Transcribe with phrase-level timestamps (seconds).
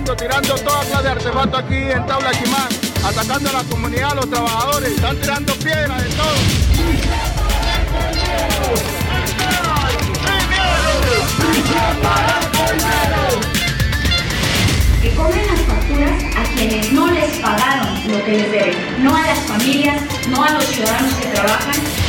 [0.00, 2.68] Atacando, tirando toda clase de artefacto aquí en Tabla Quimán,
[3.04, 6.70] atacando a la comunidad, a los trabajadores, están tirando piedras de todo.
[15.02, 19.22] que cobren las facturas a quienes no les pagaron lo que les deben, no a
[19.22, 21.99] las familias, no a los ciudadanos que trabajan.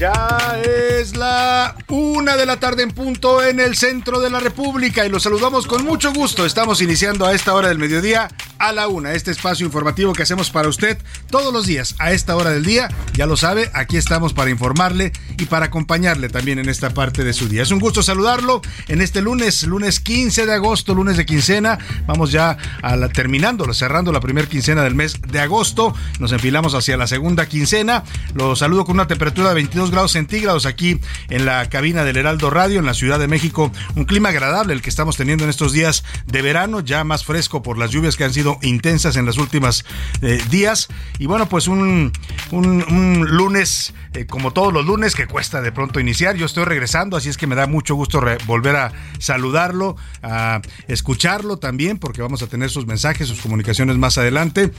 [0.00, 5.04] Ya es la una de la tarde en punto en el centro de la República
[5.04, 6.46] y los saludamos con mucho gusto.
[6.46, 10.50] Estamos iniciando a esta hora del mediodía a la una, este espacio informativo que hacemos
[10.50, 10.96] para usted
[11.30, 12.88] todos los días a esta hora del día.
[13.12, 17.34] Ya lo sabe, aquí estamos para informarle y para acompañarle también en esta parte de
[17.34, 17.62] su día.
[17.62, 21.78] Es un gusto saludarlo en este lunes, lunes 15 de agosto, lunes de quincena.
[22.06, 25.94] Vamos ya a la, terminándolo, cerrando la primera quincena del mes de agosto.
[26.18, 28.04] Nos enfilamos hacia la segunda quincena.
[28.32, 32.50] Lo saludo con una temperatura de 22 grados centígrados aquí en la cabina del Heraldo
[32.50, 33.72] Radio en la Ciudad de México.
[33.96, 37.62] Un clima agradable el que estamos teniendo en estos días de verano, ya más fresco
[37.62, 39.84] por las lluvias que han sido intensas en los últimos
[40.22, 40.88] eh, días.
[41.18, 42.12] Y bueno, pues un,
[42.50, 46.36] un, un lunes, eh, como todos los lunes, que cuesta de pronto iniciar.
[46.36, 51.58] Yo estoy regresando, así es que me da mucho gusto volver a saludarlo, a escucharlo
[51.58, 54.70] también, porque vamos a tener sus mensajes, sus comunicaciones más adelante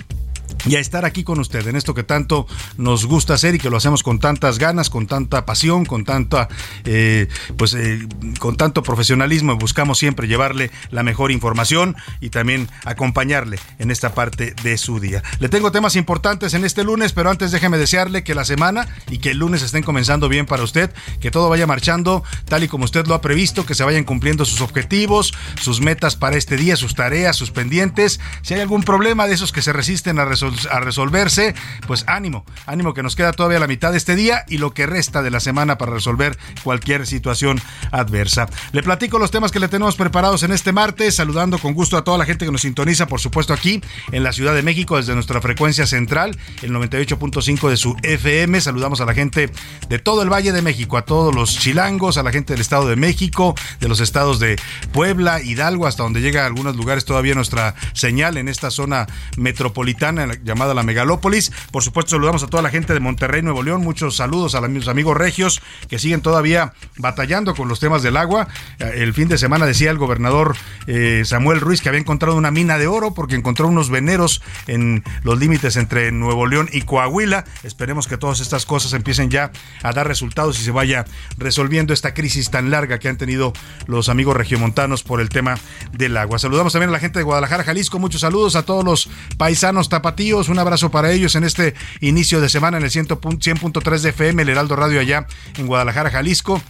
[0.65, 2.47] y a estar aquí con usted en esto que tanto
[2.77, 6.49] nos gusta hacer y que lo hacemos con tantas ganas, con tanta pasión, con tanta,
[6.85, 8.07] eh, pues, eh,
[8.39, 9.57] con tanto profesionalismo.
[9.57, 15.23] Buscamos siempre llevarle la mejor información y también acompañarle en esta parte de su día.
[15.39, 19.17] Le tengo temas importantes en este lunes, pero antes déjeme desearle que la semana y
[19.17, 22.85] que el lunes estén comenzando bien para usted, que todo vaya marchando tal y como
[22.85, 26.75] usted lo ha previsto, que se vayan cumpliendo sus objetivos, sus metas para este día,
[26.75, 28.19] sus tareas, sus pendientes.
[28.41, 31.55] Si hay algún problema de esos que se resisten a resolver, a resolverse,
[31.87, 34.85] pues ánimo, ánimo que nos queda todavía la mitad de este día y lo que
[34.85, 38.47] resta de la semana para resolver cualquier situación adversa.
[38.71, 42.03] Le platico los temas que le tenemos preparados en este martes, saludando con gusto a
[42.03, 43.81] toda la gente que nos sintoniza, por supuesto aquí
[44.11, 48.61] en la Ciudad de México desde nuestra frecuencia central, el 98.5 de su FM.
[48.61, 49.51] Saludamos a la gente
[49.89, 52.87] de todo el Valle de México, a todos los chilangos, a la gente del Estado
[52.87, 54.59] de México, de los estados de
[54.93, 59.07] Puebla, Hidalgo, hasta donde llega a algunos lugares todavía nuestra señal en esta zona
[59.37, 61.51] metropolitana llamada la megalópolis.
[61.71, 63.81] Por supuesto, saludamos a toda la gente de Monterrey, Nuevo León.
[63.81, 68.47] Muchos saludos a mis amigos regios que siguen todavía batallando con los temas del agua.
[68.79, 70.55] Eh, El fin de semana decía el gobernador
[70.87, 75.03] eh, Samuel Ruiz que había encontrado una mina de oro porque encontró unos veneros en
[75.23, 77.45] los límites entre Nuevo León y Coahuila.
[77.63, 79.51] Esperemos que todas estas cosas empiecen ya
[79.83, 81.05] a dar resultados y se vaya
[81.37, 83.53] resolviendo esta crisis tan larga que han tenido
[83.87, 85.57] los amigos regiomontanos por el tema
[85.91, 86.39] del agua.
[86.39, 87.99] Saludamos también a la gente de Guadalajara, Jalisco.
[87.99, 90.20] Muchos saludos a todos los paisanos tapatíos.
[90.21, 94.49] Un abrazo para ellos en este inicio de semana en el 100.3 de FM, el
[94.49, 95.25] Heraldo Radio allá
[95.57, 96.61] en Guadalajara, Jalisco.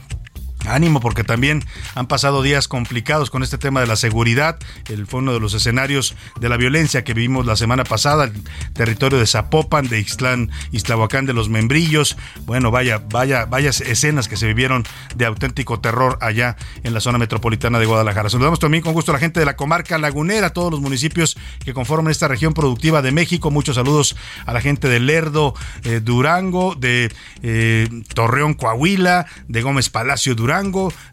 [0.66, 1.64] Ánimo porque también
[1.96, 4.60] han pasado días complicados con este tema de la seguridad.
[4.90, 8.34] El fue uno de los escenarios de la violencia que vivimos la semana pasada, el
[8.74, 12.16] territorio de Zapopan, de Ixtlán, Iztlahuacán de los Membrillos.
[12.46, 14.84] Bueno, vaya, vaya, vaya escenas que se vivieron
[15.16, 18.30] de auténtico terror allá en la zona metropolitana de Guadalajara.
[18.30, 21.74] Saludamos también con gusto a la gente de la comarca lagunera, todos los municipios que
[21.74, 23.50] conforman esta región productiva de México.
[23.50, 24.16] Muchos saludos
[24.46, 27.12] a la gente de Lerdo, eh, Durango, de
[27.42, 30.51] eh, Torreón, Coahuila, de Gómez Palacio, Durango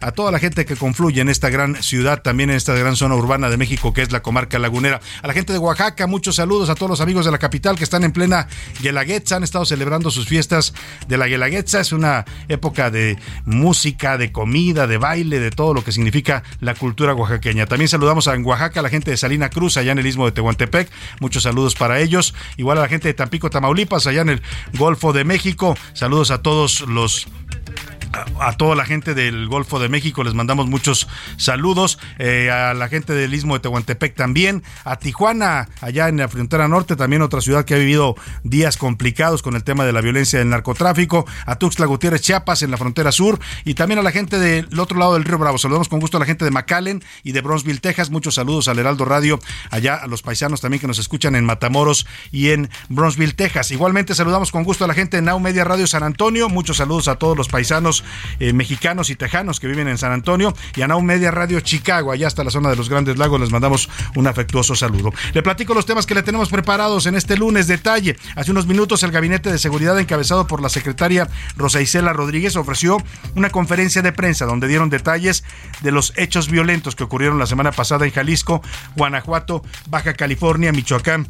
[0.00, 3.14] A toda la gente que confluye en esta gran ciudad, también en esta gran zona
[3.14, 5.00] urbana de México que es la comarca lagunera.
[5.22, 7.84] A la gente de Oaxaca, muchos saludos a todos los amigos de la capital que
[7.84, 8.48] están en plena
[8.80, 10.74] Guelaguetza, han estado celebrando sus fiestas
[11.06, 11.80] de la Guelaguetza.
[11.80, 16.74] Es una época de música, de comida, de baile, de todo lo que significa la
[16.74, 17.66] cultura oaxaqueña.
[17.66, 20.26] También saludamos a en Oaxaca a la gente de Salina Cruz, allá en el istmo
[20.26, 20.90] de Tehuantepec.
[21.20, 22.34] Muchos saludos para ellos.
[22.56, 24.42] Igual a la gente de Tampico, Tamaulipas, allá en el
[24.76, 25.76] Golfo de México.
[25.92, 27.28] Saludos a todos los
[28.40, 32.88] a, toda la gente del Golfo de México les mandamos muchos saludos, eh, a la
[32.88, 37.40] gente del Istmo de Tehuantepec también, a Tijuana, allá en la frontera norte, también otra
[37.40, 41.56] ciudad que ha vivido días complicados con el tema de la violencia del narcotráfico, a
[41.56, 45.14] Tuxtla Gutiérrez, Chiapas, en la frontera sur, y también a la gente del otro lado
[45.14, 45.58] del río Bravo.
[45.58, 48.10] Saludamos con gusto a la gente de McAllen y de Bronzeville, Texas.
[48.10, 49.38] Muchos saludos al Heraldo Radio,
[49.70, 53.70] allá a los paisanos también que nos escuchan en Matamoros y en Bronzeville, Texas.
[53.70, 56.48] Igualmente saludamos con gusto a la gente de Now Media Radio San Antonio.
[56.48, 57.97] Muchos saludos a todos los paisanos
[58.40, 62.12] eh, mexicanos y tejanos que viven en San Antonio y a Now Media Radio Chicago,
[62.12, 63.40] allá hasta la zona de los Grandes Lagos.
[63.40, 65.12] Les mandamos un afectuoso saludo.
[65.32, 67.66] Le platico los temas que le tenemos preparados en este lunes.
[67.66, 68.16] Detalle.
[68.36, 72.98] Hace unos minutos el Gabinete de Seguridad encabezado por la secretaria Rosa Isela Rodríguez ofreció
[73.34, 75.44] una conferencia de prensa donde dieron detalles
[75.82, 78.62] de los hechos violentos que ocurrieron la semana pasada en Jalisco,
[78.96, 81.28] Guanajuato, Baja California, Michoacán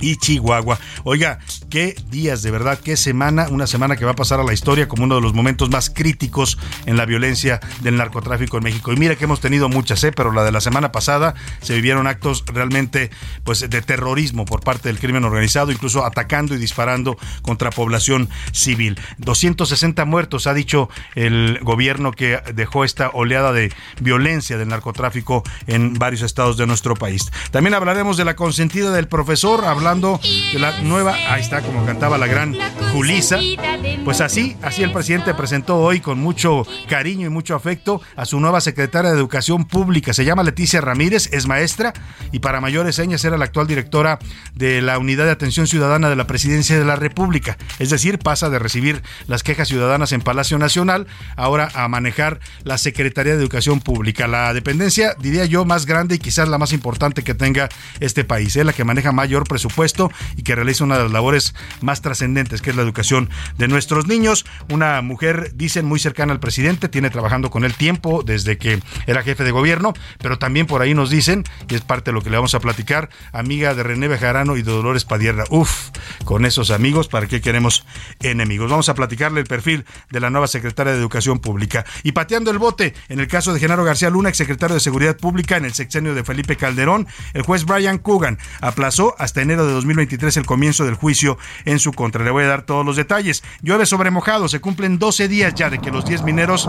[0.00, 0.78] y Chihuahua.
[1.04, 1.38] Oiga,
[1.70, 4.88] qué días, de verdad, qué semana, una semana que va a pasar a la historia
[4.88, 8.92] como uno de los momentos más críticos en la violencia del narcotráfico en México.
[8.92, 10.12] Y mira que hemos tenido muchas, ¿eh?
[10.12, 13.10] pero la de la semana pasada se vivieron actos realmente
[13.44, 18.98] pues, de terrorismo por parte del crimen organizado, incluso atacando y disparando contra población civil.
[19.18, 25.94] 260 muertos, ha dicho el gobierno que dejó esta oleada de violencia del narcotráfico en
[25.94, 27.30] varios estados de nuestro país.
[27.50, 30.20] También hablaremos de la consentida del profesor, hablando
[30.52, 32.56] de la nueva, ahí está como cantaba la gran
[32.92, 33.38] Julisa.
[34.04, 38.40] Pues así, así el presidente presentó hoy con mucho cariño y mucho afecto a su
[38.40, 40.12] nueva secretaria de Educación Pública.
[40.12, 41.92] Se llama Leticia Ramírez, es maestra
[42.32, 44.18] y para mayores señas era la actual directora
[44.54, 47.56] de la Unidad de Atención Ciudadana de la Presidencia de la República.
[47.78, 51.06] Es decir, pasa de recibir las quejas ciudadanas en Palacio Nacional
[51.36, 54.26] ahora a manejar la Secretaría de Educación Pública.
[54.26, 57.68] La dependencia, diría yo, más grande y quizás la más importante que tenga
[58.00, 61.12] este país, es la que maneja mayor presupuesto puesto y que realiza una de las
[61.12, 64.44] labores más trascendentes, que es la educación de nuestros niños.
[64.70, 69.22] Una mujer, dicen, muy cercana al presidente, tiene trabajando con él tiempo desde que era
[69.22, 72.30] jefe de gobierno, pero también por ahí nos dicen, y es parte de lo que
[72.30, 75.44] le vamos a platicar, amiga de René Bejarano y de Dolores Padierna.
[75.50, 75.90] Uf,
[76.24, 77.84] con esos amigos, ¿para qué queremos
[78.20, 78.70] enemigos?
[78.70, 81.84] Vamos a platicarle el perfil de la nueva secretaria de Educación Pública.
[82.02, 85.56] Y pateando el bote, en el caso de Genaro García Luna, exsecretario de Seguridad Pública
[85.56, 90.36] en el sexenio de Felipe Calderón, el juez Brian Coogan aplazó hasta enero de 2023
[90.36, 92.24] el comienzo del juicio en su contra.
[92.24, 93.42] Le voy a dar todos los detalles.
[93.62, 96.68] Llueve sobre mojado, se cumplen 12 días ya de que los 10 mineros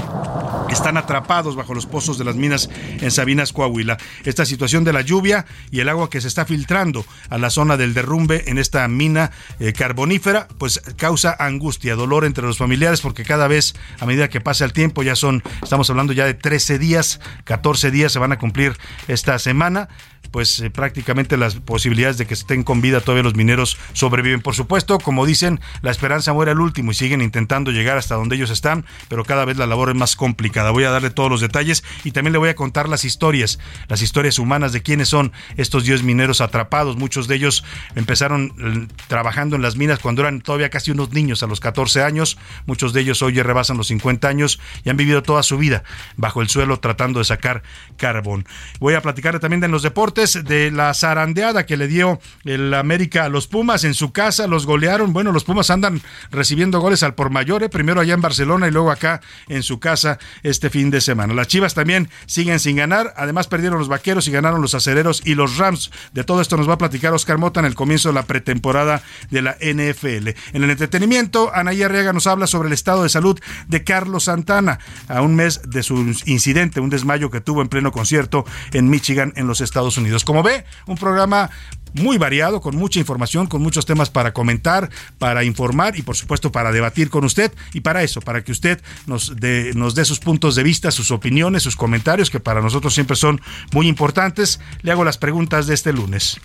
[0.70, 2.70] están atrapados bajo los pozos de las minas
[3.02, 3.98] en Sabinas, Coahuila.
[4.26, 7.78] Esta situación de la lluvia y el agua que se está filtrando a la zona
[7.78, 13.24] del derrumbe en esta mina eh, carbonífera, pues causa angustia, dolor entre los familiares porque
[13.24, 16.80] cada vez a medida que pasa el tiempo ya son, estamos hablando ya de 13
[16.80, 18.78] días, 14 días se van a cumplir
[19.08, 19.90] esta semana
[20.32, 24.42] pues eh, prácticamente las posibilidades de que estén con todavía los mineros sobreviven.
[24.42, 28.36] Por supuesto, como dicen, la esperanza muere al último y siguen intentando llegar hasta donde
[28.36, 30.72] ellos están, pero cada vez la labor es más complicada.
[30.72, 34.02] Voy a darle todos los detalles y también le voy a contar las historias, las
[34.02, 36.98] historias humanas de quiénes son estos 10 mineros atrapados.
[36.98, 37.64] Muchos de ellos
[37.96, 42.04] empezaron eh, trabajando en las minas cuando eran todavía casi unos niños, a los 14
[42.04, 42.38] años.
[42.66, 45.84] Muchos de ellos hoy ya rebasan los 50 años y han vivido toda su vida
[46.16, 47.64] bajo el suelo tratando de sacar
[47.98, 48.46] carbón.
[48.80, 53.30] Voy a platicarle también de los deportes de la zarandeada que le dio el América
[53.30, 55.14] los Pumas en su casa, los golearon.
[55.14, 57.70] Bueno, los Pumas andan recibiendo goles al por mayor, ¿eh?
[57.70, 61.34] primero allá en Barcelona y luego acá en su casa este fin de semana.
[61.34, 65.36] Las Chivas también siguen sin ganar, además perdieron los Vaqueros y ganaron los Acereros y
[65.36, 65.92] los Rams.
[66.14, 69.02] De todo esto nos va a platicar Oscar Mota en el comienzo de la pretemporada
[69.30, 70.30] de la NFL.
[70.54, 74.80] En el entretenimiento, Anaí Arriaga nos habla sobre el estado de salud de Carlos Santana
[75.08, 79.34] a un mes de su incidente, un desmayo que tuvo en pleno concierto en Michigan,
[79.36, 80.24] en los Estados Unidos.
[80.24, 81.50] Como ve, un programa
[81.98, 86.52] muy variado, con mucha información, con muchos temas para comentar, para informar y por supuesto
[86.52, 90.20] para debatir con usted y para eso, para que usted nos dé, nos dé sus
[90.20, 94.60] puntos de vista, sus opiniones, sus comentarios, que para nosotros siempre son muy importantes.
[94.82, 96.40] Le hago las preguntas de este lunes.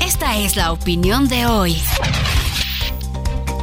[0.00, 1.76] Esta es la opinión de hoy.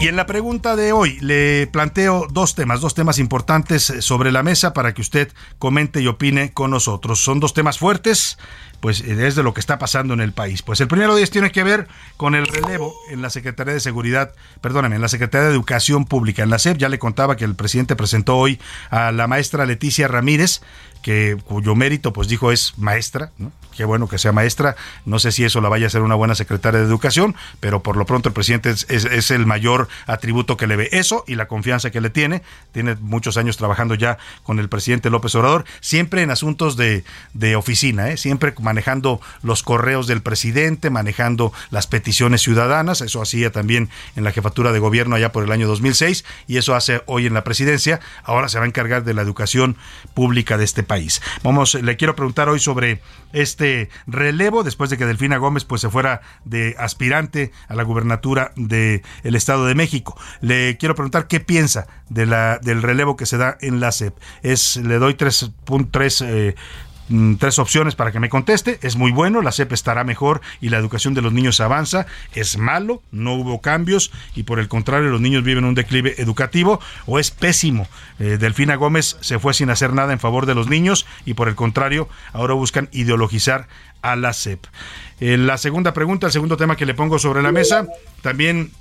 [0.03, 4.33] Y en la pregunta de hoy le planteo dos temas, dos temas importantes eh, sobre
[4.33, 7.23] la mesa para que usted comente y opine con nosotros.
[7.23, 8.37] Son dos temas fuertes,
[8.81, 10.61] pues eh, es de lo que está pasando en el país.
[10.61, 13.79] Pues el primero de ellos tiene que ver con el relevo en la Secretaría de
[13.79, 16.79] Seguridad, perdóname, en la Secretaría de Educación Pública, en la SEP.
[16.79, 20.59] Ya le contaba que el presidente presentó hoy a la maestra Leticia Ramírez,
[21.03, 23.31] que cuyo mérito, pues dijo, es maestra,
[23.75, 24.75] qué bueno que sea maestra.
[25.05, 27.97] No sé si eso la vaya a ser una buena secretaria de educación, pero por
[27.97, 30.89] lo pronto el presidente es, el mayor atributo que le ve.
[30.91, 32.41] Eso y la confianza que le tiene.
[32.71, 37.55] Tiene muchos años trabajando ya con el presidente López Obrador, siempre en asuntos de, de
[37.55, 38.17] oficina, ¿eh?
[38.17, 43.01] siempre manejando los correos del presidente, manejando las peticiones ciudadanas.
[43.01, 46.75] Eso hacía también en la jefatura de gobierno allá por el año 2006 y eso
[46.75, 47.99] hace hoy en la presidencia.
[48.23, 49.75] Ahora se va a encargar de la educación
[50.13, 50.92] pública de este país.
[51.41, 55.89] Vamos, le quiero preguntar hoy sobre este relevo después de que Delfina Gómez pues se
[55.89, 60.15] fuera de aspirante a la gubernatura del el Estado de México.
[60.41, 64.15] Le quiero preguntar qué piensa de la, del relevo que se da en la CEP.
[64.43, 65.51] Es, le doy tres,
[65.89, 66.55] tres eh,
[67.09, 68.79] Mm, tres opciones para que me conteste.
[68.81, 72.05] Es muy bueno, la CEP estará mejor y la educación de los niños avanza.
[72.33, 76.79] Es malo, no hubo cambios y por el contrario los niños viven un declive educativo.
[77.05, 77.87] O es pésimo.
[78.19, 81.47] Eh, Delfina Gómez se fue sin hacer nada en favor de los niños y por
[81.47, 83.67] el contrario ahora buscan ideologizar
[84.01, 84.65] a la CEP.
[85.19, 87.87] Eh, la segunda pregunta, el segundo tema que le pongo sobre la mesa,
[88.21, 88.71] también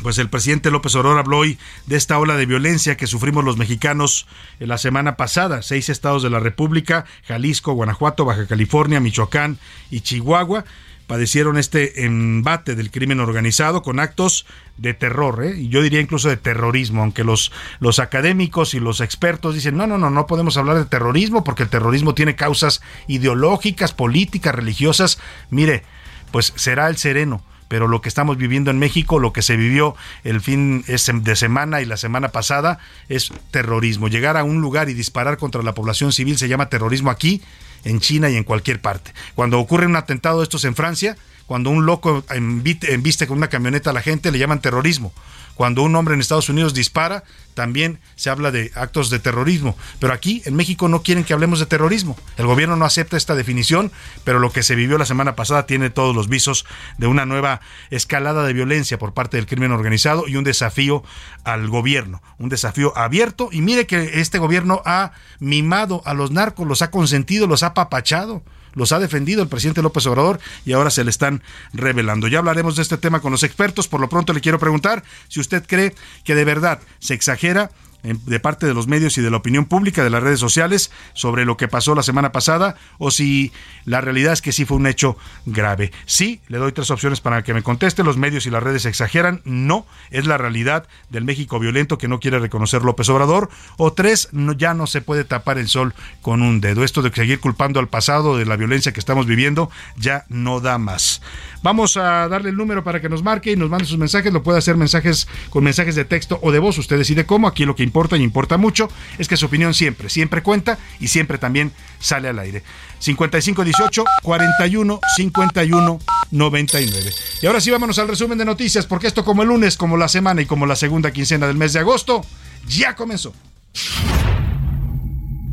[0.00, 3.56] pues el presidente López Obrador habló hoy de esta ola de violencia que sufrimos los
[3.56, 4.26] mexicanos
[4.58, 5.62] en la semana pasada.
[5.62, 9.58] Seis estados de la República, Jalisco, Guanajuato, Baja California, Michoacán
[9.90, 10.64] y Chihuahua,
[11.06, 14.46] padecieron este embate del crimen organizado con actos
[14.78, 15.68] de terror, ¿eh?
[15.68, 19.98] yo diría incluso de terrorismo, aunque los, los académicos y los expertos dicen, no, no,
[19.98, 25.20] no, no podemos hablar de terrorismo porque el terrorismo tiene causas ideológicas, políticas, religiosas.
[25.50, 25.82] Mire,
[26.30, 29.96] pues será el sereno pero lo que estamos viviendo en México, lo que se vivió
[30.24, 34.08] el fin de semana y la semana pasada, es terrorismo.
[34.08, 37.40] Llegar a un lugar y disparar contra la población civil se llama terrorismo aquí,
[37.84, 39.14] en China y en cualquier parte.
[39.34, 43.88] Cuando ocurre un atentado de estos en Francia, cuando un loco embiste con una camioneta
[43.88, 45.14] a la gente, le llaman terrorismo.
[45.54, 49.76] Cuando un hombre en Estados Unidos dispara, también se habla de actos de terrorismo.
[49.98, 52.16] Pero aquí, en México, no quieren que hablemos de terrorismo.
[52.36, 53.92] El gobierno no acepta esta definición,
[54.24, 56.64] pero lo que se vivió la semana pasada tiene todos los visos
[56.98, 61.02] de una nueva escalada de violencia por parte del crimen organizado y un desafío
[61.44, 62.22] al gobierno.
[62.38, 63.48] Un desafío abierto.
[63.52, 67.74] Y mire que este gobierno ha mimado a los narcos, los ha consentido, los ha
[67.74, 68.42] papachado
[68.74, 72.28] los ha defendido el presidente López Obrador y ahora se le están revelando.
[72.28, 73.88] Ya hablaremos de este tema con los expertos.
[73.88, 77.70] Por lo pronto le quiero preguntar si usted cree que de verdad se exagera
[78.02, 81.44] de parte de los medios y de la opinión pública de las redes sociales sobre
[81.44, 83.52] lo que pasó la semana pasada o si
[83.84, 85.16] la realidad es que sí fue un hecho
[85.46, 85.92] grave.
[86.06, 88.02] Sí, le doy tres opciones para que me conteste.
[88.02, 89.40] Los medios y las redes exageran.
[89.44, 93.50] No, es la realidad del México violento que no quiere reconocer López Obrador.
[93.76, 96.84] O tres, no, ya no se puede tapar el sol con un dedo.
[96.84, 100.78] Esto de seguir culpando al pasado de la violencia que estamos viviendo ya no da
[100.78, 101.22] más.
[101.62, 104.32] Vamos a darle el número para que nos marque y nos mande sus mensajes.
[104.32, 106.78] Lo puede hacer mensajes con mensajes de texto o de voz.
[106.78, 107.46] Usted decide cómo.
[107.46, 108.88] Aquí lo que importa y importa mucho
[109.18, 112.62] es que su opinión siempre, siempre cuenta y siempre también sale al aire.
[112.98, 115.98] 5518 41 51
[116.32, 117.10] 99.
[117.42, 120.08] Y ahora sí vámonos al resumen de noticias porque esto como el lunes, como la
[120.08, 122.24] semana y como la segunda quincena del mes de agosto,
[122.66, 123.32] ya comenzó.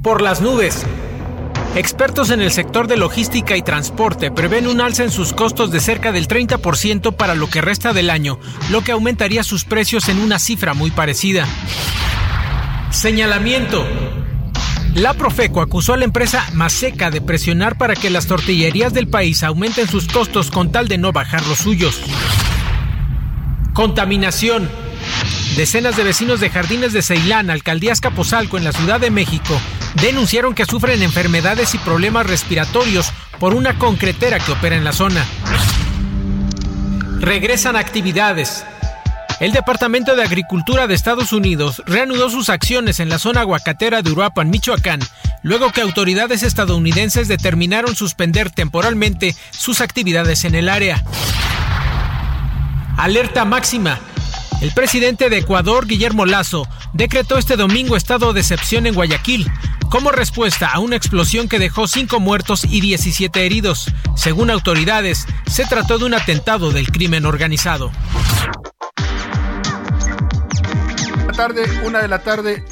[0.01, 0.86] Por las nubes.
[1.75, 5.79] Expertos en el sector de logística y transporte prevén un alza en sus costos de
[5.79, 8.39] cerca del 30% para lo que resta del año,
[8.71, 11.47] lo que aumentaría sus precios en una cifra muy parecida.
[12.91, 13.85] Señalamiento.
[14.95, 19.43] La Profeco acusó a la empresa Maseca de presionar para que las tortillerías del país
[19.43, 22.01] aumenten sus costos con tal de no bajar los suyos.
[23.73, 24.67] Contaminación.
[25.56, 29.60] Decenas de vecinos de Jardines de Ceilán, Alcaldía Capozalco, en la Ciudad de México,
[30.01, 35.25] denunciaron que sufren enfermedades y problemas respiratorios por una concretera que opera en la zona.
[37.20, 38.63] Regresan actividades.
[39.39, 44.12] El Departamento de Agricultura de Estados Unidos reanudó sus acciones en la zona aguacatera de
[44.12, 45.00] Uruapan, Michoacán,
[45.44, 51.03] luego que autoridades estadounidenses determinaron suspender temporalmente sus actividades en el área.
[52.98, 54.00] Alerta máxima.
[54.62, 59.50] El presidente de Ecuador, Guillermo Lazo, decretó este domingo estado de excepción en Guayaquil,
[59.89, 63.88] como respuesta a una explosión que dejó cinco muertos y 17 heridos.
[64.16, 67.92] Según autoridades, se trató de un atentado del crimen organizado
[71.39, 72.66] tarde, una de la tarde.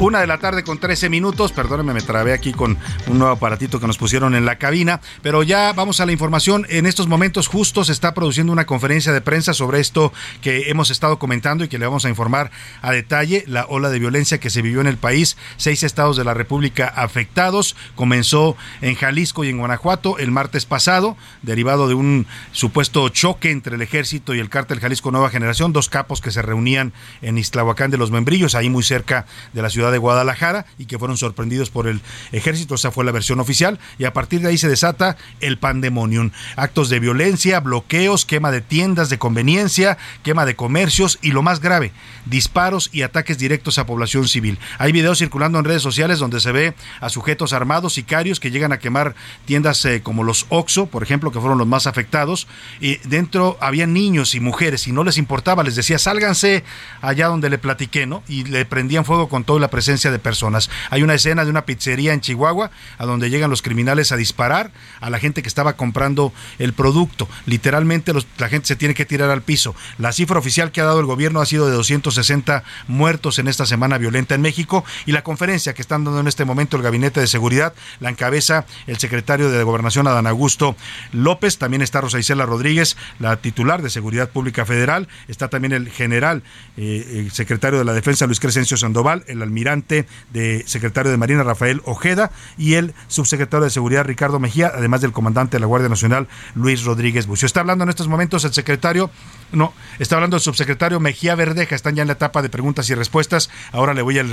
[0.00, 1.52] Una de la tarde con 13 minutos.
[1.52, 5.00] Perdónenme, me trabé aquí con un nuevo aparatito que nos pusieron en la cabina.
[5.22, 6.66] Pero ya vamos a la información.
[6.68, 10.90] En estos momentos justo se está produciendo una conferencia de prensa sobre esto que hemos
[10.90, 12.50] estado comentando y que le vamos a informar
[12.82, 13.44] a detalle.
[13.46, 15.36] La ola de violencia que se vivió en el país.
[15.56, 17.76] Seis estados de la República afectados.
[17.94, 23.76] Comenzó en Jalisco y en Guanajuato el martes pasado, derivado de un supuesto choque entre
[23.76, 25.72] el ejército y el cártel Jalisco Nueva Generación.
[25.72, 29.70] Dos capos que se reunían en Iztlahuacán de los Membrillos, ahí muy cerca de la
[29.70, 32.00] ciudad de Guadalajara y que fueron sorprendidos por el
[32.32, 32.74] ejército.
[32.74, 36.30] Esa fue la versión oficial y a partir de ahí se desata el pandemonium.
[36.56, 41.60] Actos de violencia, bloqueos, quema de tiendas de conveniencia, quema de comercios y lo más
[41.60, 41.92] grave,
[42.26, 44.58] disparos y ataques directos a población civil.
[44.78, 48.72] Hay videos circulando en redes sociales donde se ve a sujetos armados, sicarios que llegan
[48.72, 49.14] a quemar
[49.44, 52.46] tiendas eh, como los Oxo, por ejemplo, que fueron los más afectados.
[52.80, 56.64] Y dentro había niños y mujeres y no les importaba, les decía, sálganse
[57.00, 58.22] allá donde le platiqué, ¿no?
[58.28, 60.70] Y le prendían fuego con toda la presencia de personas.
[60.90, 64.70] Hay una escena de una pizzería en Chihuahua a donde llegan los criminales a disparar
[65.00, 67.28] a la gente que estaba comprando el producto.
[67.44, 69.74] Literalmente la gente se tiene que tirar al piso.
[69.98, 73.66] La cifra oficial que ha dado el gobierno ha sido de 260 muertos en esta
[73.66, 77.18] semana violenta en México y la conferencia que están dando en este momento el Gabinete
[77.18, 80.76] de Seguridad la encabeza el secretario de Gobernación Adán Augusto
[81.10, 85.90] López, también está Rosa Isela Rodríguez, la titular de Seguridad Pública Federal, está también el
[85.90, 86.44] general
[86.76, 91.42] eh, el secretario de la Defensa Luis Crescencio Sandoval, el almirante de secretario de Marina
[91.42, 95.88] Rafael Ojeda y el subsecretario de Seguridad Ricardo Mejía, además del comandante de la Guardia
[95.88, 97.46] Nacional Luis Rodríguez Bucio.
[97.46, 99.10] Está hablando en estos momentos el secretario,
[99.52, 102.94] no, está hablando el subsecretario Mejía Verdeja, están ya en la etapa de preguntas y
[102.94, 103.50] respuestas.
[103.72, 104.24] Ahora le voy a,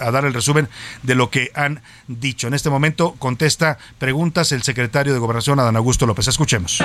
[0.00, 0.68] a dar el resumen
[1.02, 2.46] de lo que han dicho.
[2.46, 6.28] En este momento contesta preguntas el secretario de Gobernación Adán Augusto López.
[6.28, 6.82] Escuchemos.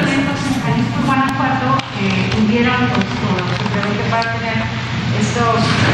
[5.20, 5.89] estos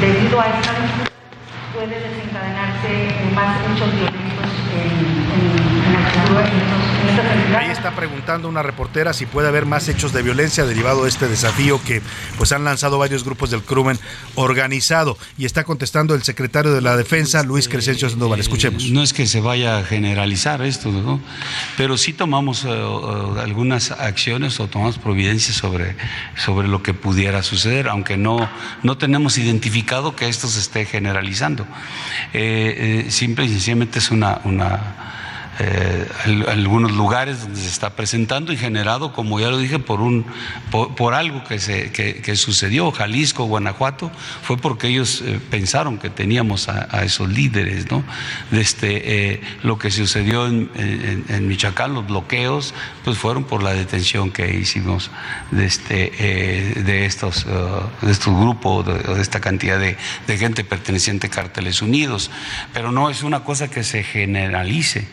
[0.00, 0.72] debido a esta
[1.72, 2.90] puede desencadenarse
[3.34, 5.65] más hechos violentos en, en,
[7.56, 11.28] Ahí está preguntando una reportera si puede haber más hechos de violencia derivado de este
[11.28, 12.02] desafío que
[12.36, 13.98] pues han lanzado varios grupos del crimen
[14.34, 18.40] organizado y está contestando el secretario de la Defensa Luis Crescencio Sandoval.
[18.40, 18.90] Escuchemos.
[18.90, 21.20] No es que se vaya a generalizar esto,
[21.76, 25.96] pero sí tomamos eh, eh, algunas acciones o tomamos providencias sobre,
[26.36, 28.50] sobre lo que pudiera suceder, aunque no,
[28.82, 31.66] no tenemos identificado que esto se esté generalizando.
[32.34, 35.15] Eh, simple y sencillamente es una, una
[35.58, 36.06] eh,
[36.48, 40.26] algunos lugares donde se está presentando y generado, como ya lo dije, por, un,
[40.70, 44.10] por, algo que, se, que, sucedió, Jalisco, Guanajuato,
[44.42, 48.04] fue porque ellos eh, pensaron que teníamos a, esos líderes, ¿no?
[48.52, 54.30] Este, eh, lo que sucedió en, en, Michoacán, los bloqueos, pues fueron por la detención
[54.30, 55.10] que hicimos
[55.52, 56.10] de, este,
[56.84, 61.80] de, estos, de estos grupos, de, de esta cantidad de, de gente perteneciente a Cárteles
[61.80, 62.30] Unidos,
[62.74, 65.08] pero no es una cosa que se generalice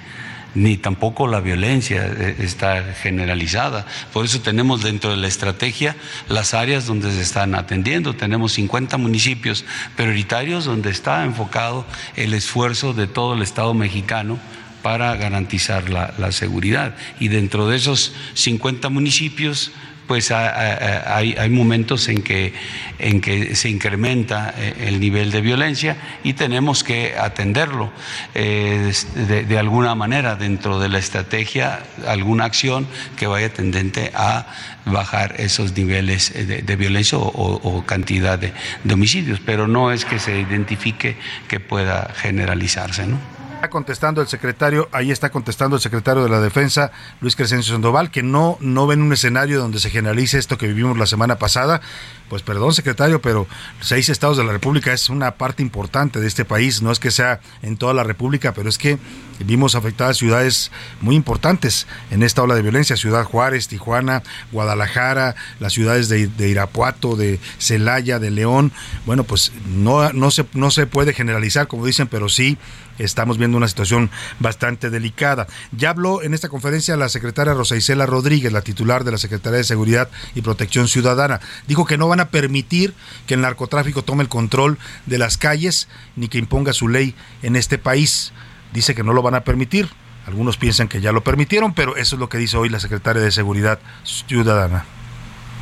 [0.56, 3.86] ni tampoco la violencia eh, está generalizada.
[4.12, 5.96] Por eso tenemos dentro de la estrategia
[6.30, 8.16] las áreas donde se están atendiendo.
[8.16, 11.86] Tenemos 50 municipios prioritarios donde está enfocado
[12.16, 14.40] el esfuerzo de todo el Estado mexicano
[14.82, 16.96] para garantizar la, la seguridad.
[17.20, 19.72] Y dentro de esos 50 municipios
[20.14, 22.54] pues hay, momentos en que,
[23.00, 27.92] en que se incrementa eh, el nivel de violencia y tenemos que atenderlo
[28.36, 32.86] eh, de, alguna manera dentro de la estrategia, alguna acción
[33.18, 34.46] que vaya tendente a
[34.86, 40.20] bajar esos niveles eh, de, violencia o, cantidad de, de homicidios, pero no es que
[40.20, 43.33] se identifique que pueda generalizarse, ¿no?
[43.70, 48.24] Contestando el secretario, ahí está contestando el secretario de la Defensa, Luis Crescencio Sandoval, que
[48.24, 51.82] no, no ven un escenario donde se generalice esto que vivimos la semana pasada.
[52.30, 53.48] Pues perdón, secretario, pero
[53.80, 56.82] seis estados de la República es una parte importante de este país.
[56.82, 58.98] No es que sea en toda la República, pero es que
[59.40, 60.72] vimos afectadas ciudades
[61.02, 62.98] muy importantes en esta ola de violencia.
[62.98, 68.72] Ciudad Juárez, Tijuana, Guadalajara, las ciudades de, Irapuato, de Celaya, de León.
[69.06, 72.58] Bueno, pues no, no, se, no se puede generalizar, como dicen, pero sí
[72.98, 75.48] estamos viendo una situación bastante delicada.
[75.72, 79.58] Ya habló en esta conferencia la secretaria Rosa Isela Rodríguez, la titular de la Secretaría
[79.58, 81.40] de Seguridad y Protección Ciudadana.
[81.68, 82.94] Dijo que no van a permitir
[83.28, 87.56] que el narcotráfico tome el control de las calles ni que imponga su ley en
[87.56, 88.34] este país.
[88.74, 89.90] Dice que no lo van a permitir.
[90.26, 93.22] Algunos piensan que ya lo permitieron, pero eso es lo que dice hoy la secretaria
[93.22, 94.86] de Seguridad Ciudadana.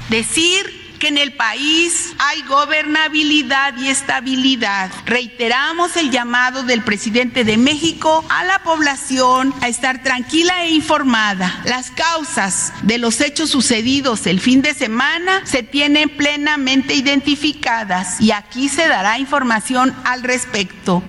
[0.09, 4.91] Decir que en el país hay gobernabilidad y estabilidad.
[5.07, 11.59] Reiteramos el llamado del presidente de México a la población a estar tranquila e informada.
[11.65, 18.31] Las causas de los hechos sucedidos el fin de semana se tienen plenamente identificadas y
[18.31, 21.01] aquí se dará información al respecto.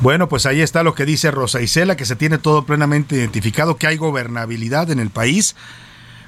[0.00, 3.76] Bueno, pues ahí está lo que dice Rosa Isela, que se tiene todo plenamente identificado,
[3.76, 5.54] que hay gobernabilidad en el país.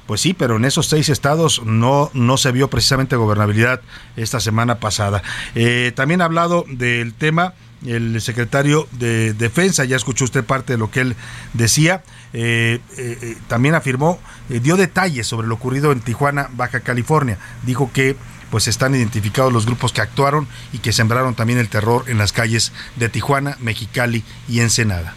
[0.06, 3.80] Pues sí, pero en esos seis estados no, no se vio precisamente gobernabilidad
[4.16, 5.22] esta semana pasada.
[5.54, 7.54] Eh, también ha hablado del tema
[7.86, 11.16] el secretario de Defensa, ya escuchó usted parte de lo que él
[11.52, 17.38] decía, eh, eh, también afirmó, dio detalles sobre lo ocurrido en Tijuana, Baja California.
[17.64, 18.16] Dijo que
[18.50, 22.32] pues están identificados los grupos que actuaron y que sembraron también el terror en las
[22.32, 25.14] calles de Tijuana, Mexicali y Ensenada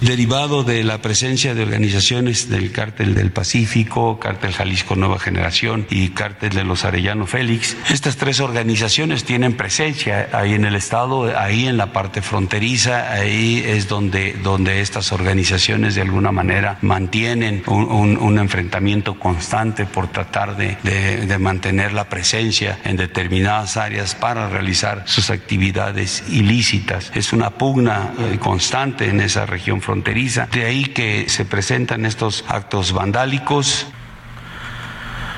[0.00, 6.10] derivado de la presencia de organizaciones del Cártel del Pacífico, Cártel Jalisco Nueva Generación y
[6.10, 7.76] Cártel de los Arellano Félix.
[7.90, 13.62] Estas tres organizaciones tienen presencia ahí en el Estado, ahí en la parte fronteriza, ahí
[13.66, 20.78] es donde, donde estas organizaciones de alguna manera mantienen un, enfrentamiento constante por tratar de,
[20.82, 27.10] de, de mantener la presencia en determinadas áreas para realizar sus actividades ilícitas.
[27.14, 30.46] Es una pugna eh, constante en esa región fronteriza fronteriza.
[30.52, 33.88] De ahí que se presentan estos actos vandálicos.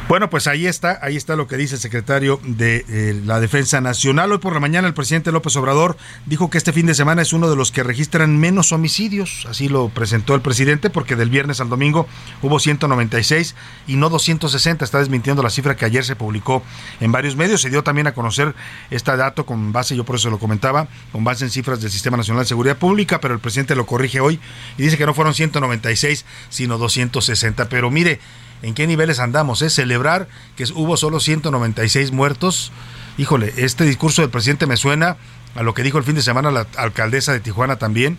[0.09, 3.81] Bueno, pues ahí está, ahí está lo que dice el secretario de eh, la Defensa
[3.81, 4.33] Nacional.
[4.33, 7.33] Hoy por la mañana el presidente López Obrador dijo que este fin de semana es
[7.33, 9.47] uno de los que registran menos homicidios.
[9.49, 12.07] Así lo presentó el presidente porque del viernes al domingo
[12.43, 13.55] hubo 196
[13.87, 14.85] y no 260.
[14.85, 16.63] Está desmintiendo la cifra que ayer se publicó
[17.01, 17.63] en varios medios.
[17.63, 18.55] Se dio también a conocer
[18.91, 22.17] este dato con base, yo por eso lo comentaba, con base en cifras del Sistema
[22.17, 24.41] Nacional de Seguridad Pública, pero el presidente lo corrige hoy
[24.77, 27.69] y dice que no fueron 196 sino 260.
[27.69, 28.21] Pero mire,
[28.63, 32.73] en qué niveles andamos, es celebrar que hubo solo 196 muertos.
[33.19, 35.17] Híjole, este discurso del presidente me suena
[35.55, 38.19] a lo que dijo el fin de semana la alcaldesa de Tijuana también.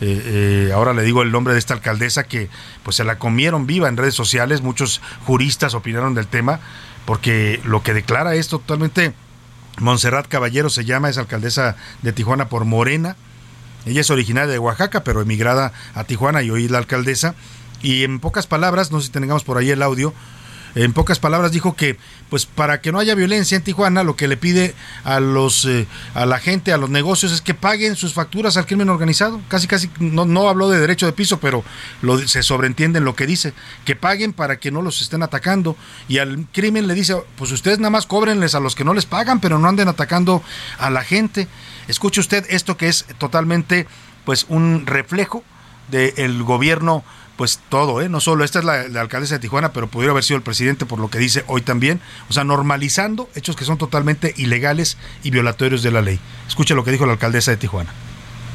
[0.00, 2.48] Eh, eh, ahora le digo el nombre de esta alcaldesa que
[2.84, 6.60] pues se la comieron viva en redes sociales, muchos juristas opinaron del tema,
[7.04, 9.12] porque lo que declara es totalmente,
[9.78, 13.16] Montserrat Caballero se llama, es alcaldesa de Tijuana por Morena,
[13.86, 17.34] ella es originaria de Oaxaca, pero emigrada a Tijuana y hoy la alcaldesa,
[17.82, 20.14] y en pocas palabras, no sé si tengamos por ahí el audio,
[20.74, 21.96] en pocas palabras dijo que
[22.28, 25.86] pues para que no haya violencia en Tijuana lo que le pide a los eh,
[26.14, 29.40] a la gente a los negocios es que paguen sus facturas al crimen organizado.
[29.48, 31.64] Casi casi no, no habló de derecho de piso pero
[32.02, 35.76] lo, se sobreentiende en lo que dice que paguen para que no los estén atacando.
[36.06, 39.06] Y al crimen le dice pues ustedes nada más cóbrenles a los que no les
[39.06, 40.42] pagan pero no anden atacando
[40.78, 41.48] a la gente.
[41.88, 43.86] Escuche usted esto que es totalmente
[44.24, 45.42] pues un reflejo
[45.90, 47.02] del gobierno
[47.38, 48.08] pues todo, ¿eh?
[48.08, 50.98] no solo, esta es la, alcaldesa de Tijuana, pero pudiera haber sido el presidente por
[50.98, 55.84] lo que dice hoy también, o sea, normalizando hechos que son totalmente ilegales y violatorios
[55.84, 56.18] de la ley.
[56.48, 57.90] Escuche lo que dijo la alcaldesa de Tijuana.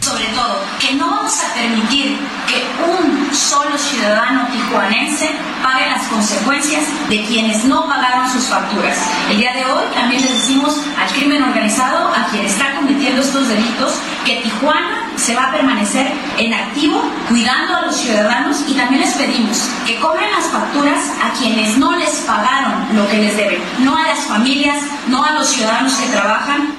[0.02, 5.30] Sobre todo, que no vamos a permitir que un solo ciudadano tijuanense
[5.64, 8.98] pague las consecuencias de quienes no pagaron sus facturas.
[9.32, 13.48] El día de hoy también les decimos al crimen organizado, a quien está cometiendo estos
[13.48, 13.94] delitos,
[14.26, 19.14] que Tijuana se va a permanecer en activo cuidando a los ciudadanos y también les
[19.14, 23.96] pedimos que cobren las facturas a quienes no les pagaron lo que les deben, no
[23.96, 26.76] a las familias, no a los ciudadanos que trabajan.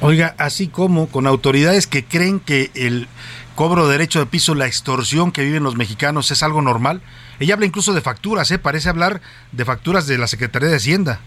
[0.00, 3.08] Oiga, así como con autoridades que creen que el
[3.54, 7.02] cobro de derecho de piso, la extorsión que viven los mexicanos es algo normal.
[7.38, 8.58] Ella habla incluso de facturas, ¿eh?
[8.58, 9.20] parece hablar
[9.52, 11.20] de facturas de la Secretaría de Hacienda.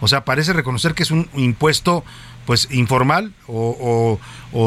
[0.00, 2.04] O sea, parece reconocer que es un impuesto
[2.46, 4.18] pues informal o,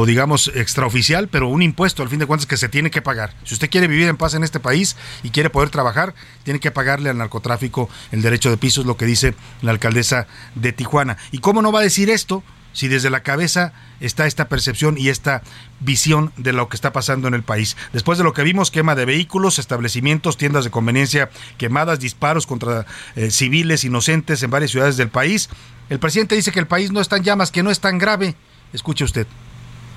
[0.05, 3.33] digamos extraoficial, pero un impuesto al fin de cuentas que se tiene que pagar.
[3.43, 6.71] Si usted quiere vivir en paz en este país y quiere poder trabajar, tiene que
[6.71, 11.17] pagarle al narcotráfico el derecho de piso, es lo que dice la alcaldesa de Tijuana.
[11.31, 12.43] ¿Y cómo no va a decir esto
[12.75, 15.41] si desde la cabeza está esta percepción y esta
[15.79, 17.77] visión de lo que está pasando en el país.
[17.93, 22.85] Después de lo que vimos, quema de vehículos, establecimientos, tiendas de conveniencia quemadas, disparos contra
[23.15, 25.49] eh, civiles inocentes en varias ciudades del país,
[25.89, 28.36] el presidente dice que el país no está en llamas, que no es tan grave.
[28.74, 29.28] Escuche usted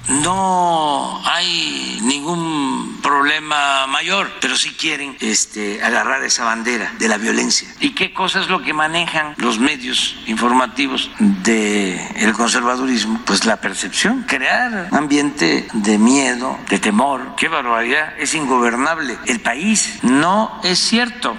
[0.09, 7.69] no hay ningún problema mayor, pero sí quieren este, agarrar esa bandera de la violencia.
[7.81, 13.21] ¿Y qué cosa es lo que manejan los medios informativos del conservadurismo?
[13.27, 17.37] Pues la percepción, crear un ambiente de miedo, de temor.
[17.37, 18.15] ¡Qué barbaridad!
[18.19, 19.19] Es ingobernable.
[19.27, 21.37] El país no es cierto.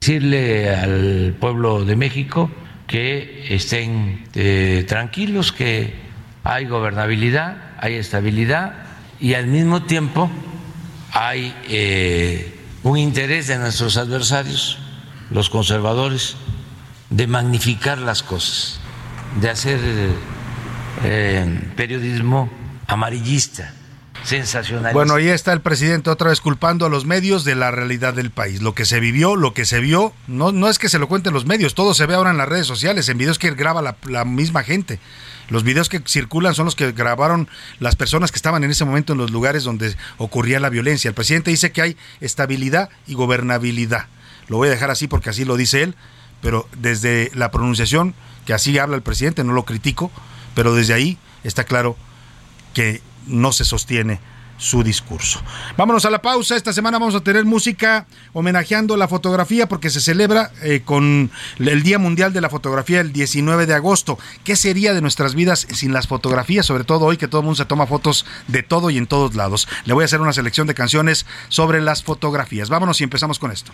[0.00, 2.50] Decirle al pueblo de México
[2.90, 5.94] que estén eh, tranquilos, que
[6.42, 8.74] hay gobernabilidad hay estabilidad
[9.20, 10.28] y al mismo tiempo
[11.12, 14.78] hay eh, un interés de nuestros adversarios,
[15.30, 16.36] los conservadores,
[17.10, 18.80] de magnificar las cosas,
[19.40, 19.78] de hacer
[21.04, 22.50] eh, periodismo
[22.88, 23.72] amarillista
[24.24, 24.92] sensacionalista.
[24.92, 28.30] Bueno, ahí está el presidente otra vez culpando a los medios de la realidad del
[28.30, 28.62] país.
[28.62, 31.32] Lo que se vivió, lo que se vio, no, no es que se lo cuenten
[31.32, 33.96] los medios, todo se ve ahora en las redes sociales, en videos que graba la,
[34.06, 35.00] la misma gente.
[35.48, 37.48] Los videos que circulan son los que grabaron
[37.80, 41.08] las personas que estaban en ese momento en los lugares donde ocurría la violencia.
[41.08, 44.06] El presidente dice que hay estabilidad y gobernabilidad.
[44.46, 45.96] Lo voy a dejar así porque así lo dice él,
[46.40, 48.14] pero desde la pronunciación,
[48.46, 50.12] que así habla el presidente, no lo critico,
[50.54, 51.96] pero desde ahí está claro
[52.72, 54.20] que no se sostiene
[54.60, 55.40] su discurso.
[55.76, 56.54] Vámonos a la pausa.
[56.54, 61.82] Esta semana vamos a tener música homenajeando la fotografía porque se celebra eh, con el
[61.82, 64.18] Día Mundial de la Fotografía el 19 de agosto.
[64.44, 66.66] ¿Qué sería de nuestras vidas sin las fotografías?
[66.66, 69.34] Sobre todo hoy que todo el mundo se toma fotos de todo y en todos
[69.34, 69.66] lados.
[69.86, 72.68] Le voy a hacer una selección de canciones sobre las fotografías.
[72.68, 73.72] Vámonos y empezamos con esto.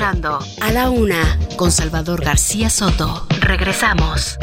[0.00, 3.26] A la Una con Salvador García Soto.
[3.40, 4.38] Regresamos.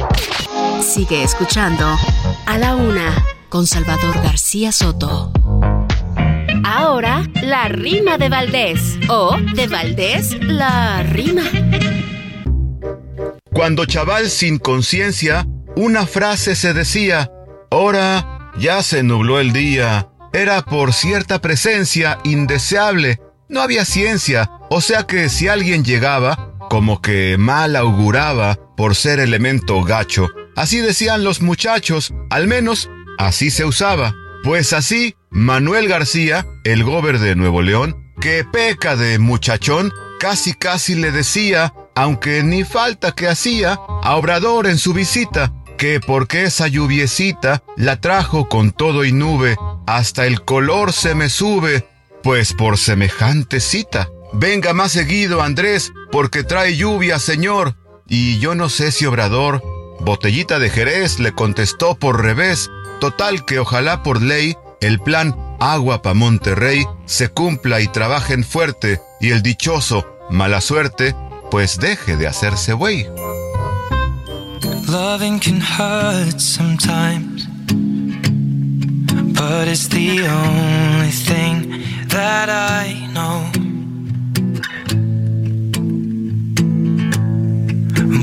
[0.80, 1.98] Sigue escuchando
[2.46, 5.32] A la Una con Salvador García Soto.
[6.64, 9.00] Ahora, la rima de Valdés.
[9.10, 11.44] O de Valdés, la rima.
[13.52, 17.32] Cuando chaval sin conciencia, una frase se decía,
[17.72, 20.10] ahora ya se nubló el día.
[20.32, 27.02] Era por cierta presencia indeseable no había ciencia, o sea que si alguien llegaba, como
[27.02, 30.30] que mal auguraba por ser elemento gacho.
[30.56, 34.14] Así decían los muchachos, al menos así se usaba.
[34.44, 40.96] Pues así, Manuel García, el gober de Nuevo León, que peca de muchachón, casi casi
[40.96, 46.68] le decía, aunque ni falta que hacía, a Obrador en su visita, que porque esa
[46.68, 49.58] lluviecita la trajo con todo y nube,
[49.88, 51.88] hasta el color se me sube,
[52.24, 54.10] pues por semejante cita.
[54.34, 57.76] Venga más seguido, Andrés, porque trae lluvia, señor.
[58.08, 59.62] Y yo no sé si Obrador,
[60.00, 62.70] botellita de Jerez, le contestó por revés.
[63.00, 69.02] Total que ojalá por ley el plan Agua pa' Monterrey se cumpla y trabajen fuerte
[69.20, 71.16] y el dichoso mala suerte
[71.52, 73.08] pues deje de hacerse güey.
[74.88, 77.48] Loving can hurt sometimes,
[79.34, 83.40] but it's the only thing that I know.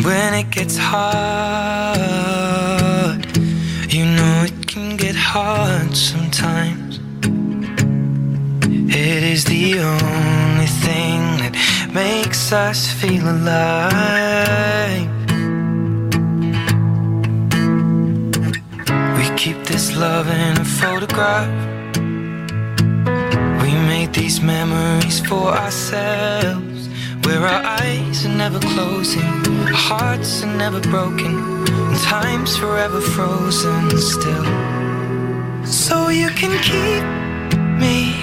[0.07, 1.97] When it gets hard,
[3.93, 6.99] you know it can get hard sometimes.
[8.89, 11.55] It is the only thing that
[11.93, 15.11] makes us feel alive.
[19.17, 21.76] We keep this love in a photograph.
[23.67, 26.89] We made these memories for ourselves.
[27.25, 29.33] Where our eyes are never closing,
[29.67, 31.35] our hearts are never broken,
[31.67, 34.47] and time's forever frozen still.
[35.67, 37.05] So you can keep
[37.83, 38.15] me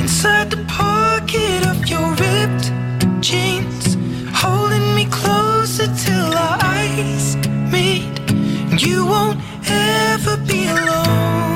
[0.00, 2.72] inside the pocket of your ripped
[3.20, 3.98] jeans,
[4.32, 7.36] holding me closer till our eyes
[7.70, 8.08] meet.
[8.82, 11.51] You won't ever be alone.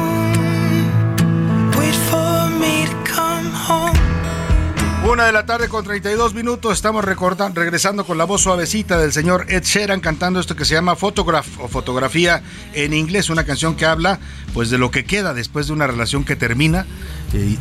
[5.08, 9.46] Una de la tarde con 32 minutos, estamos regresando con la voz suavecita del señor
[9.48, 12.42] Ed Sheeran cantando esto que se llama Photograph o fotografía
[12.72, 14.18] en inglés, una canción que habla
[14.52, 16.86] pues de lo que queda después de una relación que termina,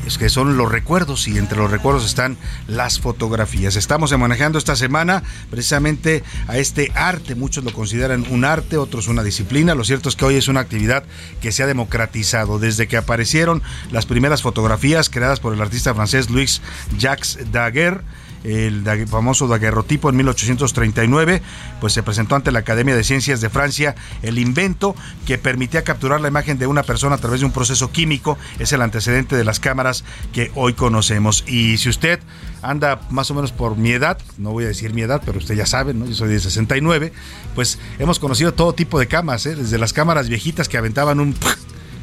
[0.05, 3.75] es que son los recuerdos y entre los recuerdos están las fotografías.
[3.75, 9.23] Estamos manejando esta semana precisamente a este arte, muchos lo consideran un arte, otros una
[9.23, 11.03] disciplina, lo cierto es que hoy es una actividad
[11.41, 12.59] que se ha democratizado.
[12.59, 13.61] Desde que aparecieron
[13.91, 16.61] las primeras fotografías creadas por el artista francés Louis
[16.97, 18.03] Jacques Daguerre
[18.45, 21.41] el famoso daguerrotipo en 1839,
[21.81, 26.21] pues se presentó ante la Academia de Ciencias de Francia el invento que permitía capturar
[26.21, 28.37] la imagen de una persona a través de un proceso químico.
[28.59, 30.03] Es el antecedente de las cámaras
[30.33, 31.43] que hoy conocemos.
[31.47, 32.19] Y si usted
[32.61, 35.55] anda más o menos por mi edad, no voy a decir mi edad, pero usted
[35.55, 36.05] ya sabe, ¿no?
[36.05, 37.13] Yo soy de 69,
[37.53, 39.55] pues hemos conocido todo tipo de cámaras, ¿eh?
[39.55, 41.35] desde las cámaras viejitas que aventaban un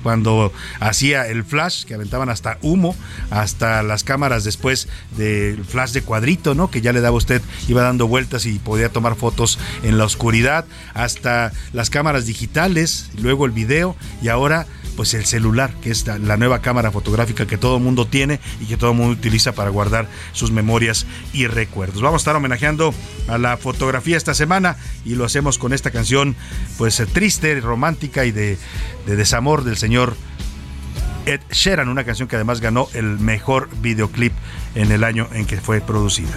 [0.03, 2.97] cuando hacía el flash, que aventaban hasta humo,
[3.31, 6.71] hasta las cámaras después del flash de cuadrito, ¿no?
[6.71, 10.65] Que ya le daba usted, iba dando vueltas y podía tomar fotos en la oscuridad,
[10.95, 16.37] hasta las cámaras digitales, luego el video y ahora pues el celular, que es la
[16.37, 19.71] nueva cámara fotográfica que todo el mundo tiene y que todo el mundo utiliza para
[19.71, 22.03] guardar sus memorias y recuerdos.
[22.03, 22.95] Vamos a estar homenajeando
[23.29, 26.37] a la fotografía esta semana y lo hacemos con esta canción
[26.79, 28.59] pues triste, romántica y de,
[29.07, 30.17] de desamor del señor
[31.27, 34.33] Ed Sheeran, una canción que además ganó el mejor videoclip
[34.75, 36.33] en el año en que fue producida.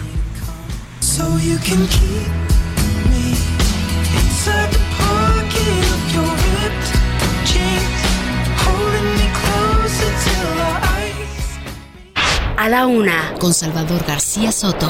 [12.58, 14.90] A la una, con Salvador García Soto.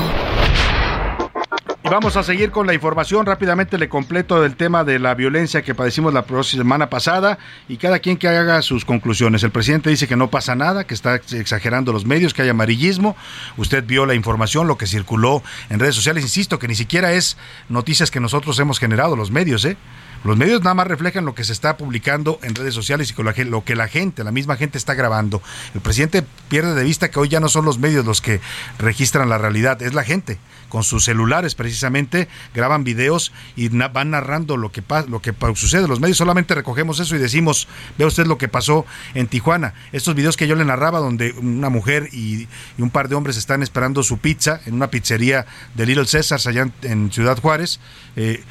[1.84, 3.26] Y vamos a seguir con la información.
[3.26, 8.00] Rápidamente le completo el tema de la violencia que padecimos la semana pasada y cada
[8.00, 9.44] quien que haga sus conclusiones.
[9.44, 13.16] El presidente dice que no pasa nada, que está exagerando los medios, que hay amarillismo.
[13.58, 16.24] Usted vio la información, lo que circuló en redes sociales.
[16.24, 17.36] Insisto que ni siquiera es
[17.68, 19.76] noticias que nosotros hemos generado, los medios, ¿eh?
[20.24, 23.26] Los medios nada más reflejan lo que se está publicando en redes sociales y con
[23.26, 25.42] lo que la gente, la misma gente está grabando.
[25.74, 28.42] El presidente pierde de vista que hoy ya no son los medios los que
[28.80, 30.40] registran la realidad, es la gente.
[30.70, 35.88] Con sus celulares precisamente graban videos y van narrando lo que, lo que sucede.
[35.88, 39.74] Los medios solamente recogemos eso y decimos, ve usted lo que pasó en Tijuana.
[39.92, 42.48] Estos videos que yo le narraba donde una mujer y,
[42.78, 46.70] un par de hombres están esperando su pizza en una pizzería de Little Caesars allá
[46.82, 47.80] en, Ciudad Juárez.
[48.16, 48.44] Eh,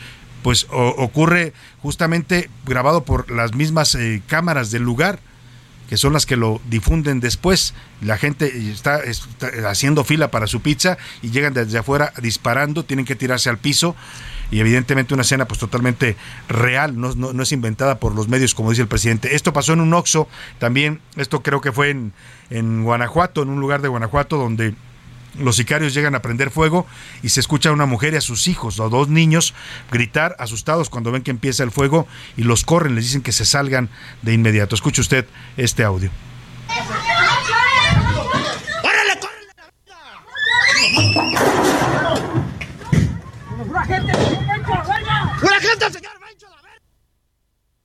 [0.45, 5.19] pues ocurre justamente grabado por las mismas eh, cámaras del lugar
[5.89, 7.73] que son las que lo difunden después.
[8.03, 9.01] La gente está,
[9.67, 13.97] haciendo fila para su pizza y llegan desde afuera disparando, tienen que tirarse al piso
[14.51, 16.15] y evidentemente una escena pues totalmente
[16.47, 19.35] real, no, no, es inventada por los medios como dice el presidente.
[19.35, 20.29] Esto pasó en un Oxxo,
[20.59, 22.13] también esto creo que fue en,
[22.51, 24.75] en Guanajuato, en un lugar de Guanajuato donde
[25.39, 26.87] los sicarios llegan a prender fuego
[27.23, 29.55] y se escucha a una mujer y a sus hijos, o dos niños,
[29.91, 33.45] gritar asustados cuando ven que empieza el fuego y los corren, les dicen que se
[33.45, 33.91] salgan
[34.23, 34.75] de inmediato.
[34.75, 36.11] Escuche usted este audio.
[45.91, 46.14] señor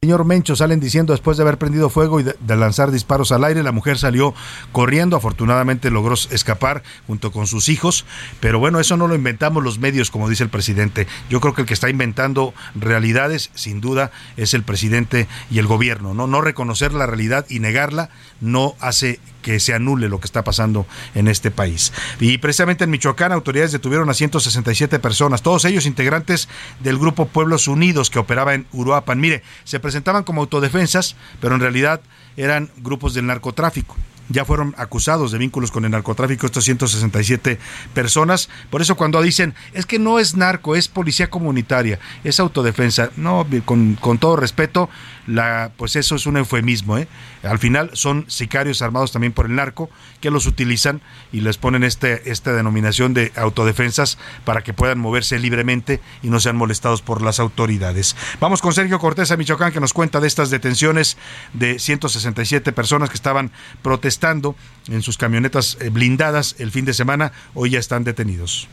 [0.01, 3.73] Mencho salen diciendo después de haber prendido fuego y de, lanzar disparos al aire, la
[3.73, 4.33] mujer salió
[4.71, 8.05] corriendo, afortunadamente logró escapar junto con sus hijos,
[8.39, 11.05] pero bueno, eso no lo inventamos los medios, como dice el presidente.
[11.29, 15.67] Yo creo que el que está inventando realidades, sin duda, es el presidente y el
[15.67, 16.13] gobierno.
[16.13, 18.09] No, no reconocer la realidad y negarla
[18.39, 21.93] no hace que se anule lo que está pasando en este país.
[22.19, 26.49] Y precisamente en Michoacán, autoridades detuvieron a 167 personas, todos ellos integrantes
[26.79, 29.19] del grupo Pueblos Unidos que operaba en Uruapan.
[29.19, 32.01] Mire, se presentaban como autodefensas, pero en realidad
[32.37, 33.95] eran grupos del narcotráfico
[34.29, 37.59] ya fueron acusados de vínculos con el narcotráfico estos 167
[37.93, 38.49] personas.
[38.69, 43.45] Por eso cuando dicen, es que no es narco, es policía comunitaria, es autodefensa, no,
[43.65, 44.89] con, con todo respeto,
[45.29, 46.97] la, pues eso es un eufemismo.
[46.97, 47.07] ¿eh?
[47.43, 49.89] Al final son sicarios armados también por el narco
[50.19, 55.39] que los utilizan y les ponen este, esta denominación de autodefensas para que puedan moverse
[55.39, 58.15] libremente y no sean molestados por las autoridades.
[58.39, 61.17] Vamos con Sergio Cortés a Michoacán que nos cuenta de estas detenciones
[61.53, 64.55] de 167 personas que estaban protestando
[64.87, 67.31] en sus camionetas eh, blindadas el fin de semana.
[67.53, 68.67] Hoy ya están detenidos.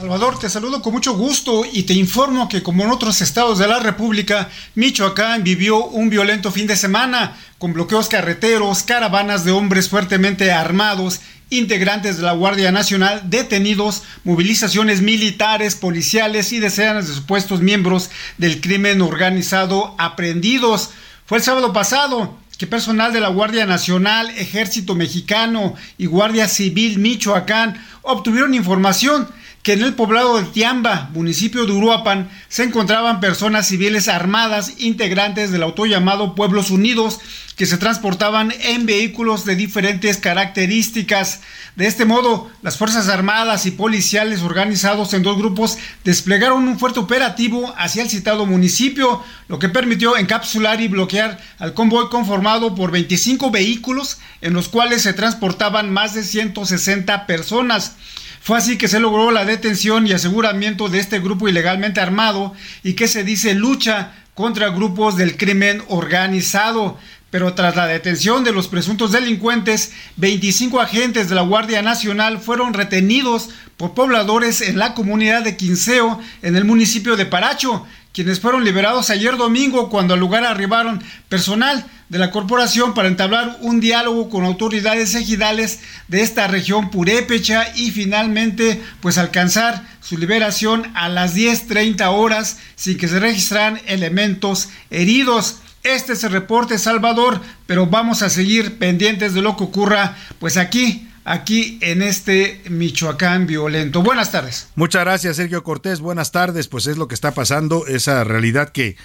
[0.00, 3.68] Salvador, te saludo con mucho gusto y te informo que como en otros estados de
[3.68, 9.90] la República, Michoacán vivió un violento fin de semana con bloqueos carreteros, caravanas de hombres
[9.90, 17.60] fuertemente armados, integrantes de la Guardia Nacional detenidos, movilizaciones militares, policiales y decenas de supuestos
[17.60, 18.08] miembros
[18.38, 20.92] del crimen organizado aprendidos.
[21.26, 26.98] Fue el sábado pasado que personal de la Guardia Nacional, Ejército Mexicano y Guardia Civil
[26.98, 29.28] Michoacán obtuvieron información
[29.62, 35.50] que en el poblado de Tiamba, municipio de Uruapan, se encontraban personas civiles armadas integrantes
[35.50, 37.20] del auto llamado Pueblos Unidos
[37.56, 41.40] que se transportaban en vehículos de diferentes características.
[41.76, 47.00] De este modo, las Fuerzas Armadas y policiales organizados en dos grupos desplegaron un fuerte
[47.00, 52.92] operativo hacia el citado municipio, lo que permitió encapsular y bloquear al convoy conformado por
[52.92, 57.96] 25 vehículos en los cuales se transportaban más de 160 personas.
[58.42, 62.94] Fue así que se logró la detención y aseguramiento de este grupo ilegalmente armado y
[62.94, 66.98] que se dice lucha contra grupos del crimen organizado.
[67.28, 72.72] Pero tras la detención de los presuntos delincuentes, 25 agentes de la Guardia Nacional fueron
[72.72, 78.64] retenidos por pobladores en la comunidad de Quinceo, en el municipio de Paracho, quienes fueron
[78.64, 84.28] liberados ayer domingo cuando al lugar arribaron personal de la corporación para entablar un diálogo
[84.30, 91.36] con autoridades ejidales de esta región purépecha y finalmente pues alcanzar su liberación a las
[91.36, 95.58] 10.30 horas sin que se registraran elementos heridos.
[95.84, 100.56] Este es el reporte Salvador, pero vamos a seguir pendientes de lo que ocurra pues
[100.56, 104.02] aquí aquí en este Michoacán violento.
[104.02, 104.68] Buenas tardes.
[104.74, 106.00] Muchas gracias, Sergio Cortés.
[106.00, 106.68] Buenas tardes.
[106.68, 108.96] Pues es lo que está pasando, esa realidad que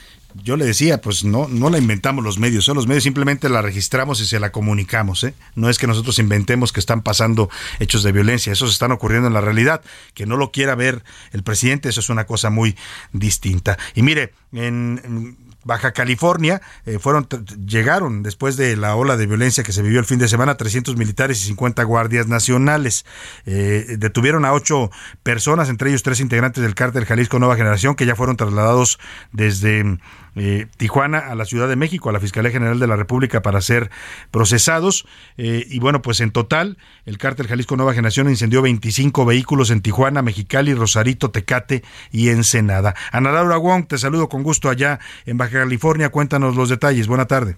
[0.43, 3.61] yo le decía, pues no, no la inventamos los medios, son los medios simplemente la
[3.61, 5.24] registramos y se la comunicamos.
[5.24, 5.34] ¿eh?
[5.55, 7.49] No es que nosotros inventemos que están pasando
[7.80, 9.82] hechos de violencia, esos están ocurriendo en la realidad.
[10.13, 12.76] Que no lo quiera ver el presidente, eso es una cosa muy
[13.13, 13.78] distinta.
[13.93, 17.28] Y mire, en Baja California, eh, fueron
[17.68, 20.95] llegaron después de la ola de violencia que se vivió el fin de semana 300
[20.95, 23.03] militares y 50 guardias nacionales.
[23.45, 24.91] Eh, detuvieron a ocho
[25.24, 28.99] personas, entre ellos tres integrantes del cártel Jalisco Nueva Generación, que ya fueron trasladados
[29.32, 29.97] desde
[30.36, 33.62] eh, Tijuana a la Ciudad de México, a la Fiscalía General de la República para
[33.62, 33.90] ser
[34.32, 35.06] procesados.
[35.38, 39.82] Eh, y bueno, pues en total, el cártel Jalisco Nueva Generación incendió 25 vehículos en
[39.82, 42.96] Tijuana, Mexicali, Rosarito, Tecate y Ensenada.
[43.12, 46.10] Ana Laura Wong, te saludo con gusto allá en Baja California.
[46.10, 47.08] Cuéntanos los detalles.
[47.08, 47.58] Buena tarde.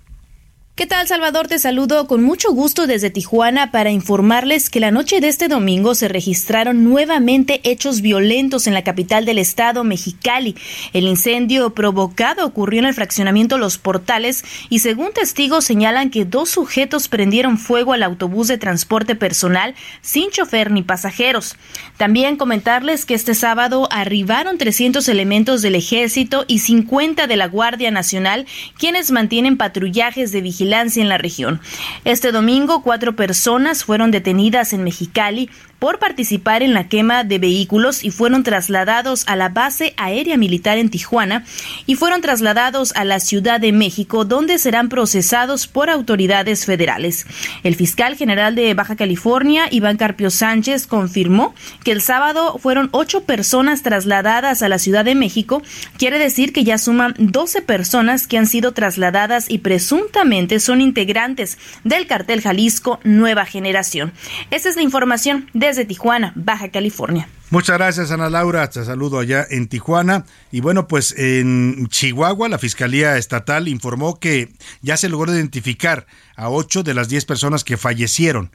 [0.78, 1.48] ¿Qué tal, Salvador?
[1.48, 5.96] Te saludo con mucho gusto desde Tijuana para informarles que la noche de este domingo
[5.96, 10.56] se registraron nuevamente hechos violentos en la capital del estado, Mexicali.
[10.94, 16.52] El incendio provocado ocurrió en el fraccionamiento Los Portales y según testigos señalan que dos
[16.52, 21.56] sujetos prendieron fuego al autobús de transporte personal sin chofer ni pasajeros.
[21.98, 27.90] También comentarles que este sábado arribaron 300 elementos del ejército y 50 de la Guardia
[27.90, 28.46] Nacional,
[28.78, 31.62] quienes mantienen patrullajes de vigilancia en la región.
[32.04, 35.50] Este domingo, cuatro personas fueron detenidas en Mexicali
[35.80, 40.78] por participar en la quema de vehículos y fueron trasladados a la base aérea militar
[40.78, 41.46] en Tijuana
[41.86, 47.26] y fueron trasladados a la Ciudad de México, donde serán procesados por autoridades federales.
[47.64, 51.54] El fiscal general de Baja California, Iván Carpio Sánchez, confirmó
[51.84, 55.62] que el sábado fueron ocho personas trasladadas a la Ciudad de México.
[55.98, 61.58] Quiere decir que ya suman 12 personas que han sido trasladadas y presuntamente son integrantes
[61.84, 64.12] del cartel Jalisco Nueva Generación.
[64.50, 67.28] Esa es la información de desde Tijuana, Baja California.
[67.50, 68.70] Muchas gracias, Ana Laura.
[68.70, 70.26] Te saludo allá en Tijuana.
[70.52, 74.52] Y bueno, pues en Chihuahua, la Fiscalía Estatal informó que
[74.82, 78.52] ya se logró identificar a ocho de las diez personas que fallecieron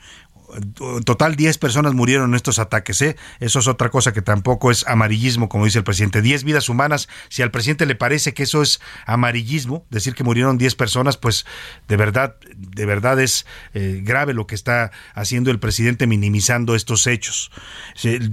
[0.55, 3.01] en total 10 personas murieron en estos ataques.
[3.03, 3.17] ¿eh?
[3.41, 6.23] Eso es otra cosa que tampoco es amarillismo, como dice el presidente.
[6.23, 7.09] 10 vidas humanas.
[7.29, 11.47] Si al presidente le parece que eso es amarillismo, decir que murieron 10 personas, pues
[11.89, 17.07] de verdad, de verdad es eh, grave lo que está haciendo el presidente minimizando estos
[17.07, 17.51] hechos.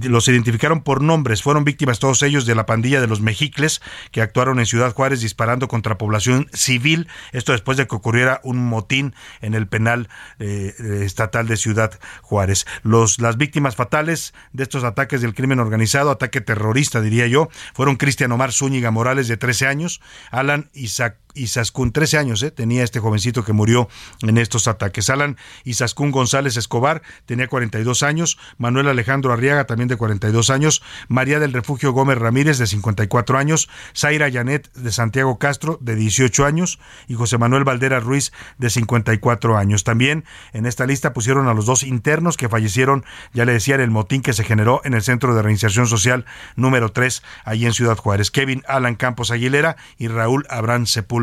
[0.02, 1.42] los identificaron por nombres.
[1.42, 5.20] Fueron víctimas todos ellos de la pandilla de los Mejicles que actuaron en Ciudad Juárez
[5.20, 7.08] disparando contra población civil.
[7.32, 10.08] Esto después de que ocurriera un motín en el penal
[10.38, 12.66] eh, estatal de Ciudad Juárez.
[12.82, 17.96] Los, las víctimas fatales de estos ataques del crimen organizado, ataque terrorista diría yo, fueron
[17.96, 20.00] Cristian Omar Zúñiga Morales de 13 años,
[20.30, 22.50] Alan Isaac Isaskun, 13 años, ¿eh?
[22.50, 23.88] tenía este jovencito que murió
[24.22, 25.10] en estos ataques.
[25.10, 31.38] Alan Isaskun González Escobar tenía 42 años, Manuel Alejandro Arriaga también de 42 años, María
[31.38, 36.78] del Refugio Gómez Ramírez de 54 años, Zaira Yanet de Santiago Castro de 18 años
[37.08, 39.84] y José Manuel Valdera Ruiz de 54 años.
[39.84, 43.80] También en esta lista pusieron a los dos internos que fallecieron, ya le decía, en
[43.80, 46.24] el motín que se generó en el Centro de Reinserción Social
[46.56, 48.30] número 3, allí en Ciudad Juárez.
[48.30, 51.19] Kevin Alan Campos Aguilera y Raúl Abrán Sepúlveda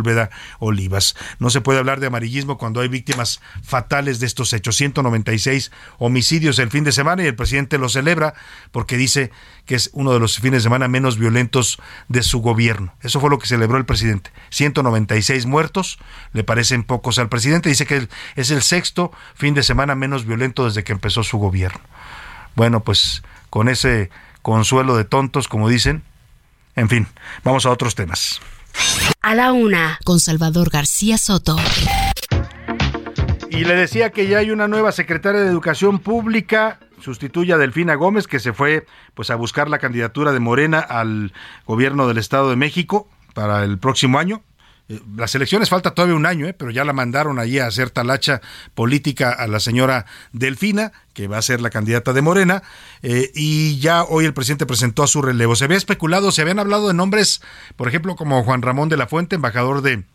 [0.60, 1.16] Olivas.
[1.40, 4.76] No se puede hablar de amarillismo cuando hay víctimas fatales de estos hechos.
[4.78, 8.34] 196 homicidios el fin de semana y el presidente lo celebra
[8.72, 9.32] porque dice
[9.66, 12.94] que es uno de los fines de semana menos violentos de su gobierno.
[13.02, 14.32] Eso fue lo que celebró el presidente.
[14.50, 16.00] 196 muertos,
[16.34, 17.70] le parecen pocos al presidente.
[17.70, 21.82] Dice que es el sexto fin de semana menos violento desde que empezó su gobierno.
[22.56, 24.10] Bueno, pues con ese
[24.42, 26.04] consuelo de tontos, como dicen.
[26.76, 27.08] En fin,
[27.44, 28.40] vamos a otros temas.
[29.22, 31.56] A la una, con Salvador García Soto.
[33.50, 37.96] Y le decía que ya hay una nueva secretaria de Educación Pública, sustituye a Delfina
[37.96, 41.34] Gómez, que se fue pues a buscar la candidatura de Morena al
[41.66, 44.44] gobierno del Estado de México para el próximo año.
[44.90, 46.54] Eh, las elecciones falta todavía un año, ¿eh?
[46.54, 48.42] pero ya la mandaron allí a hacer talacha
[48.74, 52.64] política a la señora Delfina, que va a ser la candidata de Morena,
[53.02, 55.56] eh, y ya hoy el presidente presentó a su relevo.
[55.56, 57.42] Se había especulado, se habían hablado de nombres,
[57.76, 60.06] por ejemplo, como Juan Ramón de la Fuente, embajador de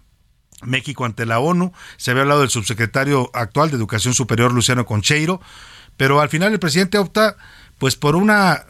[0.62, 5.40] México ante la ONU, se había hablado del subsecretario actual de Educación Superior, Luciano Concheiro,
[5.96, 7.36] pero al final el presidente opta
[7.78, 8.64] pues por una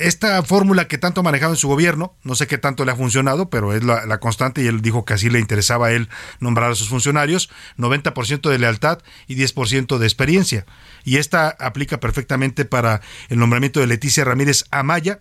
[0.00, 2.96] esta fórmula que tanto ha manejado en su gobierno, no sé qué tanto le ha
[2.96, 6.08] funcionado, pero es la, constante y él dijo que así le interesaba a él
[6.40, 10.66] nombrar a sus funcionarios, 90% de lealtad y 10% de experiencia.
[11.04, 15.20] Y esta aplica perfectamente para el nombramiento de Leticia Ramírez Amaya,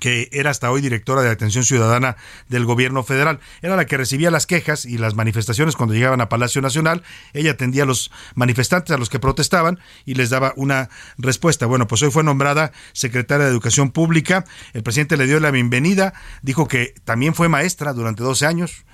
[0.00, 2.16] que era hasta hoy directora de atención ciudadana
[2.48, 3.40] del gobierno federal.
[3.60, 7.02] Era la que recibía las quejas y las manifestaciones cuando llegaban a Palacio Nacional.
[7.32, 10.88] Ella atendía a los manifestantes, a los que protestaban, y les daba una
[11.18, 11.66] respuesta.
[11.66, 14.44] Bueno, pues hoy fue nombrada secretaria de Educación Pública.
[14.72, 18.84] El presidente le dio la bienvenida, dijo que también fue maestra durante 12 años,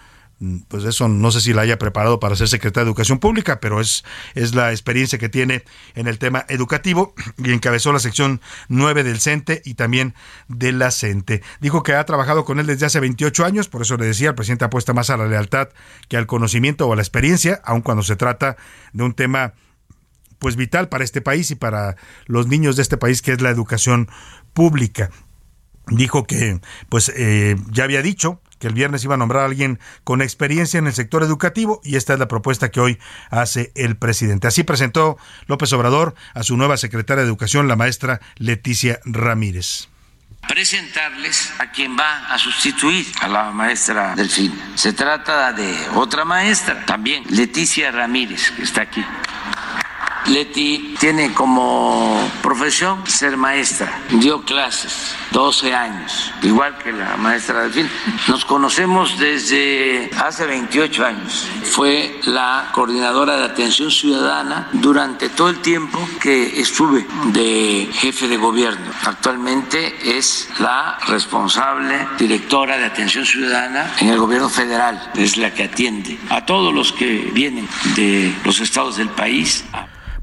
[0.68, 3.80] pues eso no sé si la haya preparado para ser secretaria de Educación Pública, pero
[3.80, 5.64] es, es la experiencia que tiene
[5.94, 10.14] en el tema educativo y encabezó la sección 9 del CENTE y también
[10.46, 11.42] de la CENTE.
[11.60, 14.34] Dijo que ha trabajado con él desde hace 28 años, por eso le decía, el
[14.36, 15.68] presidente apuesta más a la lealtad
[16.08, 18.56] que al conocimiento o a la experiencia, aun cuando se trata
[18.92, 19.54] de un tema
[20.38, 23.50] pues vital para este país y para los niños de este país, que es la
[23.50, 24.08] educación
[24.52, 25.10] pública
[25.90, 29.78] dijo que pues eh, ya había dicho que el viernes iba a nombrar a alguien
[30.04, 32.98] con experiencia en el sector educativo y esta es la propuesta que hoy
[33.30, 34.46] hace el presidente.
[34.46, 39.88] Así presentó López Obrador a su nueva secretaria de Educación, la maestra Leticia Ramírez
[40.46, 44.58] presentarles a quien va a sustituir a la maestra Delfín.
[44.74, 49.04] Se trata de otra maestra, también Leticia Ramírez, que está aquí.
[50.28, 54.02] Leti tiene como profesión ser maestra.
[54.10, 57.88] Dio clases 12 años, igual que la maestra Delfín.
[58.28, 61.48] Nos conocemos desde hace 28 años.
[61.64, 68.36] Fue la coordinadora de atención ciudadana durante todo el tiempo que estuve de jefe de
[68.36, 68.90] gobierno.
[69.04, 75.10] Actualmente es la responsable directora de atención ciudadana en el gobierno federal.
[75.14, 79.64] Es la que atiende a todos los que vienen de los estados del país.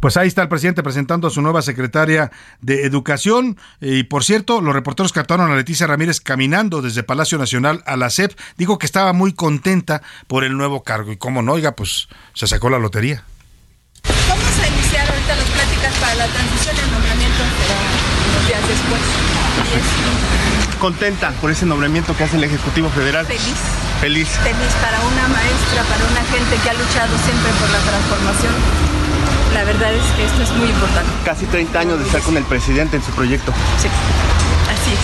[0.05, 2.31] Pues ahí está el presidente presentando a su nueva secretaria
[2.61, 3.57] de Educación.
[3.81, 8.11] Y por cierto, los reporteros captaron a Leticia Ramírez caminando desde Palacio Nacional a la
[8.11, 8.37] SEP.
[8.55, 11.11] Dijo que estaba muy contenta por el nuevo cargo.
[11.11, 13.23] Y como no, oiga, pues se sacó la lotería.
[14.29, 17.43] Vamos a iniciar ahorita las pláticas para la transición y el nombramiento
[18.29, 19.01] unos días después.
[20.79, 23.25] ¿Contenta por ese nombramiento que hace el Ejecutivo Federal?
[23.25, 23.57] Feliz.
[24.01, 24.29] Feliz.
[24.29, 28.84] Feliz para una maestra, para una gente que ha luchado siempre por la transformación
[29.55, 31.09] la verdad es que esto es muy importante.
[31.23, 33.53] Casi 30 años de estar con el presidente en su proyecto.
[33.79, 33.87] Sí,
[34.69, 34.99] así es.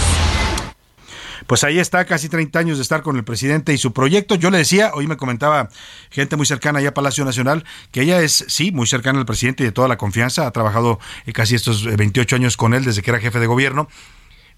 [1.48, 4.36] Pues ahí está, casi 30 años de estar con el presidente y su proyecto.
[4.36, 5.70] Yo le decía, hoy me comentaba
[6.10, 9.64] gente muy cercana allá a Palacio Nacional, que ella es, sí, muy cercana al presidente
[9.64, 10.46] y de toda la confianza.
[10.48, 13.48] Ha trabajado eh, casi estos 28 eh, años con él desde que era jefe de
[13.48, 13.88] gobierno,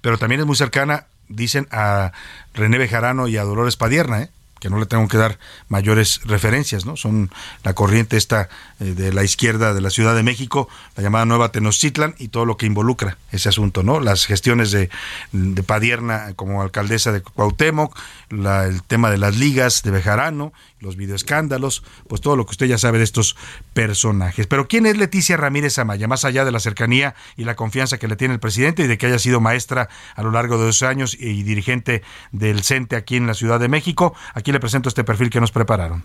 [0.02, 2.14] pero también es muy cercana, dicen, a
[2.56, 4.30] René Bejarano y a Dolores Padierna, ¿eh?
[4.64, 6.96] Que no le tengo que dar mayores referencias, ¿no?
[6.96, 7.30] Son
[7.66, 8.48] la corriente esta
[8.80, 12.46] eh, de la izquierda de la Ciudad de México, la llamada Nueva Tenochtitlan y todo
[12.46, 14.00] lo que involucra ese asunto, ¿no?
[14.00, 14.90] Las gestiones de,
[15.34, 18.00] de Padierna como alcaldesa de Cuauhtémoc,
[18.30, 20.54] el tema de las ligas de Bejarano,
[20.84, 23.36] los videoescándalos, pues todo lo que usted ya sabe de estos
[23.74, 24.46] personajes.
[24.46, 26.08] Pero ¿quién es Leticia Ramírez Amaya?
[26.08, 28.98] Más allá de la cercanía y la confianza que le tiene el presidente y de
[28.98, 33.16] que haya sido maestra a lo largo de dos años y dirigente del CENTE aquí
[33.16, 36.04] en la Ciudad de México, aquí le presento este perfil que nos prepararon.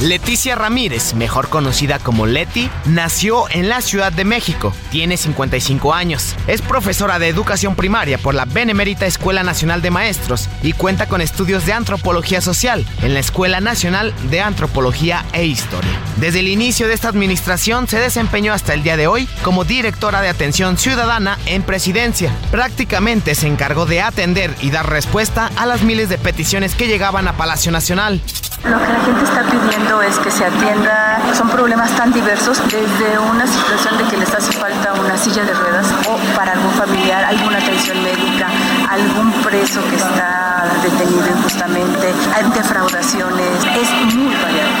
[0.00, 4.74] Leticia Ramírez, mejor conocida como Leti, nació en la Ciudad de México.
[4.90, 6.34] Tiene 55 años.
[6.46, 11.20] Es profesora de educación primaria por la Benemérita Escuela Nacional de Maestros y cuenta con
[11.20, 15.90] estudios de antropología social en la Escuela Nacional de Antropología e Historia.
[16.16, 20.20] Desde el inicio de esta administración se desempeñó hasta el día de hoy como directora
[20.20, 22.32] de atención ciudadana en presidencia.
[22.50, 27.28] Prácticamente se encargó de atender y dar respuesta a las miles de peticiones que llegaban
[27.28, 28.20] a Palacio Nacional.
[28.64, 33.18] Lo que la gente está pidiendo es que se atienda, son problemas tan diversos, desde
[33.18, 37.24] una situación de que les hace falta una silla de ruedas o para algún familiar,
[37.24, 38.48] alguna atención médica,
[38.88, 42.14] algún preso que está detenido injustamente,
[42.54, 44.73] defraudaciones, es muy variado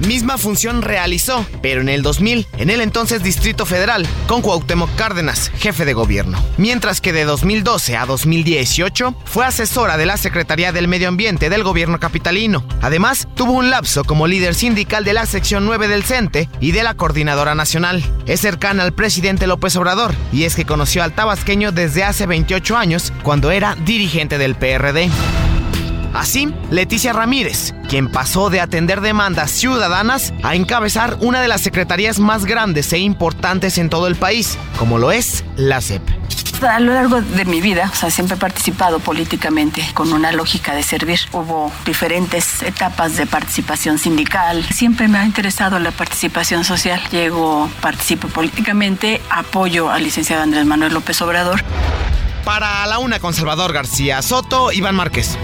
[0.00, 5.50] misma función realizó, pero en el 2000, en el entonces Distrito Federal, con Cuauhtémoc Cárdenas,
[5.58, 6.42] jefe de gobierno.
[6.56, 11.62] Mientras que de 2012 a 2018 fue asesora de la Secretaría del Medio Ambiente del
[11.62, 12.64] gobierno capitalino.
[12.82, 16.82] Además, tuvo un lapso como líder sindical de la sección 9 del CENTE y de
[16.82, 18.02] la Coordinadora Nacional.
[18.26, 22.76] Es cercana al presidente López Obrador y es que conoció al tabasqueño desde hace 28
[22.76, 25.10] años, cuando era dirigente del PRD.
[26.16, 32.18] Así, Leticia Ramírez, quien pasó de atender demandas ciudadanas a encabezar una de las secretarías
[32.18, 36.02] más grandes e importantes en todo el país, como lo es la CEP.
[36.62, 40.74] a lo largo de mi vida, o sea, siempre he participado políticamente con una lógica
[40.74, 41.20] de servir.
[41.32, 44.64] Hubo diferentes etapas de participación sindical.
[44.74, 46.98] Siempre me ha interesado la participación social.
[47.10, 51.62] Llego, participo políticamente, apoyo al licenciado Andrés Manuel López Obrador.
[52.42, 55.36] Para la una con Salvador García Soto, Iván Márquez.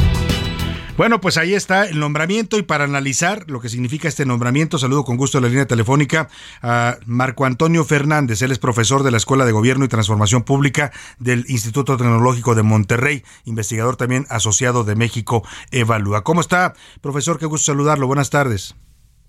[1.03, 5.03] Bueno, pues ahí está el nombramiento y para analizar lo que significa este nombramiento, saludo
[5.03, 6.29] con gusto la línea telefónica
[6.63, 8.41] a Marco Antonio Fernández.
[8.41, 12.63] Él es profesor de la Escuela de Gobierno y Transformación Pública del Instituto Tecnológico de
[12.63, 15.43] Monterrey, investigador también asociado de México
[15.73, 16.23] Evalúa.
[16.23, 17.41] ¿Cómo está, profesor?
[17.41, 18.07] Qué gusto saludarlo.
[18.07, 18.77] Buenas tardes.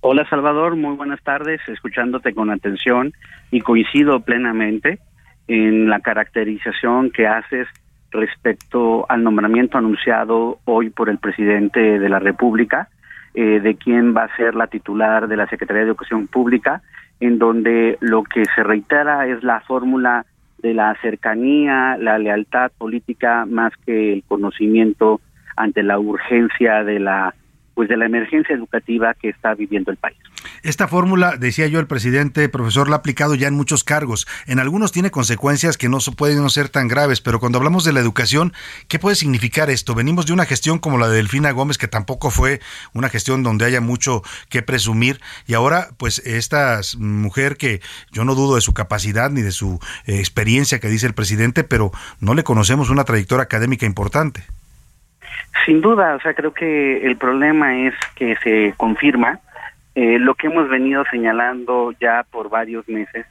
[0.02, 0.76] Hola, Salvador.
[0.76, 1.60] Muy buenas tardes.
[1.68, 3.14] Escuchándote con atención
[3.50, 5.00] y coincido plenamente
[5.48, 7.68] en la caracterización que haces
[8.14, 12.90] respecto al nombramiento anunciado hoy por el presidente de la República,
[13.34, 16.82] eh, de quién va a ser la titular de la Secretaría de Educación Pública,
[17.20, 20.26] en donde lo que se reitera es la fórmula
[20.60, 25.20] de la cercanía, la lealtad política, más que el conocimiento
[25.56, 27.34] ante la urgencia de la
[27.74, 30.18] pues de la emergencia educativa que está viviendo el país.
[30.64, 34.26] Esta fórmula, decía yo el presidente, profesor, la ha aplicado ya en muchos cargos.
[34.48, 37.92] En algunos tiene consecuencias que no pueden no ser tan graves, pero cuando hablamos de
[37.92, 38.54] la educación,
[38.88, 39.94] ¿qué puede significar esto?
[39.94, 42.62] Venimos de una gestión como la de Delfina Gómez, que tampoco fue
[42.94, 47.82] una gestión donde haya mucho que presumir, y ahora, pues, esta mujer que
[48.14, 51.66] yo no dudo de su capacidad ni de su eh, experiencia que dice el presidente,
[51.66, 51.92] pero
[52.22, 54.46] no le conocemos una trayectoria académica importante.
[55.66, 59.42] Sin duda, o sea, creo que el problema es que se confirma
[59.96, 63.26] eh, lo que hemos venido señalando ya por varios meses,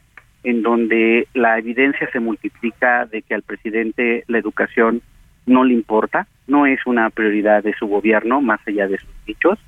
[0.44, 5.02] en donde la evidencia se multiplica de que al presidente la educación
[5.46, 9.58] no le importa, no es una prioridad de su gobierno, más allá de sus dichos,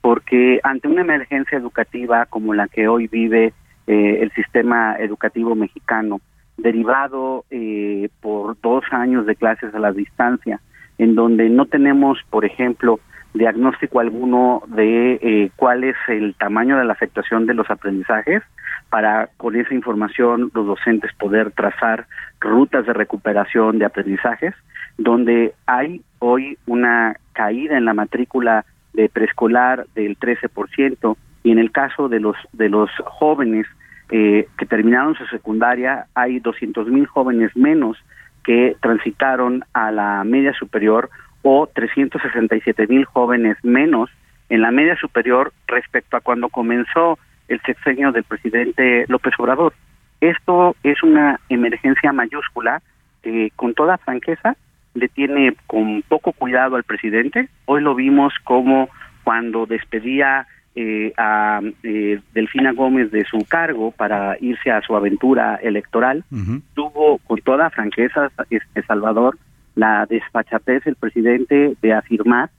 [0.00, 3.52] porque ante una emergencia educativa como la que hoy vive
[3.86, 6.20] eh, el sistema educativo mexicano,
[6.56, 10.60] derivado eh, por dos años de clases a la distancia,
[10.98, 13.00] en donde no tenemos, por ejemplo,
[13.34, 18.42] diagnóstico alguno de eh, cuál es el tamaño de la afectación de los aprendizajes
[18.90, 22.06] para con esa información los docentes poder trazar
[22.40, 24.54] rutas de recuperación de aprendizajes
[24.98, 31.72] donde hay hoy una caída en la matrícula de preescolar del 13% y en el
[31.72, 33.66] caso de los de los jóvenes
[34.10, 37.96] eh, que terminaron su secundaria hay 200 mil jóvenes menos
[38.44, 41.08] que transitaron a la media superior
[41.42, 44.10] o 367 mil jóvenes menos
[44.48, 47.18] en la media superior respecto a cuando comenzó
[47.48, 49.74] el sexenio del presidente López Obrador.
[50.20, 52.82] Esto es una emergencia mayúscula
[53.22, 54.56] que con toda franqueza
[54.94, 57.48] le tiene con poco cuidado al presidente.
[57.64, 58.88] Hoy lo vimos como
[59.24, 65.56] cuando despedía eh, a eh, Delfina Gómez de su cargo para irse a su aventura
[65.56, 66.24] electoral,
[66.74, 69.38] tuvo con toda franqueza, este Salvador,
[69.74, 72.50] la desfachatez del presidente de afirmar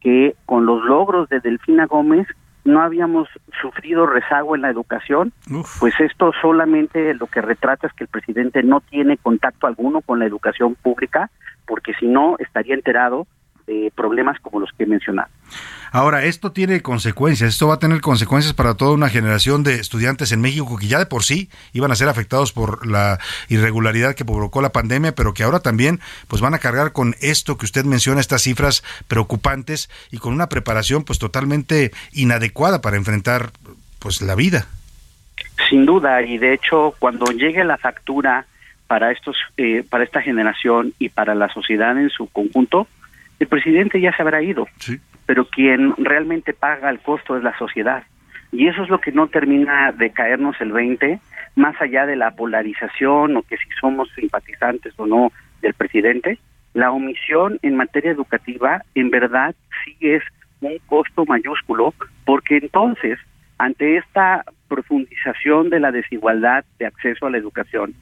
[0.00, 2.26] que con los logros de Delfina Gómez
[2.64, 3.28] no habíamos
[3.60, 5.32] sufrido rezago en la educación,
[5.78, 10.18] pues esto solamente lo que retrata es que el presidente no tiene contacto alguno con
[10.18, 11.30] la educación pública,
[11.66, 13.26] porque si no estaría enterado
[13.70, 15.28] de problemas como los que he mencionado.
[15.92, 20.32] Ahora, esto tiene consecuencias, esto va a tener consecuencias para toda una generación de estudiantes
[20.32, 23.18] en México que ya de por sí iban a ser afectados por la
[23.48, 27.58] irregularidad que provocó la pandemia, pero que ahora también pues van a cargar con esto
[27.58, 33.50] que usted menciona, estas cifras preocupantes y con una preparación pues totalmente inadecuada para enfrentar
[33.98, 34.66] pues la vida.
[35.68, 38.46] Sin duda, y de hecho cuando llegue la factura
[38.86, 42.86] para estos eh, para esta generación y para la sociedad en su conjunto,
[43.40, 44.68] el presidente ya se habrá ido.
[44.78, 48.02] Sí pero quien realmente paga el costo es la sociedad.
[48.50, 51.20] Y eso es lo que no termina de caernos el 20,
[51.54, 55.30] más allá de la polarización o que si somos simpatizantes o no
[55.62, 56.40] del presidente,
[56.74, 60.24] la omisión en materia educativa en verdad sí es
[60.62, 63.16] un costo mayúsculo, porque entonces,
[63.58, 67.94] ante esta profundización de la desigualdad de acceso a la educación,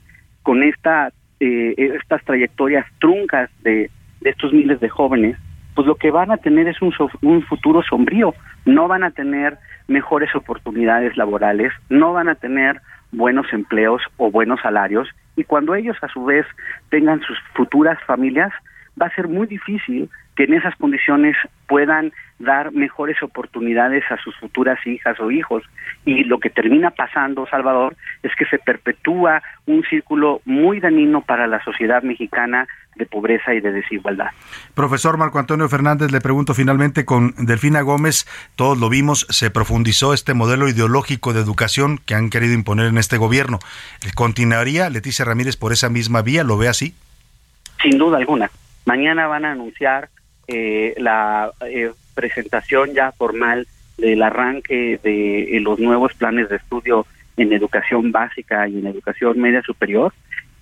[0.43, 5.36] con esta eh, estas trayectorias truncas de, de estos miles de jóvenes,
[5.74, 6.92] pues lo que van a tener es un,
[7.22, 12.80] un futuro sombrío, no van a tener mejores oportunidades laborales, no van a tener
[13.12, 16.46] buenos empleos o buenos salarios y cuando ellos a su vez
[16.90, 18.52] tengan sus futuras familias,
[19.00, 21.36] va a ser muy difícil que en esas condiciones
[21.66, 25.64] puedan dar mejores oportunidades a sus futuras hijas o hijos.
[26.05, 31.49] Y lo que termina pasando, Salvador, es que se perpetúa un círculo muy dañino para
[31.49, 34.28] la sociedad mexicana de pobreza y de desigualdad.
[34.76, 38.24] Profesor Marco Antonio Fernández, le pregunto finalmente con Delfina Gómez,
[38.55, 42.99] todos lo vimos, se profundizó este modelo ideológico de educación que han querido imponer en
[42.99, 43.59] este gobierno.
[44.14, 46.45] ¿Continuaría Leticia Ramírez por esa misma vía?
[46.45, 46.95] ¿Lo ve así?
[47.82, 48.51] sin duda alguna.
[48.86, 50.09] Mañana van a anunciar
[50.49, 53.66] eh, la eh, presentación ya formal
[53.99, 59.38] del arranque de eh, los nuevos planes de estudio en educación básica y en educación
[59.38, 60.12] media superior.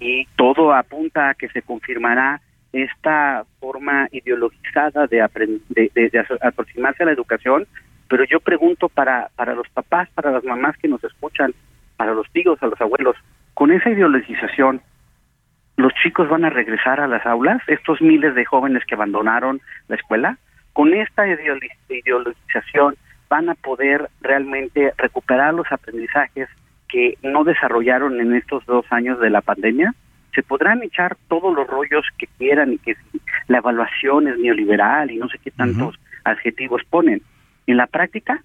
[0.01, 2.41] Y todo apunta a que se confirmará
[2.73, 5.27] esta forma ideologizada de,
[5.71, 7.67] de, de, aproximarse a la educación,
[8.09, 11.55] pero yo pregunto para, para los papás, para las mamás que nos escuchan,
[11.97, 13.17] para los tíos, a los abuelos,
[13.55, 14.83] con esa ideologización,
[15.77, 17.63] ¿los chicos van a regresar a las aulas?
[17.67, 20.39] Estos miles de jóvenes que abandonaron la escuela,
[20.73, 21.25] con esta
[21.89, 22.97] ideologización
[23.29, 26.49] van a poder realmente recuperar los aprendizajes
[26.89, 29.95] que no desarrollaron en estos dos años de la pandemia?
[30.37, 32.95] se podrán echar todos los rollos que quieran y que
[33.49, 37.23] la evaluación es neoliberal y no sé qué tantos adjetivos ponen.
[37.67, 38.45] En la práctica,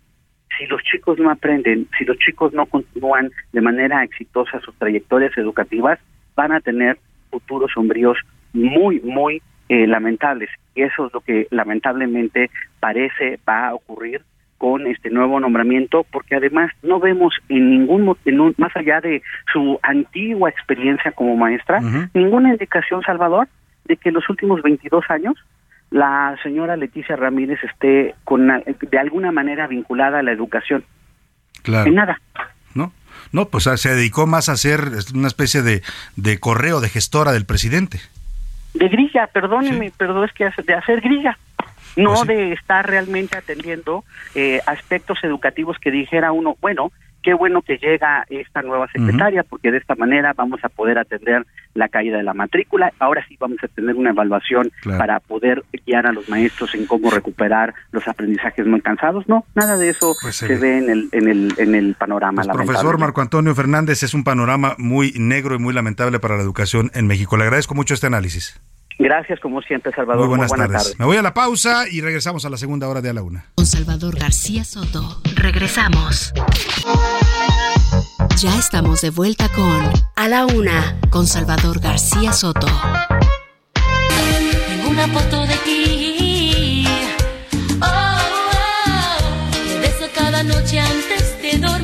[0.58, 5.38] si los chicos no aprenden, si los chicos no continúan de manera exitosa sus trayectorias
[5.38, 6.00] educativas,
[6.34, 6.98] van a tener
[7.32, 8.18] futuros sombríos
[8.54, 10.50] muy, muy eh, lamentables.
[10.76, 14.22] Y eso es lo que lamentablemente parece va a ocurrir
[14.58, 19.80] con este nuevo nombramiento, porque además no vemos en ningún, en más allá de su
[19.82, 21.82] antigua experiencia como maestra,
[22.14, 23.48] ninguna indicación, Salvador,
[23.86, 25.36] de que en los últimos 22 años
[25.90, 30.84] la señora Leticia Ramírez esté con de alguna manera vinculada a la educación.
[31.64, 31.88] Claro.
[31.88, 32.22] En nada.
[33.32, 33.46] ¿No?
[33.46, 35.82] Pues se dedicó más a ser una especie de,
[36.16, 38.00] de correo de gestora del presidente.
[38.74, 41.38] De grilla, perdóneme, pero es que de hacer grilla
[41.96, 44.04] no pues de estar realmente atendiendo
[44.36, 46.92] eh, aspectos educativos que dijera uno, bueno,
[47.22, 51.46] qué bueno que llega esta nueva secretaria, porque de esta manera vamos a poder atender
[51.74, 52.92] la caída de la matrícula.
[53.00, 57.10] Ahora sí vamos a tener una evaluación para poder guiar a los maestros en cómo
[57.10, 59.28] recuperar los aprendizajes muy cansados.
[59.28, 62.44] No, nada de eso pues se, ve en el, en el, en el panorama.
[62.44, 66.44] Pues, profesor Marco Antonio Fernández, es un panorama muy negro y muy lamentable para la
[66.44, 67.38] educación en México.
[67.38, 68.62] Le agradezco mucho este análisis.
[69.02, 70.28] Gracias, como siempre, Salvador.
[70.28, 71.00] Muy buenas, tardes.
[71.00, 73.46] Me voy a la pausa y regresamos a la segunda hora de A la Una.
[73.56, 75.22] Con Salvador García Soto.
[75.36, 76.32] Regresamos.
[78.38, 82.68] Ya estamos de vuelta con A la Una, con Salvador García Soto.
[84.68, 86.86] Tengo una foto de ti.
[87.82, 88.20] Oh, oh,
[88.56, 89.80] oh.
[89.80, 91.81] beso cada noche antes de dormir.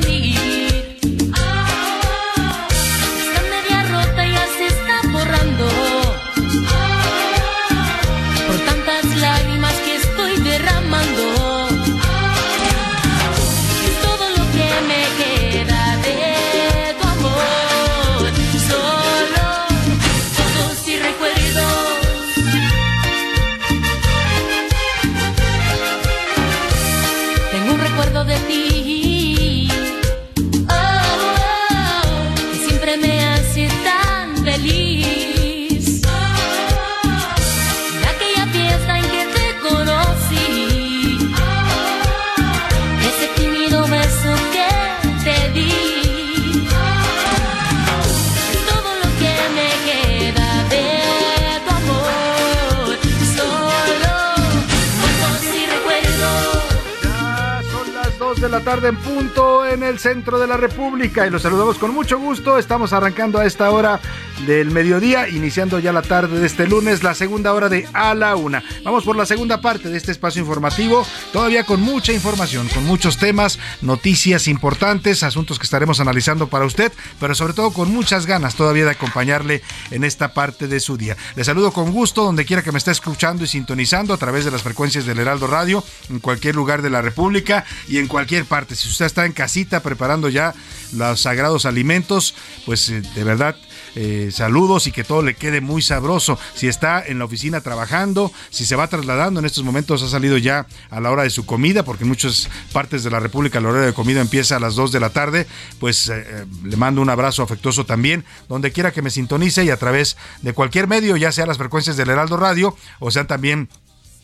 [58.86, 62.58] En punto en el centro de la República y los saludamos con mucho gusto.
[62.58, 63.98] Estamos arrancando a esta hora
[64.46, 68.36] del mediodía, iniciando ya la tarde de este lunes, la segunda hora de A la
[68.36, 68.62] Una.
[68.84, 73.18] Vamos por la segunda parte de este espacio informativo, todavía con mucha información, con muchos
[73.18, 78.54] temas, noticias importantes, asuntos que estaremos analizando para usted, pero sobre todo con muchas ganas
[78.54, 81.16] todavía de acompañarle en esta parte de su día.
[81.36, 84.50] Le saludo con gusto donde quiera que me esté escuchando y sintonizando a través de
[84.50, 88.74] las frecuencias del Heraldo Radio, en cualquier lugar de la República y en cualquier parte.
[88.76, 90.54] Si usted está en casita preparando ya
[90.92, 92.34] los sagrados alimentos,
[92.64, 93.56] pues eh, de verdad
[94.00, 96.38] eh, saludos y que todo le quede muy sabroso.
[96.54, 100.38] Si está en la oficina trabajando, si se va trasladando, en estos momentos ha salido
[100.38, 103.70] ya a la hora de su comida, porque en muchas partes de la República la
[103.70, 105.48] hora de comida empieza a las 2 de la tarde,
[105.80, 109.76] pues eh, le mando un abrazo afectuoso también, donde quiera que me sintonice y a
[109.78, 113.68] través de cualquier medio, ya sea las frecuencias del Heraldo Radio o sean también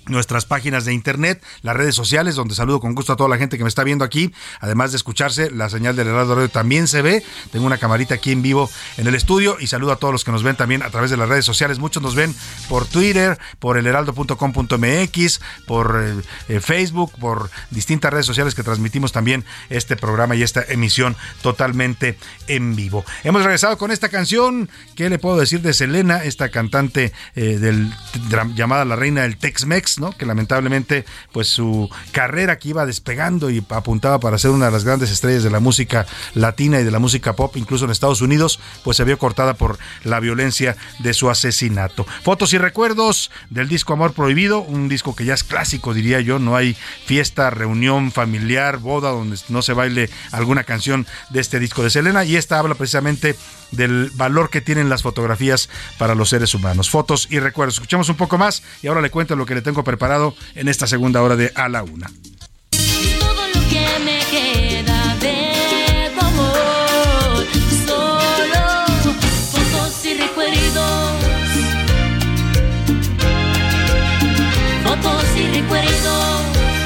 [0.06, 3.56] nuestras páginas de internet, las redes sociales, donde saludo con gusto a toda la gente
[3.56, 4.32] que me está viendo aquí.
[4.60, 7.22] Además de escucharse, la señal del Heraldo Radio también se ve.
[7.52, 10.32] Tengo una camarita aquí en vivo en el estudio y saludo a todos los que
[10.32, 11.78] nos ven también a través de las redes sociales.
[11.78, 12.34] Muchos nos ven
[12.68, 19.44] por Twitter, por elheraldo.com.mx, por eh, eh, Facebook, por distintas redes sociales que transmitimos también
[19.70, 23.04] este programa y esta emisión totalmente en vivo.
[23.22, 24.68] Hemos regresado con esta canción.
[24.94, 27.88] ¿Qué le puedo decir de Selena, esta cantante eh,
[28.54, 29.93] llamada la reina del Tex-Mex?
[29.98, 30.12] ¿No?
[30.12, 34.84] Que lamentablemente, pues su carrera que iba despegando y apuntaba para ser una de las
[34.84, 38.60] grandes estrellas de la música latina y de la música pop, incluso en Estados Unidos,
[38.82, 42.06] pues se vio cortada por la violencia de su asesinato.
[42.22, 46.38] Fotos y recuerdos del disco Amor Prohibido, un disco que ya es clásico, diría yo.
[46.38, 46.76] No hay
[47.06, 52.24] fiesta, reunión familiar, boda donde no se baile alguna canción de este disco de Selena.
[52.24, 53.36] Y esta habla precisamente
[53.76, 55.68] del valor que tienen las fotografías
[55.98, 56.90] para los seres humanos.
[56.90, 57.74] Fotos y recuerdos.
[57.74, 60.86] Escuchamos un poco más y ahora le cuento lo que le tengo preparado en esta
[60.86, 62.10] segunda hora de A la Una.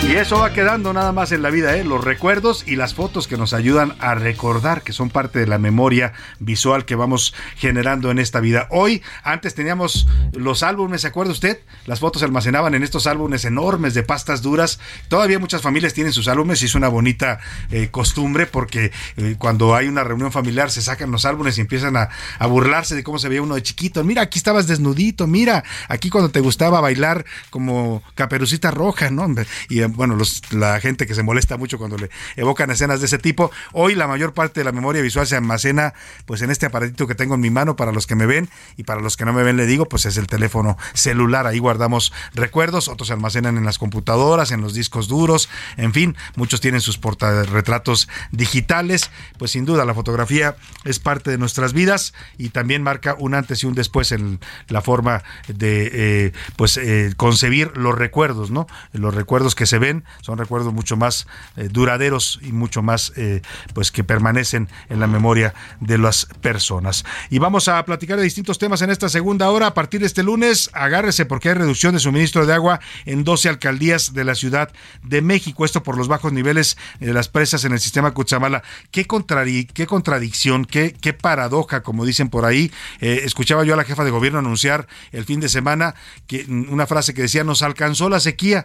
[0.09, 1.85] Y eso va quedando nada más en la vida, ¿eh?
[1.85, 5.59] los recuerdos y las fotos que nos ayudan a recordar, que son parte de la
[5.59, 8.69] memoria visual que vamos generando en esta vida.
[8.71, 11.61] Hoy, antes teníamos los álbumes, ¿se acuerda usted?
[11.85, 14.81] Las fotos se almacenaban en estos álbumes enormes de pastas duras.
[15.09, 17.39] Todavía muchas familias tienen sus álbumes y es una bonita
[17.71, 21.99] eh, costumbre porque eh, cuando hay una reunión familiar se sacan los álbumes y empiezan
[21.99, 24.03] a, a burlarse de cómo se veía uno de chiquito.
[24.05, 29.29] Mira, aquí estabas desnudito, mira, aquí cuando te gustaba bailar como caperucita roja, ¿no?
[29.69, 33.19] Y bueno, los, la gente que se molesta mucho cuando le evocan escenas de ese
[33.19, 33.51] tipo.
[33.73, 35.93] Hoy la mayor parte de la memoria visual se almacena
[36.25, 38.85] pues en este aparatito que tengo en mi mano para los que me ven y
[38.85, 41.49] para los que no me ven le digo pues es el teléfono celular.
[41.49, 46.17] Ahí guardamos recuerdos, otros se almacenan en las computadoras, en los discos duros, en fin,
[46.37, 49.11] muchos tienen sus portarretratos digitales.
[49.37, 53.65] Pues sin duda la fotografía es parte de nuestras vidas y también marca un antes
[53.65, 54.39] y un después en
[54.69, 58.69] la forma de eh, pues eh, concebir los recuerdos, ¿no?
[58.93, 59.88] Los recuerdos que se ven
[60.21, 61.27] son recuerdos mucho más
[61.57, 63.43] eh, duraderos y mucho más eh,
[63.75, 67.05] pues que permanecen en la memoria de las personas.
[67.31, 69.69] Y vamos a platicar de distintos temas en esta segunda hora.
[69.69, 73.49] A partir de este lunes, agárrese porque hay reducción de suministro de agua en 12
[73.49, 74.71] alcaldías de la Ciudad
[75.03, 75.65] de México.
[75.65, 78.63] Esto por los bajos niveles de las presas en el sistema Cuchamala.
[78.91, 82.71] Qué, contrari qué contradicción, qué, qué paradoja, como dicen por ahí.
[83.01, 85.95] Eh, escuchaba yo a la jefa de gobierno anunciar el fin de semana
[86.27, 88.65] que una frase que decía nos alcanzó la sequía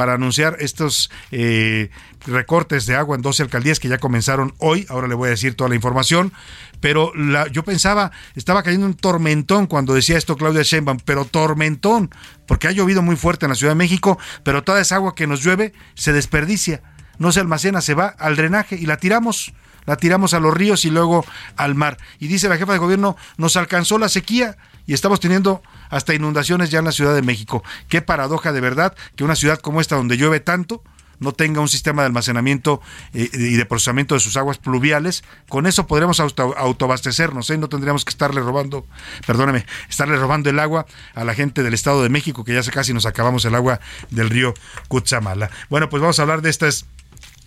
[0.00, 1.90] para anunciar estos eh,
[2.24, 4.86] recortes de agua en 12 alcaldías que ya comenzaron hoy.
[4.88, 6.32] Ahora le voy a decir toda la información.
[6.80, 12.08] Pero la, yo pensaba, estaba cayendo un tormentón cuando decía esto Claudia Sheinbaum, pero tormentón,
[12.46, 15.26] porque ha llovido muy fuerte en la Ciudad de México, pero toda esa agua que
[15.26, 16.82] nos llueve se desperdicia,
[17.18, 19.52] no se almacena, se va al drenaje y la tiramos
[19.84, 21.26] la tiramos a los ríos y luego
[21.56, 21.98] al mar.
[22.18, 24.56] Y dice la jefa de gobierno, nos alcanzó la sequía
[24.90, 27.62] y estamos teniendo hasta inundaciones ya en la Ciudad de México.
[27.88, 30.82] Qué paradoja de verdad que una ciudad como esta donde llueve tanto
[31.20, 32.80] no tenga un sistema de almacenamiento
[33.14, 37.58] eh, y de procesamiento de sus aguas pluviales, con eso podremos auto, autoabastecernos, ¿eh?
[37.58, 38.84] no tendríamos que estarle robando,
[39.28, 42.92] perdóneme, estarle robando el agua a la gente del Estado de México, que ya casi
[42.92, 43.78] nos acabamos el agua
[44.10, 44.54] del río
[44.88, 45.50] Cutzamala.
[45.68, 46.86] Bueno, pues vamos a hablar de estas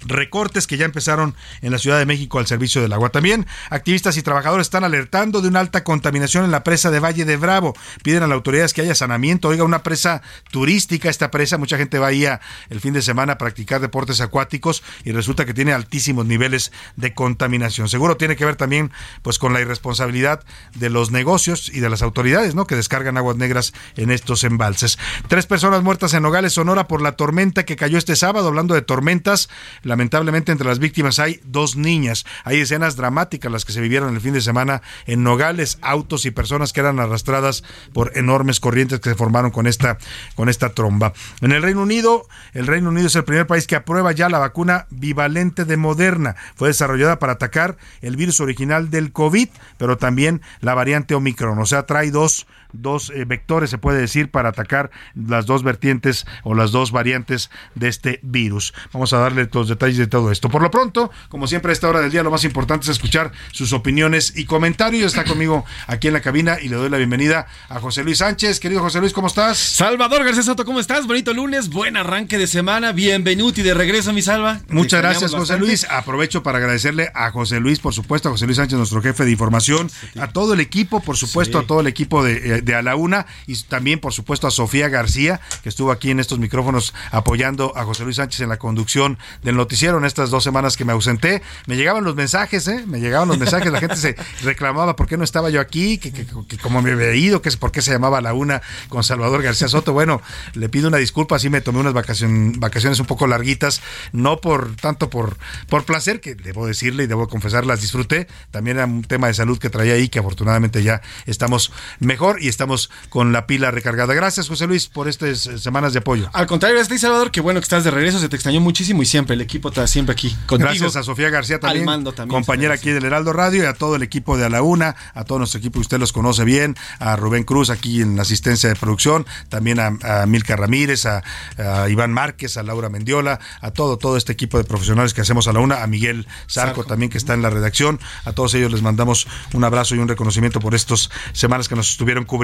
[0.05, 3.09] recortes que ya empezaron en la Ciudad de México al servicio del agua.
[3.09, 7.25] También activistas y trabajadores están alertando de una alta contaminación en la presa de Valle
[7.25, 7.73] de Bravo.
[8.03, 9.49] Piden a las autoridades que haya sanamiento.
[9.49, 12.23] Oiga, una presa turística, esta presa, mucha gente va ahí
[12.69, 17.13] el fin de semana a practicar deportes acuáticos y resulta que tiene altísimos niveles de
[17.13, 17.89] contaminación.
[17.89, 18.91] Seguro tiene que ver también
[19.21, 20.43] pues con la irresponsabilidad
[20.75, 22.65] de los negocios y de las autoridades, ¿no?
[22.65, 24.97] Que descargan aguas negras en estos embalses.
[25.27, 28.47] Tres personas muertas en Nogales, Sonora por la tormenta que cayó este sábado.
[28.47, 29.49] Hablando de tormentas,
[29.93, 32.25] Lamentablemente entre las víctimas hay dos niñas.
[32.45, 36.31] Hay escenas dramáticas las que se vivieron el fin de semana en Nogales, autos y
[36.31, 37.63] personas que eran arrastradas
[37.93, 39.99] por enormes corrientes que se formaron con esta,
[40.33, 41.13] con esta tromba.
[41.41, 44.39] En el Reino Unido, el Reino Unido es el primer país que aprueba ya la
[44.39, 46.37] vacuna bivalente de Moderna.
[46.55, 51.59] Fue desarrollada para atacar el virus original del COVID, pero también la variante Omicron.
[51.59, 56.25] O sea, trae dos dos eh, vectores, se puede decir, para atacar las dos vertientes
[56.43, 58.73] o las dos variantes de este virus.
[58.91, 60.49] Vamos a darle los detalles de todo esto.
[60.49, 63.31] Por lo pronto, como siempre a esta hora del día, lo más importante es escuchar
[63.51, 65.13] sus opiniones y comentarios.
[65.13, 68.59] Está conmigo aquí en la cabina y le doy la bienvenida a José Luis Sánchez.
[68.59, 69.57] Querido José Luis, ¿cómo estás?
[69.57, 71.05] Salvador García Soto, ¿cómo estás?
[71.05, 74.61] Bonito lunes, buen arranque de semana, bienvenido y de regreso, mi salva.
[74.69, 75.85] Muchas gracias, José Luis.
[75.89, 79.31] Aprovecho para agradecerle a José Luis, por supuesto, a José Luis Sánchez, nuestro jefe de
[79.31, 82.81] información, a todo el equipo, por supuesto, a todo el equipo de, eh, de A
[82.81, 86.93] la Una y también, por supuesto, a Sofía García, que estuvo aquí en estos micrófonos
[87.11, 90.85] apoyando a José Luis Sánchez en la conducción del noticiero en estas dos semanas que
[90.85, 91.41] me ausenté.
[91.67, 92.83] Me llegaban los mensajes, ¿eh?
[92.87, 96.11] Me llegaban los mensajes, la gente se reclamaba por qué no estaba yo aquí, que,
[96.11, 99.03] que, que como me había ido, que es por qué se llamaba La Una con
[99.03, 99.93] Salvador García Soto.
[99.93, 100.21] Bueno,
[100.53, 104.75] le pido una disculpa, sí me tomé unas vacaciones, vacaciones un poco larguitas, no por
[104.75, 105.37] tanto por,
[105.67, 108.27] por placer, que debo decirle y debo confesar, las disfruté.
[108.51, 112.47] También era un tema de salud que traía ahí, que afortunadamente ya estamos mejor y
[112.53, 114.13] estamos con la pila recargada.
[114.13, 116.29] Gracias, José Luis, por estas eh, semanas de apoyo.
[116.33, 117.31] Al contrario, gracias, Salvador.
[117.31, 118.19] Qué bueno que estás de regreso.
[118.19, 120.69] Se te extrañó muchísimo y siempre el equipo está siempre aquí contigo.
[120.69, 124.03] Gracias a Sofía García también, también, compañera aquí del Heraldo Radio, y a todo el
[124.03, 127.15] equipo de A la Una, a todo nuestro equipo que usted los conoce bien, a
[127.15, 131.23] Rubén Cruz aquí en la asistencia de producción, también a, a Milka Ramírez, a,
[131.57, 135.47] a Iván Márquez, a Laura Mendiola, a todo, todo este equipo de profesionales que hacemos
[135.47, 138.71] a la una, a Miguel Zarco, también que está en la redacción, a todos ellos
[138.71, 142.42] les mandamos un abrazo y un reconocimiento por estas semanas que nos estuvieron cubriendo.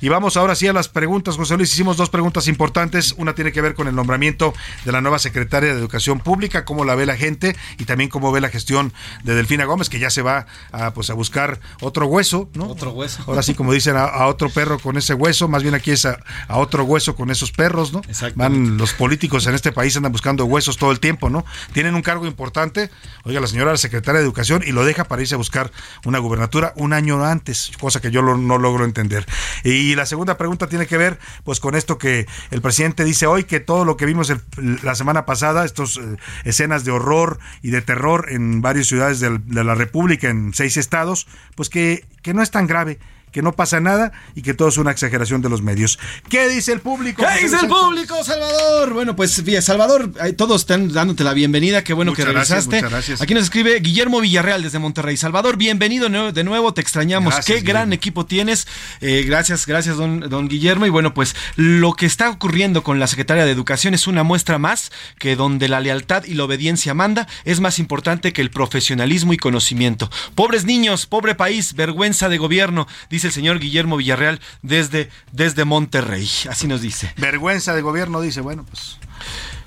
[0.00, 3.52] Y vamos ahora sí a las preguntas, José Luis, hicimos dos preguntas importantes, una tiene
[3.52, 7.06] que ver con el nombramiento de la nueva secretaria de Educación Pública, cómo la ve
[7.06, 8.92] la gente y también cómo ve la gestión
[9.24, 12.66] de Delfina Gómez, que ya se va a, pues, a buscar otro hueso, ¿no?
[12.68, 13.22] Otro hueso.
[13.26, 16.04] Ahora sí, como dicen, a, a otro perro con ese hueso, más bien aquí es
[16.06, 16.18] a,
[16.48, 18.02] a otro hueso con esos perros, ¿no?
[18.36, 21.44] Van los políticos en este país andan buscando huesos todo el tiempo, ¿no?
[21.72, 22.90] Tienen un cargo importante,
[23.24, 25.70] oiga, la señora la secretaria de Educación y lo deja para irse a buscar
[26.04, 29.26] una gubernatura un año antes, cosa que yo lo- no logro entender.
[29.64, 33.44] Y la segunda pregunta tiene que ver, pues, con esto que el presidente dice hoy,
[33.44, 34.40] que todo lo que vimos el-
[34.82, 39.64] la semana pasada, estos eh, escenas de horror y de terror en varias ciudades de
[39.64, 42.98] la República, en seis estados, pues que, que no es tan grave
[43.36, 45.98] que no pasa nada y que todo es una exageración de los medios.
[46.30, 47.22] ¿Qué dice el público?
[47.22, 48.94] ¿Qué dice el público, Salvador?
[48.94, 51.84] Bueno, pues bien, Salvador, todos están dándote la bienvenida.
[51.84, 52.76] Qué bueno Muchas que gracias, regresaste.
[52.76, 53.20] muchas gracias.
[53.20, 55.18] Aquí nos escribe Guillermo Villarreal desde Monterrey.
[55.18, 57.34] Salvador, bienvenido de nuevo, te extrañamos.
[57.34, 58.66] Gracias, Qué gran equipo tienes.
[59.02, 60.86] Eh, gracias, gracias, don, don Guillermo.
[60.86, 64.56] Y bueno, pues lo que está ocurriendo con la secretaria de Educación es una muestra
[64.56, 69.34] más que donde la lealtad y la obediencia manda es más importante que el profesionalismo
[69.34, 70.10] y conocimiento.
[70.34, 76.28] Pobres niños, pobre país, vergüenza de gobierno, dice el señor Guillermo Villarreal desde, desde Monterrey.
[76.48, 77.12] Así nos dice.
[77.16, 78.98] Vergüenza de gobierno, dice, bueno, pues.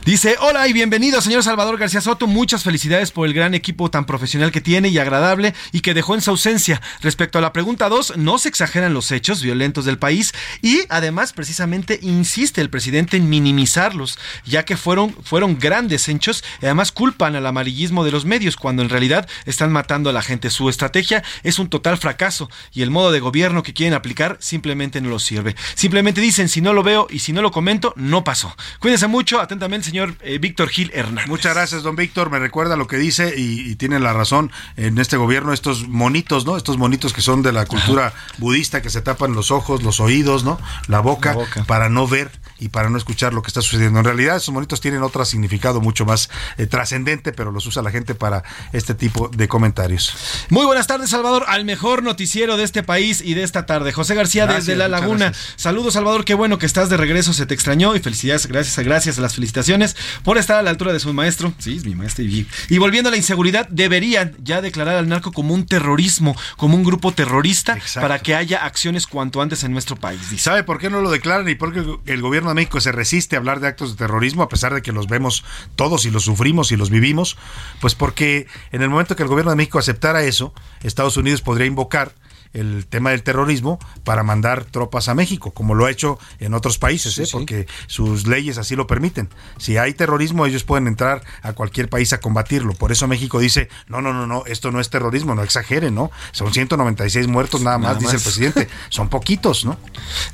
[0.05, 2.25] Dice, hola y bienvenido, señor Salvador García Soto.
[2.25, 6.15] Muchas felicidades por el gran equipo tan profesional que tiene y agradable y que dejó
[6.15, 6.81] en su ausencia.
[7.01, 11.33] Respecto a la pregunta 2, no se exageran los hechos violentos del país y además
[11.33, 17.35] precisamente insiste el presidente en minimizarlos, ya que fueron, fueron grandes hechos y además culpan
[17.35, 20.49] al amarillismo de los medios cuando en realidad están matando a la gente.
[20.49, 25.01] Su estrategia es un total fracaso y el modo de gobierno que quieren aplicar simplemente
[25.01, 25.57] no lo sirve.
[25.75, 28.55] Simplemente dicen, si no lo veo y si no lo comento, no pasó.
[28.79, 31.27] Cuídense mucho, atentamente, señor eh, Víctor Gil Hernández.
[31.27, 32.29] Muchas gracias, don Víctor.
[32.29, 36.45] Me recuerda lo que dice y, y tiene la razón en este gobierno, estos monitos,
[36.45, 36.57] ¿no?
[36.57, 40.43] Estos monitos que son de la cultura budista que se tapan los ojos, los oídos,
[40.43, 40.59] ¿no?
[40.87, 41.37] La boca,
[41.67, 43.99] para no ver y para no escuchar lo que está sucediendo.
[43.99, 47.91] En realidad, esos monitos tienen otro significado mucho más eh, trascendente, pero los usa la
[47.91, 48.43] gente para
[48.73, 50.15] este tipo de comentarios.
[50.49, 53.91] Muy buenas tardes, Salvador, al mejor noticiero de este país y de esta tarde.
[53.91, 55.33] José García Gracias, desde La Laguna.
[55.55, 59.17] Saludos, Salvador, qué bueno que estás de regreso, se te extrañó y felicidades, gracias, gracias
[59.17, 61.53] a las felicitaciones por estar a la altura de su maestro.
[61.59, 62.23] Sí, es mi maestro.
[62.23, 66.75] Y, y volviendo a la inseguridad, deberían ya declarar al narco como un terrorismo, como
[66.75, 70.29] un grupo terrorista, para que haya acciones cuanto antes en nuestro país.
[70.29, 70.43] dice.
[70.43, 73.35] ¿Sabe por qué no lo declaran y por qué el gobierno de México se resiste
[73.35, 75.43] a hablar de actos de terrorismo a pesar de que los vemos
[75.75, 77.37] todos y los sufrimos y los vivimos?
[77.81, 81.67] Pues porque en el momento que el gobierno de México aceptara eso, Estados Unidos podría
[81.67, 82.13] invocar
[82.53, 86.77] el tema del terrorismo para mandar tropas a México, como lo ha hecho en otros
[86.77, 87.25] países, ¿eh?
[87.31, 89.29] porque sus leyes así lo permiten.
[89.57, 92.73] Si hay terrorismo, ellos pueden entrar a cualquier país a combatirlo.
[92.73, 96.11] Por eso México dice, no, no, no, no, esto no es terrorismo, no exageren, ¿no?
[96.31, 98.69] Son 196 muertos nada más, Nada dice el presidente.
[98.89, 99.77] Son poquitos, ¿no?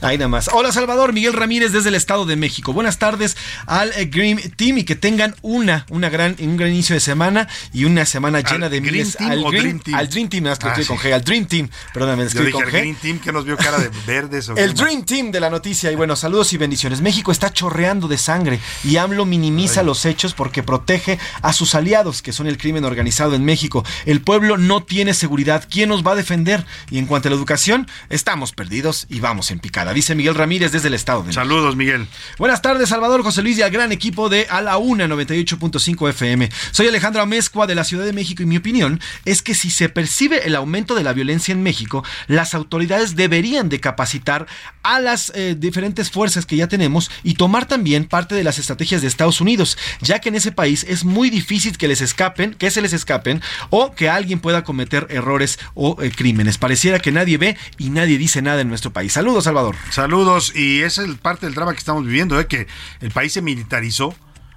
[0.02, 0.50] Ahí nada más.
[0.54, 2.74] Hola Salvador, Miguel Ramírez desde el Estado de México.
[2.74, 3.36] Buenas tardes
[3.66, 7.48] al eh, Green Team y que tengan una, una gran, un gran inicio de semana
[7.74, 9.18] y una semana llena de Green miles.
[9.18, 9.98] Team al Green, Dream Team?
[9.98, 10.86] Al Dream Team, más que Ah, sí.
[10.86, 11.70] con G, al Dream Team.
[12.06, 12.72] Perdóname, Yo dije el.
[12.72, 14.50] Green Team que nos vio cara de verdes.
[14.50, 14.76] o El más.
[14.76, 15.92] Dream Team de la noticia.
[15.92, 17.02] Y bueno, saludos y bendiciones.
[17.02, 22.22] México está chorreando de sangre y AMLO minimiza los hechos porque protege a sus aliados,
[22.22, 23.84] que son el crimen organizado en México.
[24.06, 25.68] El pueblo no tiene seguridad.
[25.70, 26.66] ¿Quién nos va a defender?
[26.90, 29.94] Y en cuanto a la educación, estamos perdidos y vamos en picada.
[29.94, 31.42] Dice Miguel Ramírez desde el Estado de México.
[31.42, 32.08] Saludos, Miguel.
[32.38, 36.50] Buenas tardes, Salvador José Luis y al gran equipo de A la Una 98.5 FM.
[36.72, 39.90] Soy Alejandro Amezcua de la Ciudad de México y mi opinión es que si se
[39.90, 41.95] percibe el aumento de la violencia en México,
[42.28, 44.48] las autoridades deberían de capacitar
[44.84, 49.02] a las eh, diferentes fuerzas que ya tenemos y tomar también parte de las estrategias
[49.02, 52.72] de Estados Unidos, ya que en ese país es muy difícil que les escapen, que
[52.72, 56.58] se les escapen o que alguien pueda cometer errores o eh, crímenes.
[56.58, 59.14] Pareciera que nadie ve y nadie dice nada en nuestro país.
[59.14, 59.76] Saludos, Salvador.
[59.92, 62.48] Saludos, y esa es parte del drama que estamos viviendo, ¿eh?
[62.48, 62.68] que
[63.02, 64.16] el país se militarizó.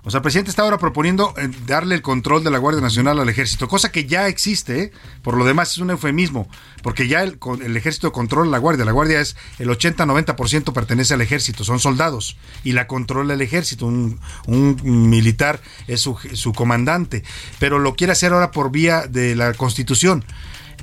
[0.09, 3.21] O sea, el presidente está ahora proponiendo eh, darle el control de la Guardia Nacional
[3.21, 4.93] al ejército, cosa que ya existe, ¿eh?
[5.21, 6.49] por lo demás es un eufemismo,
[6.83, 7.37] porque ya el,
[7.77, 12.73] ejército controla la Guardia, la Guardia es el 80-90% pertenece al ejército, son soldados, y
[12.73, 14.19] la controla el ejército, un,
[14.83, 17.23] militar es su comandante,
[17.59, 20.25] pero lo quiere hacer ahora por vía de la Constitución.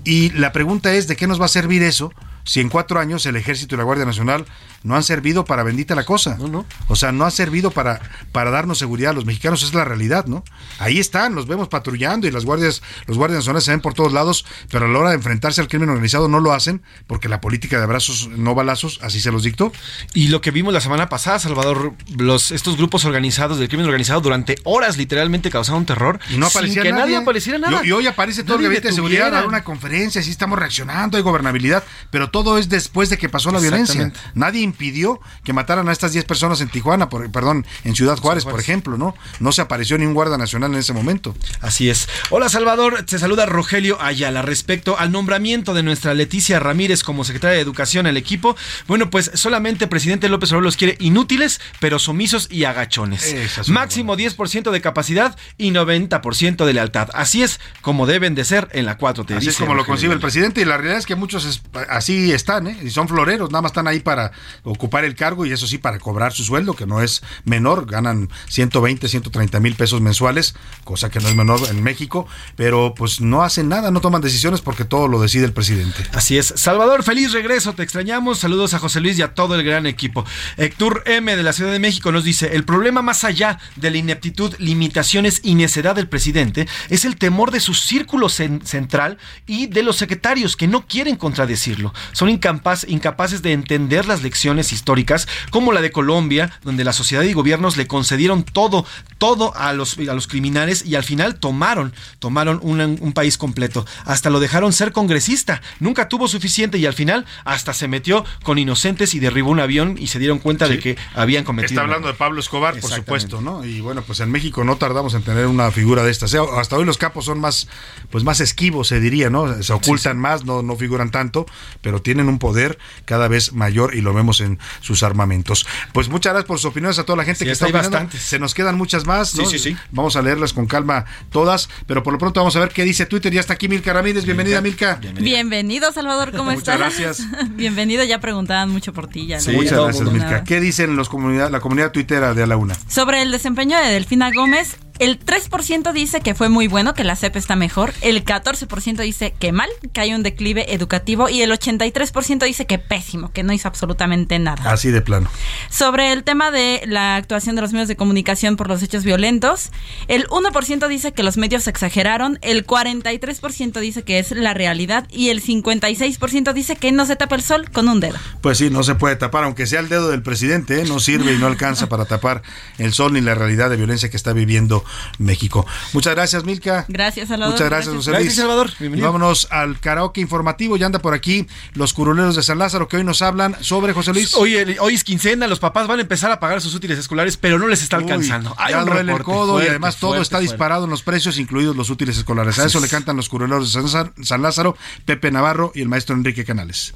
[0.04, 2.12] Y la pregunta es, ¿de qué nos va a servir eso?
[2.46, 4.46] si en cuatro años el ejército y la Guardia Nacional
[4.86, 6.38] no han servido para bendita la cosa.
[6.38, 6.66] No, no.
[6.88, 8.00] O sea, no ha servido para,
[8.32, 10.44] para darnos seguridad a los mexicanos, es la realidad, ¿no?
[10.78, 14.14] Ahí están, los vemos patrullando y las guardias, los guardias nacionales se ven por todos
[14.14, 17.42] lados, pero a la hora de enfrentarse al crimen organizado no lo hacen porque la
[17.42, 19.72] política de abrazos no balazos así se los dictó.
[20.14, 24.22] Y lo que vimos la semana pasada, Salvador, los, estos grupos organizados del crimen organizado
[24.22, 27.06] durante horas literalmente causaron terror y no aparecía sin que nadie.
[27.06, 27.82] nadie apareciera nada.
[27.84, 30.30] Y, y hoy aparece todo Nadie el gabinete de seguridad a dar una conferencia, así
[30.30, 34.14] estamos reaccionando, hay gobernabilidad, pero todo es después de que pasó la violencia.
[34.36, 38.44] Nadie impidió que mataran a estas 10 personas en Tijuana, por, perdón, en Ciudad Juárez,
[38.44, 39.16] por ejemplo, ¿no?
[39.40, 41.34] No se apareció ni un guardia nacional en ese momento.
[41.62, 42.10] Así es.
[42.30, 47.56] Hola Salvador, te saluda Rogelio Ayala respecto al nombramiento de nuestra Leticia Ramírez como secretaria
[47.56, 48.56] de Educación al equipo.
[48.88, 53.24] Bueno, pues solamente el presidente López Obrador los quiere inútiles, pero sumisos y agachones.
[53.34, 57.10] Es Máximo 10% de capacidad y 90% de lealtad.
[57.14, 59.36] Así es como deben de ser en la 4T.
[59.38, 62.32] Así es como lo concibe el presidente y la realidad es que muchos es- así
[62.34, 62.78] están, ¿eh?
[62.84, 64.32] Y son floreros, nada más están ahí para
[64.66, 68.30] ocupar el cargo y eso sí para cobrar su sueldo, que no es menor, ganan
[68.50, 73.44] 120, 130 mil pesos mensuales, cosa que no es menor en México, pero pues no
[73.44, 76.04] hacen nada, no toman decisiones porque todo lo decide el presidente.
[76.14, 76.54] Así es.
[76.58, 78.40] Salvador, feliz regreso, te extrañamos.
[78.40, 80.26] Saludos a José Luis y a todo el gran equipo.
[80.58, 83.98] Héctor M de la Ciudad de México nos dice, el problema más allá de la
[83.98, 89.68] ineptitud, limitaciones y necedad del presidente es el temor de su círculo cen- central y
[89.68, 91.94] de los secretarios que no quieren contradecirlo.
[92.14, 97.24] Son incapaz- incapaces de entender las lecciones históricas como la de Colombia, donde la sociedad
[97.24, 98.86] y gobiernos le concedieron todo,
[99.18, 103.86] todo a los, a los criminales y al final tomaron, tomaron un, un país completo.
[104.06, 105.62] Hasta lo dejaron ser congresista.
[105.80, 109.96] Nunca tuvo suficiente y al final hasta se metió con inocentes y derribó un avión
[110.00, 111.74] y se dieron cuenta de que habían cometido.
[111.74, 112.16] Está hablando de.
[112.16, 113.66] Pablo Escobar, por supuesto, ¿no?
[113.66, 116.34] Y bueno, pues en México no tardamos en tener una figura de estas.
[116.34, 117.68] O sea, hasta hoy los capos son más,
[118.10, 119.62] pues más esquivos, se diría, ¿no?
[119.62, 121.46] Se ocultan más, no, no figuran tanto,
[121.82, 125.66] pero tienen un poder cada vez mayor y lo vemos en sus armamentos.
[125.94, 128.22] Pues muchas gracias por sus opiniones a toda la gente Sí, que está bastantes.
[128.22, 129.46] Se nos quedan muchas más, ¿no?
[129.46, 129.78] Sí, sí, sí.
[129.92, 133.06] Vamos a leerlas con calma todas, pero por lo pronto vamos a ver qué dice
[133.06, 133.34] Twitter.
[133.34, 134.26] Ya está aquí Milka Ramírez.
[134.26, 135.00] Bienvenida, Milka.
[135.16, 136.80] Bienvenido, Salvador, ¿cómo Muchas estás?
[136.80, 137.28] gracias.
[137.56, 139.28] Bienvenido, ya preguntaban mucho por ti.
[139.28, 140.12] Ya muchas gracias.
[140.12, 140.44] Milka.
[140.44, 142.76] ¿Qué dicen los comunidad, la comunidad tuitera de A la Una?
[142.88, 147.16] Sobre el desempeño de Delfina Gómez, el 3% dice que fue muy bueno, que la
[147.16, 151.52] CEP está mejor, el 14% dice que mal, que hay un declive educativo y el
[151.52, 154.72] 83% dice que pésimo, que no hizo absolutamente nada.
[154.72, 155.30] Así de plano.
[155.70, 159.72] Sobre el tema de la actuación de los medios de comunicación por los hechos violentos,
[160.08, 165.30] el 1% dice que los medios exageraron, el 43% dice que es la realidad y
[165.30, 168.18] el 56% dice que no se tapa el sol con un dedo.
[168.42, 170.86] Pues sí, no se puede tapar, aunque sea el dedo del presidente, ¿eh?
[170.86, 172.44] no sirve y no alcanza para tapar
[172.78, 174.85] el sol ni la realidad de violencia que está viviendo
[175.18, 175.66] México.
[175.94, 176.86] Muchas gracias, Milka.
[176.88, 177.54] Gracias, Salvador.
[177.54, 178.38] Muchas gracias, José Gracias, Luis.
[178.38, 178.70] Salvador.
[178.76, 179.08] Y Bienvenido.
[179.08, 180.78] Vámonos al karaoke informativo.
[180.78, 184.14] Ya anda por aquí los curuleros de San Lázaro que hoy nos hablan sobre José
[184.14, 184.34] Luis.
[184.36, 187.38] Hoy, el- hoy es quincena, los papás van a empezar a pagar sus útiles escolares,
[187.38, 188.56] pero no les está Uy, alcanzando.
[188.58, 190.52] Hay ya un duele el codo y fuerte, además todo está fuerte.
[190.54, 192.58] disparado en los precios, incluidos los útiles escolares.
[192.60, 192.82] A eso es.
[192.84, 196.94] le cantan los curuleros de San Lázaro, Pepe Navarro y el maestro Enrique Canales.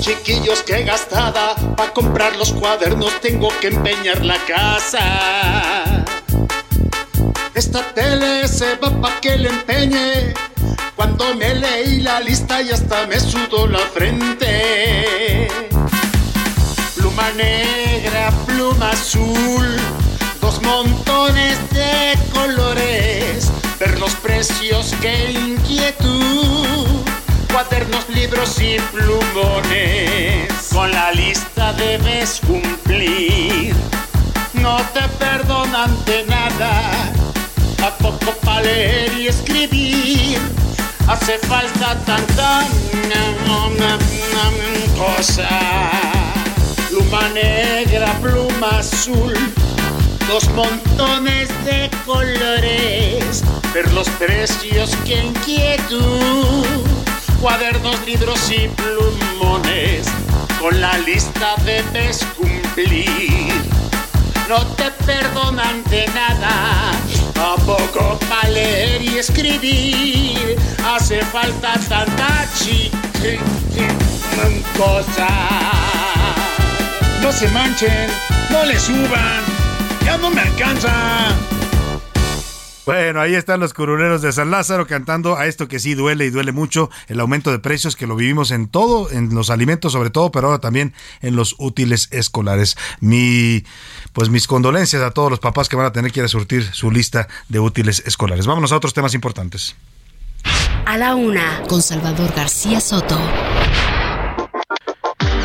[0.00, 1.56] Chiquillos, qué gastada.
[1.76, 6.04] Para comprar los cuadernos tengo que empeñar la casa.
[7.52, 10.34] Esta tele se va pa' que le empeñe.
[10.94, 15.48] Cuando me leí la lista y hasta me sudó la frente.
[16.94, 19.76] Pluma negra, pluma azul,
[20.40, 23.50] dos montones de colores.
[23.80, 27.08] Ver los precios, qué inquietud.
[27.58, 30.48] Cuadernos, libros y plumones.
[30.72, 33.74] Con la lista debes cumplir.
[34.52, 36.92] No te perdonan de nada.
[37.84, 40.38] A poco para leer y escribir.
[41.08, 42.64] Hace falta tanta
[44.96, 45.48] cosa.
[46.88, 49.34] Pluma negra, pluma azul.
[50.28, 53.42] Dos montones de colores.
[53.74, 57.07] Ver los precios, qué inquietud.
[57.40, 60.06] Cuadernos, libros y plumones.
[60.60, 63.52] Con la lista debes cumplir.
[64.48, 66.92] No te perdonan de nada.
[67.36, 70.56] A poco para leer y escribir.
[70.84, 72.28] Hace falta tanta
[74.76, 75.28] cosa.
[77.20, 78.08] No se manchen,
[78.50, 79.42] no le suban,
[80.04, 81.34] ya no me alcanza.
[82.88, 86.30] Bueno, ahí están los curuleros de San Lázaro cantando a esto que sí duele y
[86.30, 90.08] duele mucho, el aumento de precios que lo vivimos en todo, en los alimentos sobre
[90.08, 92.78] todo, pero ahora también en los útiles escolares.
[93.00, 93.62] Mi,
[94.14, 96.64] pues mis condolencias a todos los papás que van a tener que ir a surtir
[96.64, 98.46] su lista de útiles escolares.
[98.46, 99.76] Vámonos a otros temas importantes.
[100.86, 103.18] A la una, con Salvador García Soto.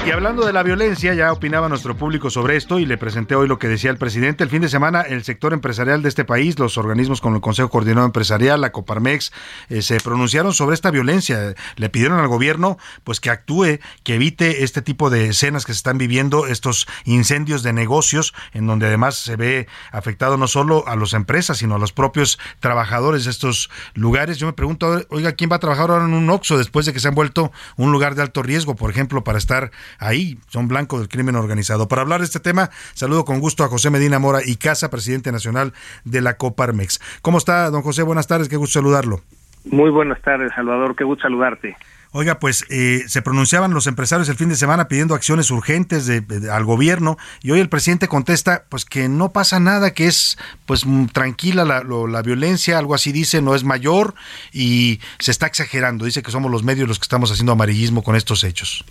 [0.06, 3.48] Y hablando de la violencia, ya opinaba nuestro público sobre esto y le presenté hoy
[3.48, 4.44] lo que decía el presidente.
[4.44, 7.70] El fin de semana, el sector empresarial de este país, los organismos como el Consejo
[7.70, 9.32] Coordinado Empresarial, la Coparmex,
[9.70, 11.56] eh, se pronunciaron sobre esta violencia.
[11.78, 15.78] Le pidieron al gobierno pues que actúe, que evite este tipo de escenas que se
[15.78, 20.98] están viviendo, estos incendios de negocios, en donde además se ve afectado no solo a
[20.98, 24.38] las empresas, sino a los propios trabajadores de estos lugares.
[24.38, 27.00] Yo me pregunto, oiga, ¿quién va a trabajar ahora en un OXO después de que
[27.00, 31.00] se han vuelto un lugar de alto riesgo, por ejemplo, para estar ahí son blancos
[31.00, 31.88] del crimen organizado.
[31.88, 35.32] Para hablar de este tema, saludo con gusto a José Medina Mora y Casa, presidente
[35.32, 37.00] nacional de la Coparmex.
[37.22, 38.04] ¿Cómo está, don José?
[38.04, 39.22] Buenas tardes, qué gusto saludarlo.
[39.66, 41.76] Muy buenas tardes, Salvador, qué gusto saludarte.
[42.16, 46.22] Oiga, pues eh, se pronunciaban los empresarios el fin de semana pidiendo acciones urgentes de,
[46.22, 50.38] de, al gobierno y hoy el presidente contesta pues que no pasa nada, que es
[50.68, 54.14] pues tranquila la, lo, la violencia, algo así dice, no es mayor
[54.52, 56.06] y se está exagerando.
[56.06, 58.86] Dice que somos los medios los que estamos haciendo amarillismo con estos hechos.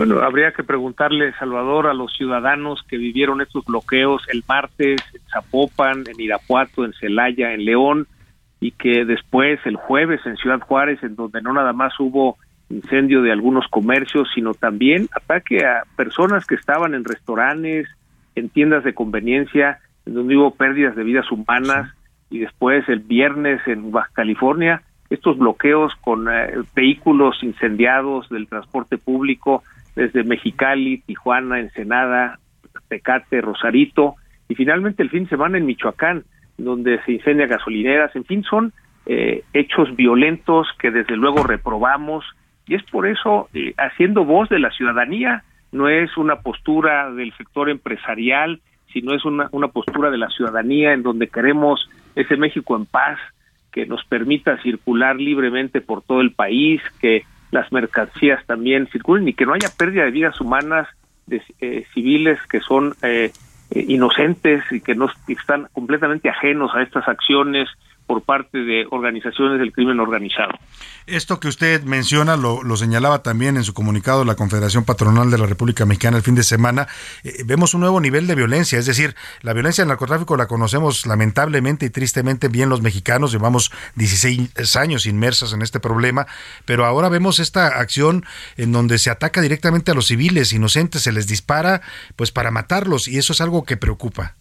[0.00, 5.20] Bueno, habría que preguntarle, Salvador, a los ciudadanos que vivieron estos bloqueos el martes en
[5.30, 8.06] Zapopan, en Irapuato, en Celaya, en León,
[8.60, 12.38] y que después, el jueves, en Ciudad Juárez, en donde no nada más hubo
[12.70, 17.86] incendio de algunos comercios, sino también ataque a personas que estaban en restaurantes,
[18.36, 21.94] en tiendas de conveniencia, en donde hubo pérdidas de vidas humanas,
[22.30, 28.96] y después el viernes en Baja California, estos bloqueos con eh, vehículos incendiados del transporte
[28.96, 29.62] público,
[29.96, 32.38] desde Mexicali, Tijuana, Ensenada,
[32.88, 34.16] Tecate, Rosarito
[34.48, 36.24] y finalmente el fin de semana en Michoacán,
[36.58, 38.72] donde se incendia gasolineras, en fin, son
[39.06, 42.24] eh, hechos violentos que desde luego reprobamos
[42.66, 45.42] y es por eso, eh, haciendo voz de la ciudadanía,
[45.72, 48.60] no es una postura del sector empresarial,
[48.92, 53.18] sino es una, una postura de la ciudadanía en donde queremos ese México en paz,
[53.72, 59.34] que nos permita circular libremente por todo el país, que las mercancías también circulen y
[59.34, 60.88] que no haya pérdida de vidas humanas
[61.26, 63.32] de eh, civiles que son eh,
[63.70, 67.68] eh, inocentes y que no están completamente ajenos a estas acciones
[68.10, 70.58] por parte de organizaciones del crimen organizado.
[71.06, 75.46] Esto que usted menciona lo, señalaba también en su comunicado la Confederación Patronal de la
[75.46, 76.88] República Mexicana el fin de semana.
[77.22, 81.06] Eh, vemos un nuevo nivel de violencia, es decir, la violencia del narcotráfico la conocemos
[81.06, 86.26] lamentablemente y tristemente bien los mexicanos, llevamos 16 años inmersos en este problema,
[86.64, 88.24] pero ahora vemos esta acción
[88.56, 91.80] en donde se ataca directamente a los civiles inocentes, se les dispara
[92.16, 94.34] pues para matarlos y eso es algo que preocupa.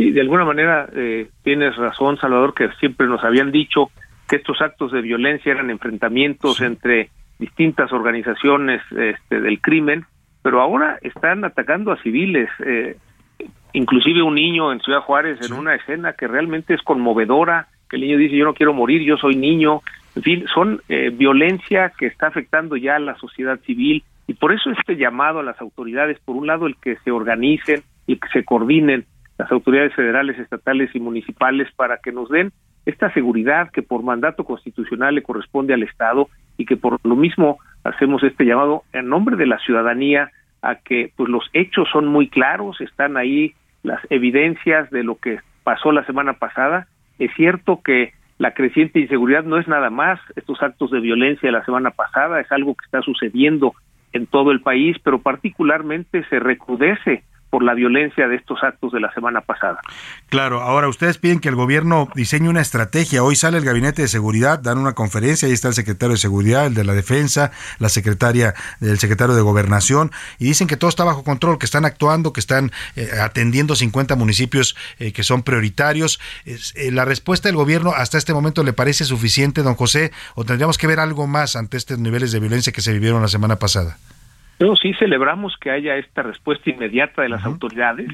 [0.00, 3.90] Sí, de alguna manera eh, tienes razón, Salvador, que siempre nos habían dicho
[4.26, 6.64] que estos actos de violencia eran enfrentamientos sí.
[6.64, 10.06] entre distintas organizaciones este, del crimen,
[10.40, 12.96] pero ahora están atacando a civiles, eh,
[13.74, 15.52] inclusive un niño en Ciudad Juárez sí.
[15.52, 19.02] en una escena que realmente es conmovedora, que el niño dice yo no quiero morir,
[19.02, 19.82] yo soy niño,
[20.16, 24.54] en fin, son eh, violencia que está afectando ya a la sociedad civil y por
[24.54, 28.28] eso este llamado a las autoridades, por un lado el que se organicen y que
[28.28, 29.04] se coordinen
[29.40, 32.52] las autoridades federales, estatales y municipales para que nos den
[32.84, 37.58] esta seguridad que por mandato constitucional le corresponde al Estado y que por lo mismo
[37.82, 40.30] hacemos este llamado en nombre de la ciudadanía
[40.60, 45.38] a que pues los hechos son muy claros, están ahí las evidencias de lo que
[45.64, 46.86] pasó la semana pasada.
[47.18, 51.52] Es cierto que la creciente inseguridad no es nada más estos actos de violencia de
[51.52, 53.72] la semana pasada, es algo que está sucediendo
[54.12, 59.00] en todo el país, pero particularmente se recrudece por la violencia de estos actos de
[59.00, 59.80] la semana pasada.
[60.28, 63.24] Claro, ahora ustedes piden que el gobierno diseñe una estrategia.
[63.24, 66.66] Hoy sale el gabinete de seguridad, dan una conferencia, ahí está el secretario de seguridad,
[66.66, 71.04] el de la defensa, la secretaria, el secretario de gobernación, y dicen que todo está
[71.04, 76.20] bajo control, que están actuando, que están eh, atendiendo 50 municipios eh, que son prioritarios.
[76.44, 80.78] Eh, ¿La respuesta del gobierno hasta este momento le parece suficiente, don José, o tendríamos
[80.78, 83.98] que ver algo más ante estos niveles de violencia que se vivieron la semana pasada?
[84.60, 87.52] Pero sí celebramos que haya esta respuesta inmediata de las uh -huh.
[87.52, 88.10] autoridades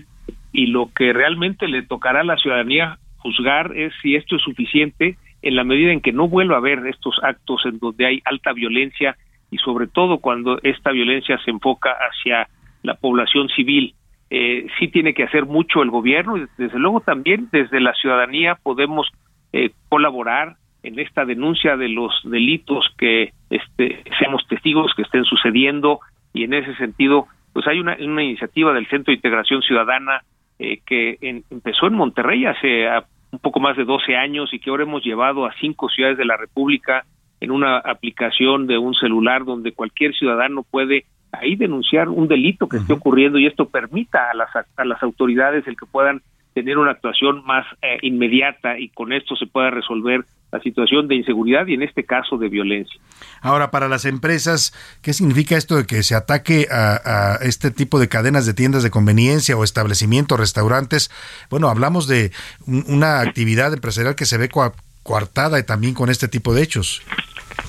[0.53, 5.17] y lo que realmente le tocará a la ciudadanía juzgar es si esto es suficiente
[5.43, 8.53] en la medida en que no vuelva a haber estos actos en donde hay alta
[8.53, 9.17] violencia
[9.51, 12.47] y sobre todo cuando esta violencia se enfoca hacia
[12.85, 13.97] la población civil.
[14.31, 18.55] Eh, sí tiene que hacer mucho el gobierno y desde luego también desde la ciudadanía
[18.63, 19.09] podemos
[19.53, 20.55] eh, colaborar
[20.85, 25.99] en esta denuncia de los delitos que este, seamos testigos que estén sucediendo
[26.37, 30.23] y en ese sentido pues hay una, una iniciativa del Centro de Integración Ciudadana
[30.59, 34.59] eh, que en, empezó en Monterrey hace a, un poco más de 12 años y
[34.59, 37.05] que ahora hemos llevado a cinco ciudades de la República
[37.41, 42.77] en una aplicación de un celular donde cualquier ciudadano puede ahí denunciar un delito que
[42.77, 46.23] esté ocurriendo y esto permita a las, a las autoridades el que puedan
[46.57, 51.17] tener una actuación más eh, inmediata y con esto se pueda resolver la situación de
[51.17, 52.99] inseguridad y en este caso de violencia.
[53.43, 54.73] Ahora, para las empresas,
[55.03, 58.91] ¿qué significa esto de que se ataque a, este tipo de cadenas de tiendas de
[58.91, 61.11] conveniencia o establecimientos, restaurantes?
[61.51, 62.33] Bueno, hablamos de
[62.67, 64.73] un- una actividad empresarial que se ve coa-
[65.03, 67.03] coartada y también con este tipo de hechos.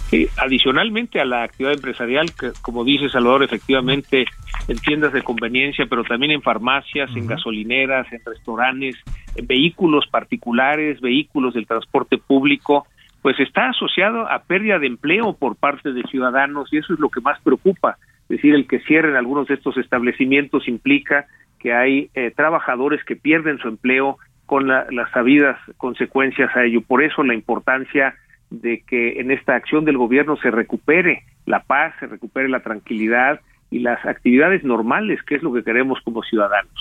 [0.09, 4.25] Sí, adicionalmente a la actividad empresarial, que como dice Salvador, efectivamente
[4.67, 8.95] en tiendas de conveniencia, pero también en farmacias, en gasolineras, en restaurantes,
[9.35, 12.87] en vehículos particulares, vehículos del transporte público,
[13.21, 17.09] pues está asociado a pérdida de empleo por parte de ciudadanos y eso es lo
[17.09, 17.97] que más preocupa.
[18.23, 21.25] Es decir, el que cierren algunos de estos establecimientos implica
[21.59, 26.81] que hay eh, trabajadores que pierden su empleo con la- las sabidas consecuencias a ello.
[26.81, 28.15] Por eso la importancia
[28.49, 33.41] de que en esta acción del gobierno se recupere la paz, se recupere la tranquilidad
[33.69, 36.71] y las actividades normales, que es lo que queremos como ciudadanos.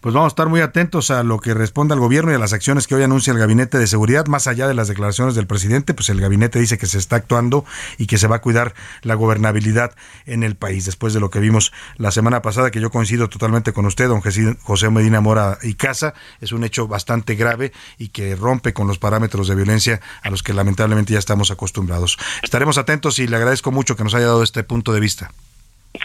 [0.00, 2.52] Pues vamos a estar muy atentos a lo que responda el gobierno y a las
[2.52, 4.26] acciones que hoy anuncia el Gabinete de Seguridad.
[4.26, 7.64] Más allá de las declaraciones del presidente, pues el gabinete dice que se está actuando
[7.98, 9.96] y que se va a cuidar la gobernabilidad
[10.26, 10.84] en el país.
[10.84, 14.20] Después de lo que vimos la semana pasada, que yo coincido totalmente con usted, don
[14.20, 18.98] José Medina Mora y Casa, es un hecho bastante grave y que rompe con los
[18.98, 22.18] parámetros de violencia a los que lamentablemente ya estamos acostumbrados.
[22.42, 25.32] Estaremos atentos y le agradezco mucho que nos haya dado este punto de vista.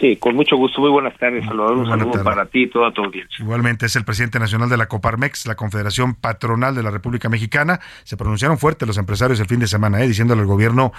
[0.00, 0.80] Sí, con mucho gusto.
[0.80, 1.76] Muy buenas tardes, Salvador.
[1.78, 2.24] Un saludo tarde.
[2.24, 3.36] para ti y toda tu audiencia.
[3.42, 7.80] Igualmente es el presidente nacional de la Coparmex, la Confederación Patronal de la República Mexicana.
[8.04, 10.08] Se pronunciaron fuerte los empresarios el fin de semana, ¿eh?
[10.08, 10.92] diciéndole al gobierno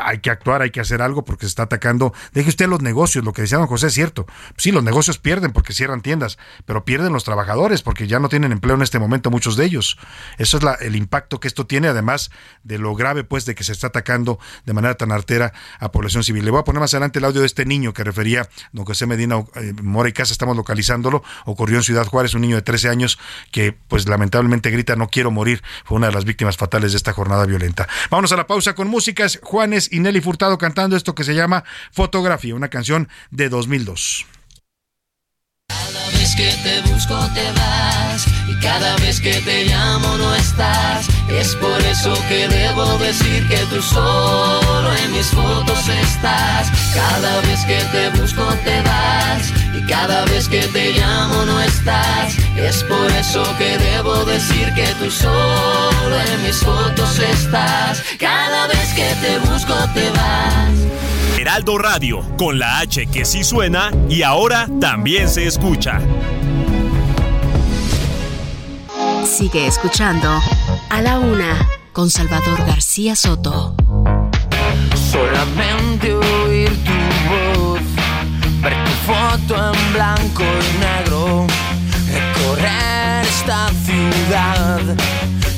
[0.00, 2.12] hay que actuar, hay que hacer algo porque se está atacando.
[2.32, 4.26] Deje usted los negocios, lo que decía don José es cierto.
[4.56, 8.52] Sí, los negocios pierden porque cierran tiendas, pero pierden los trabajadores porque ya no tienen
[8.52, 9.98] empleo en este momento muchos de ellos.
[10.36, 12.30] Eso es la- el impacto que esto tiene, además
[12.62, 16.22] de lo grave pues de que se está atacando de manera tan artera a población
[16.22, 16.44] civil.
[16.44, 18.27] Le voy a poner más adelante el audio de este niño que refería
[18.72, 21.22] don José Medina eh, Mora y Casa, estamos localizándolo.
[21.44, 23.18] Ocurrió en Ciudad Juárez, un niño de 13 años
[23.50, 25.62] que pues lamentablemente grita no quiero morir.
[25.84, 27.88] Fue una de las víctimas fatales de esta jornada violenta.
[28.10, 29.38] Vámonos a la pausa con músicas.
[29.42, 34.26] Juanes y Nelly Furtado cantando esto que se llama Fotografía, una canción de 2002.
[35.68, 38.27] Cada vez que te busco te vas
[38.60, 41.06] cada vez que te llamo no estás.
[41.28, 46.68] Es por eso que debo decir que tú solo en mis fotos estás.
[46.94, 52.36] Cada vez que te busco te vas y cada vez que te llamo no estás.
[52.56, 58.02] Es por eso que debo decir que tú solo en mis fotos estás.
[58.18, 60.98] Cada vez que te busco te vas.
[61.38, 66.00] Heraldo Radio, con la H que sí suena y ahora también se escucha.
[69.28, 70.40] Sigue escuchando
[70.88, 73.74] A la Una con Salvador García Soto.
[75.12, 77.80] Solamente oír tu voz,
[78.62, 81.46] ver tu foto en blanco y negro,
[82.10, 84.80] recorrer esta ciudad.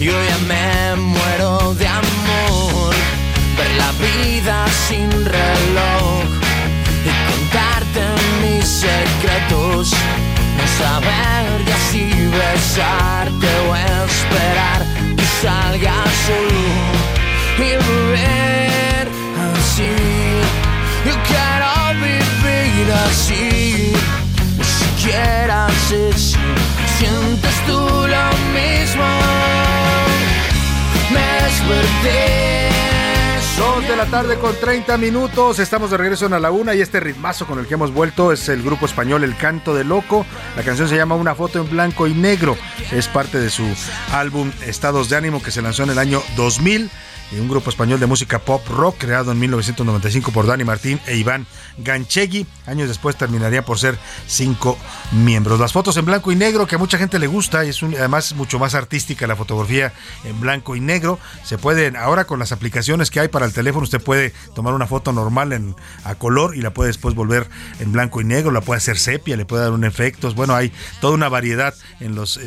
[0.01, 2.95] Yo ya me muero de amor,
[3.57, 5.50] ver la vida sin reloj
[34.01, 35.59] la tarde con 30 minutos.
[35.59, 38.33] Estamos de regreso en A la Una y este ritmazo con el que hemos vuelto
[38.33, 40.25] es el grupo español El Canto de Loco.
[40.57, 42.57] La canción se llama Una foto en blanco y negro.
[42.93, 43.63] Es parte de su
[44.11, 46.91] álbum Estados de Ánimo que se lanzó en el año 2000.
[47.33, 51.47] Un grupo español de música pop rock creado en 1995 por Dani Martín e Iván
[51.79, 52.45] Ganchegui.
[52.67, 53.97] Años después terminaría por ser
[54.27, 54.77] cinco
[55.13, 55.61] miembros.
[55.61, 58.35] Las fotos en blanco y negro que a mucha gente le gusta y es además
[58.35, 59.93] mucho más artística la fotografía
[60.25, 61.21] en blanco y negro.
[61.45, 64.89] Se pueden, ahora con las aplicaciones que hay para el teléfono, usted puede tomar una
[64.89, 67.49] foto normal en, a color y la puede después volver
[67.79, 70.35] en blanco y negro, la puede hacer sepia, le puede dar un efectos.
[70.35, 72.41] Bueno, hay toda una variedad en las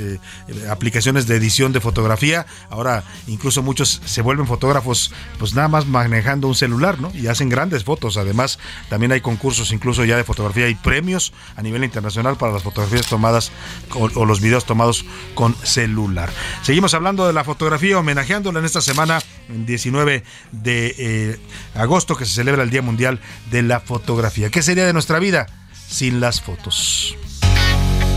[0.69, 2.45] aplicaciones de edición de fotografía.
[2.69, 7.11] Ahora incluso muchos se vuelven fotógrafos pues nada más manejando un celular, ¿no?
[7.13, 8.17] Y hacen grandes fotos.
[8.17, 8.59] Además,
[8.89, 13.07] también hay concursos incluso ya de fotografía y premios a nivel internacional para las fotografías
[13.07, 13.51] tomadas
[13.93, 15.05] o, los videos tomados
[15.35, 16.31] con celular.
[16.61, 21.39] Seguimos hablando de la fotografía, homenajeándola en esta semana, en 19 de eh,
[21.75, 23.19] agosto, que se celebra el Día Mundial
[23.51, 24.49] de la Fotografía.
[24.49, 25.47] ¿Qué sería de nuestra vida
[25.87, 27.15] sin las fotos?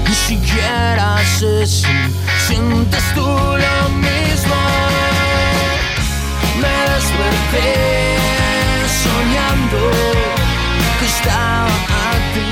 [0.08, 1.86] Ni siquiera sé si
[2.46, 4.25] sientes tú lo mismo.
[6.96, 7.74] Desperté
[9.04, 9.90] soñando
[10.98, 12.46] que estaba a tu.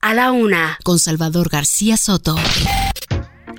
[0.00, 2.36] A la una, con Salvador García Soto.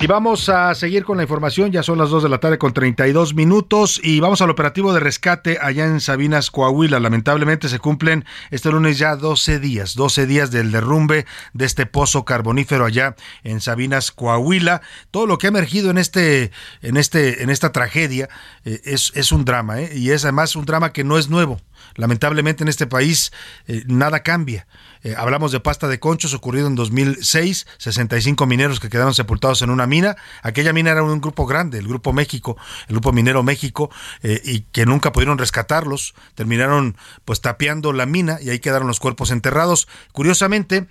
[0.01, 2.71] Y vamos a seguir con la información, ya son las 2 de la tarde con
[2.71, 7.01] 32 minutos y vamos al operativo de rescate allá en Sabinas, Coahuila.
[7.01, 12.23] Lamentablemente se cumplen este lunes ya 12 días, 12 días del derrumbe de este pozo
[12.23, 14.81] carbonífero allá en Sabinas, Coahuila.
[15.11, 16.51] Todo lo que ha emergido en este
[16.81, 18.29] en este en esta tragedia
[18.63, 19.91] eh, es, es un drama ¿eh?
[19.97, 21.59] y es además un drama que no es nuevo.
[21.95, 23.33] Lamentablemente en este país
[23.67, 24.65] eh, nada cambia.
[25.03, 29.69] Eh, hablamos de pasta de conchos ocurrido en 2006, 65 mineros que quedaron sepultados en
[29.69, 30.15] una mina.
[30.43, 32.57] Aquella mina era un grupo grande, el Grupo México,
[32.87, 33.89] el Grupo Minero México,
[34.23, 36.13] eh, y que nunca pudieron rescatarlos.
[36.35, 39.87] Terminaron pues tapiando la mina y ahí quedaron los cuerpos enterrados.
[40.11, 40.87] Curiosamente,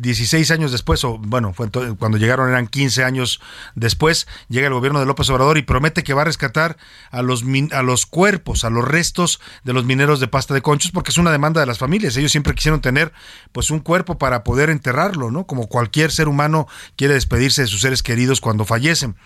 [0.00, 3.40] 16 años después, o bueno, fue cuando llegaron eran 15 años
[3.76, 6.76] después, llega el gobierno de López Obrador y promete que va a rescatar
[7.12, 10.90] a los, a los cuerpos, a los restos de los mineros de pasta de conchos,
[10.90, 12.16] porque es una demanda de las familias.
[12.16, 13.12] Ellos siempre quisieron tener
[13.52, 15.46] pues un cuerpo para poder enterrarlo, ¿no?
[15.46, 19.16] Como cualquier ser humano quiere despedirse de sus seres queridos cuando fallecen.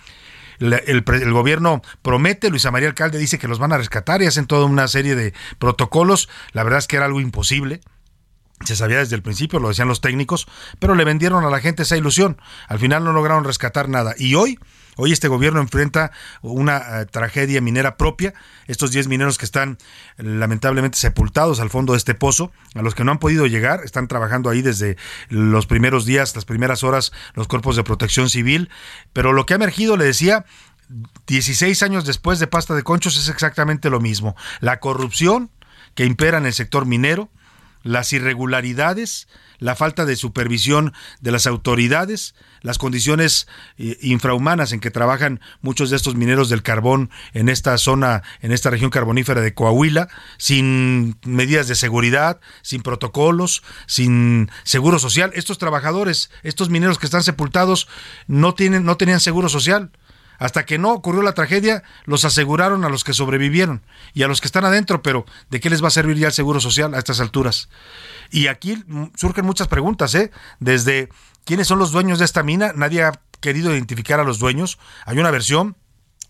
[0.61, 4.67] El, gobierno promete, Luisa María Alcalde dice que los van a rescatar y hacen toda
[4.67, 6.29] una serie de protocolos.
[6.53, 7.81] La verdad es que era algo imposible.
[8.65, 10.49] Se sabía desde el principio, lo decían los técnicos,
[10.81, 12.41] pero le vendieron a la gente esa ilusión.
[12.67, 14.15] Al final no lograron rescatar nada.
[14.19, 14.59] Y hoy,
[14.99, 16.13] hoy este gobierno enfrenta
[16.43, 18.35] una eh, tragedia minera propia.
[18.67, 19.79] Estos 10 mineros que están
[20.17, 24.09] lamentablemente sepultados al fondo de este pozo, a los que no han podido llegar, están
[24.09, 24.97] trabajando ahí desde
[25.29, 28.69] los primeros días, las primeras horas, los cuerpos de protección civil.
[29.13, 30.45] Pero lo que ha emergido, le decía,
[31.27, 34.37] 16 años después de Pasta de Conchos es exactamente lo mismo.
[34.61, 35.51] La corrupción
[35.95, 37.31] que impera en el sector minero,
[37.89, 39.29] las irregularidades,
[39.59, 43.49] la falta de supervisión de las autoridades, las condiciones
[43.79, 48.53] eh, infrahumanas en que trabajan muchos de estos mineros del carbón en esta zona, en
[48.53, 55.31] esta región carbonífera de Coahuila, sin medidas de seguridad, sin protocolos, sin seguro social.
[55.35, 57.89] Estos trabajadores, estos mineros que están sepultados,
[58.27, 59.91] no tienen, no tenían seguro social.
[60.39, 63.83] Hasta que no ocurrió la tragedia, los aseguraron a los que sobrevivieron
[64.15, 66.33] y a los que están adentro, pero ¿de qué les va a servir ya el
[66.33, 67.69] seguro social a estas alturas?
[68.31, 68.85] Y aquí
[69.17, 70.31] surgen muchas preguntas, ¿eh?
[70.61, 71.09] Desde
[71.45, 74.79] quiénes son los dueños de esta mina, nadie ha querido identificar a los dueños.
[75.07, 75.77] Hay una versión,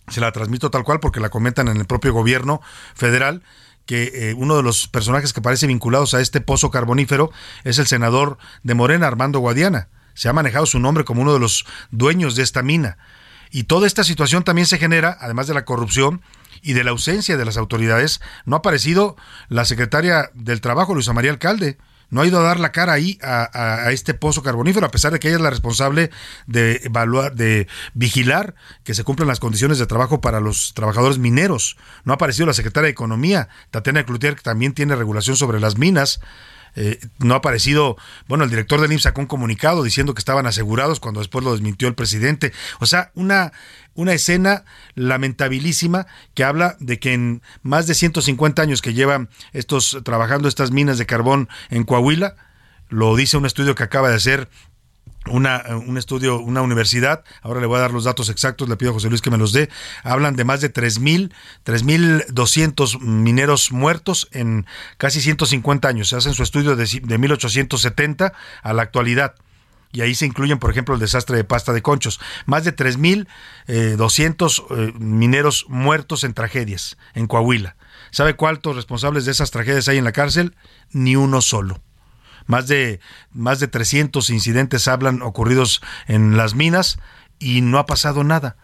[0.09, 2.61] se la transmito tal cual porque la comentan en el propio gobierno
[2.95, 3.43] federal,
[3.85, 7.31] que eh, uno de los personajes que parece vinculados a este pozo carbonífero
[7.65, 9.89] es el senador de Morena, Armando Guadiana.
[10.15, 12.99] Se ha manejado su nombre como uno de los dueños de esta mina.
[13.51, 16.23] Y toda esta situación también se genera, además de la corrupción
[16.63, 19.17] y de la ausencia de las autoridades, no ha aparecido
[19.49, 21.79] la secretaria del Trabajo, Luisa María Alcalde.
[22.11, 25.19] No ha ido a dar la cara ahí a, este pozo carbonífero, a pesar de
[25.19, 26.11] que ella es la responsable
[26.47, 31.77] de evaluar, de vigilar que se cumplan las condiciones de trabajo para los trabajadores mineros.
[32.05, 35.77] No ha aparecido la secretaria de Economía, Tatiana Cloutier, que también tiene regulación sobre las
[35.77, 36.21] minas.
[36.81, 37.97] Eh, no ha aparecido,
[38.29, 41.51] bueno, el director del IMSS sacó un comunicado diciendo que estaban asegurados cuando después lo
[41.51, 42.53] desmintió el presidente.
[42.79, 43.53] O sea, una,
[43.95, 44.65] una escena
[44.95, 50.71] lamentabilísima que habla de que en más de 150 años que llevan estos trabajando estas
[50.71, 52.37] minas de carbón en Coahuila,
[52.91, 54.49] lo dice un estudio que acaba de hacer
[55.31, 58.91] una, un estudio, una universidad, ahora le voy a dar los datos exactos, le pido
[58.91, 59.69] a José Luis que me los dé,
[60.03, 61.33] hablan de más de 3.000,
[61.65, 66.09] 3.200 mineros muertos en casi 150 años.
[66.09, 68.33] Se hacen su estudio de, de 1870
[68.63, 69.35] a la actualidad.
[69.91, 72.21] Y ahí se incluyen, por ejemplo, el desastre de pasta de conchos.
[72.45, 73.27] Más de 3.200
[73.69, 73.95] eh,
[74.71, 77.77] eh, mineros muertos en tragedias en Coahuila.
[78.11, 80.55] ¿Sabe cuántos responsables de esas tragedias hay en la cárcel?
[80.93, 81.81] Ni uno solo.
[82.49, 82.99] Más de,
[83.31, 86.99] más de 300 incidentes hablan ocurridos en las minas
[87.39, 88.57] y no ha pasado nada.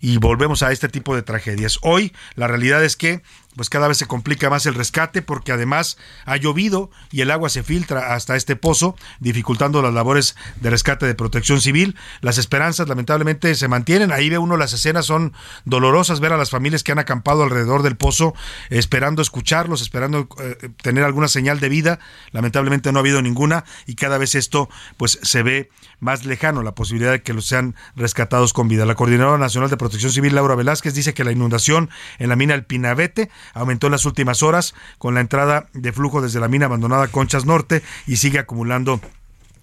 [0.00, 1.78] Y volvemos a este tipo de tragedias.
[1.82, 3.22] Hoy la realidad es que
[3.60, 7.50] pues cada vez se complica más el rescate porque además ha llovido y el agua
[7.50, 11.94] se filtra hasta este pozo, dificultando las labores de rescate de protección civil.
[12.22, 14.12] Las esperanzas lamentablemente se mantienen.
[14.12, 15.34] Ahí ve uno las escenas, son
[15.66, 18.32] dolorosas ver a las familias que han acampado alrededor del pozo
[18.70, 21.98] esperando escucharlos, esperando eh, tener alguna señal de vida.
[22.32, 25.68] Lamentablemente no ha habido ninguna y cada vez esto pues se ve
[25.98, 28.86] más lejano la posibilidad de que los sean rescatados con vida.
[28.86, 32.54] La Coordinadora Nacional de Protección Civil, Laura Velázquez, dice que la inundación en la mina
[32.54, 36.66] El Pinabete aumentó en las últimas horas con la entrada de flujo desde la mina
[36.66, 39.00] abandonada Conchas Norte y sigue acumulando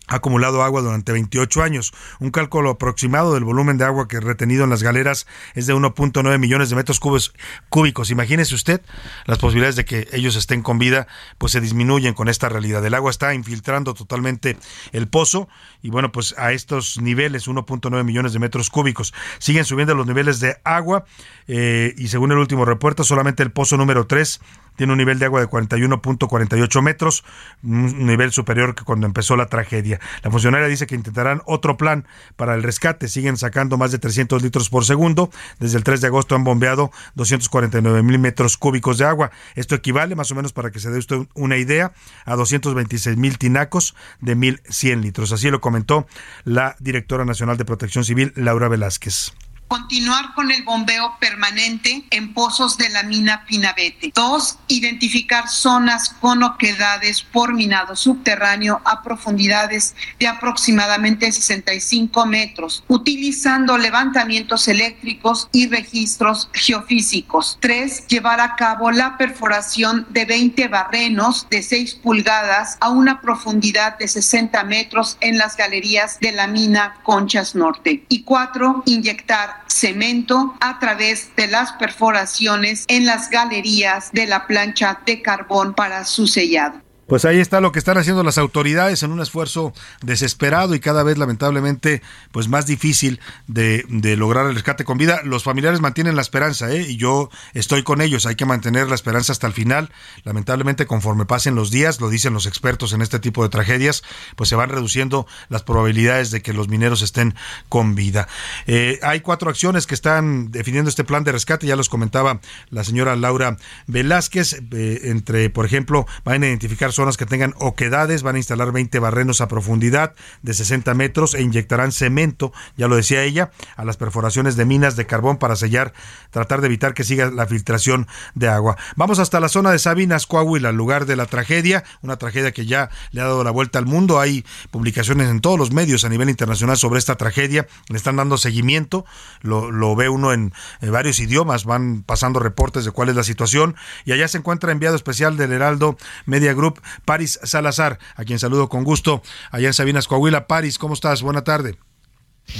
[0.07, 1.93] ha acumulado agua durante 28 años.
[2.19, 6.39] Un cálculo aproximado del volumen de agua que retenido en las galeras es de 1.9
[6.39, 8.11] millones de metros cúbicos.
[8.11, 8.81] Imagínese usted
[9.25, 11.07] las posibilidades de que ellos estén con vida,
[11.37, 12.85] pues se disminuyen con esta realidad.
[12.85, 14.57] El agua está infiltrando totalmente
[14.91, 15.49] el pozo
[15.81, 20.39] y bueno, pues a estos niveles, 1.9 millones de metros cúbicos, siguen subiendo los niveles
[20.39, 21.05] de agua
[21.47, 24.39] eh, y según el último reporte, solamente el pozo número 3
[24.77, 27.25] tiene un nivel de agua de 41.48 metros,
[27.63, 29.99] un nivel superior que cuando empezó la tragedia.
[30.23, 32.05] La funcionaria dice que intentarán otro plan
[32.37, 33.09] para el rescate.
[33.09, 35.29] Siguen sacando más de 300 litros por segundo.
[35.59, 39.31] Desde el 3 de agosto han bombeado 249 mil metros cúbicos de agua.
[39.55, 41.91] Esto equivale, más o menos, para que se dé usted una idea,
[42.25, 45.31] a 226 mil tinacos de 1.100 litros.
[45.31, 46.07] Así lo comentó
[46.43, 49.33] la directora nacional de Protección Civil, Laura Velázquez
[49.67, 54.11] continuar con el bombeo permanente en pozos de la mina Pinabete.
[54.13, 63.77] Dos, identificar zonas con oquedades por minado subterráneo a profundidades de aproximadamente 65 metros, utilizando
[63.77, 67.57] levantamientos eléctricos y registros geofísicos.
[67.59, 73.97] Tres, llevar a cabo la perforación de 20 barrenos de 6 pulgadas a una profundidad
[73.97, 78.05] de 60 metros en las galerías de la mina Conchas Norte.
[78.09, 84.99] Y cuatro, inyectar cemento a través de las perforaciones en las galerías de la plancha
[85.05, 86.86] de carbón para su sellado.
[87.07, 91.03] Pues ahí está lo que están haciendo las autoridades en un esfuerzo desesperado y cada
[91.03, 92.01] vez lamentablemente
[92.33, 93.85] pues más difícil de,
[94.17, 95.21] lograr el rescate con vida.
[95.23, 96.81] Los familiares mantienen la esperanza ¿eh?
[96.81, 98.25] y yo estoy con ellos.
[98.25, 99.89] Hay que mantener la esperanza hasta el final.
[100.25, 104.03] Lamentablemente conforme pasen los días, lo dicen los expertos en este tipo de tragedias,
[104.35, 107.35] pues se van reduciendo las probabilidades de que los mineros estén
[107.69, 108.27] con vida.
[108.65, 111.67] Eh, hay cuatro acciones que están definiendo este plan de rescate.
[111.67, 113.55] Ya los comentaba la señora Laura
[113.87, 114.61] Velázquez.
[114.71, 118.99] Eh, entre, por ejemplo, van a identificar zonas que tengan oquedades, van a instalar 20
[118.99, 123.97] barrenos a profundidad de 60 metros e inyectarán cemento, ya lo decía ella, a las
[123.97, 125.93] perforaciones de minas de carbón para sellar,
[126.31, 128.77] tratar de evitar que siga la filtración de agua.
[128.95, 132.89] Vamos hasta la zona de Sabinas, Coahuila, lugar de la tragedia, una tragedia que ya
[133.11, 134.19] le ha dado la vuelta al mundo.
[134.19, 138.37] Hay publicaciones en todos los medios a nivel internacional sobre esta tragedia, le están dando
[138.37, 139.05] seguimiento,
[139.41, 140.51] lo, ve uno en,
[140.81, 144.71] en varios idiomas, van pasando reportes de cuál es la situación y allá se encuentra
[144.71, 149.73] enviado especial del Heraldo Media Group, Paris Salazar, a quien saludo con gusto allá en
[149.73, 150.47] Sabinas, Coahuila.
[150.47, 151.21] Paris, ¿cómo estás?
[151.21, 151.77] Buena tarde.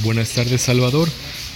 [0.04, 1.08] Buenas tardes, Salvador.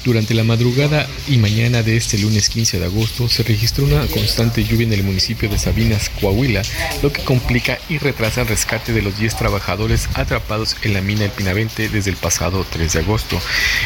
[0.04, 4.64] Durante la madrugada y mañana de este lunes 15 de agosto se registró una constante
[4.64, 6.64] lluvia en el municipio de Sabinas, Coahuila,
[7.04, 11.26] lo que complica y retrasa el rescate de los 10 trabajadores atrapados en la mina
[11.26, 13.40] El Pinavente desde el pasado 3 de agosto.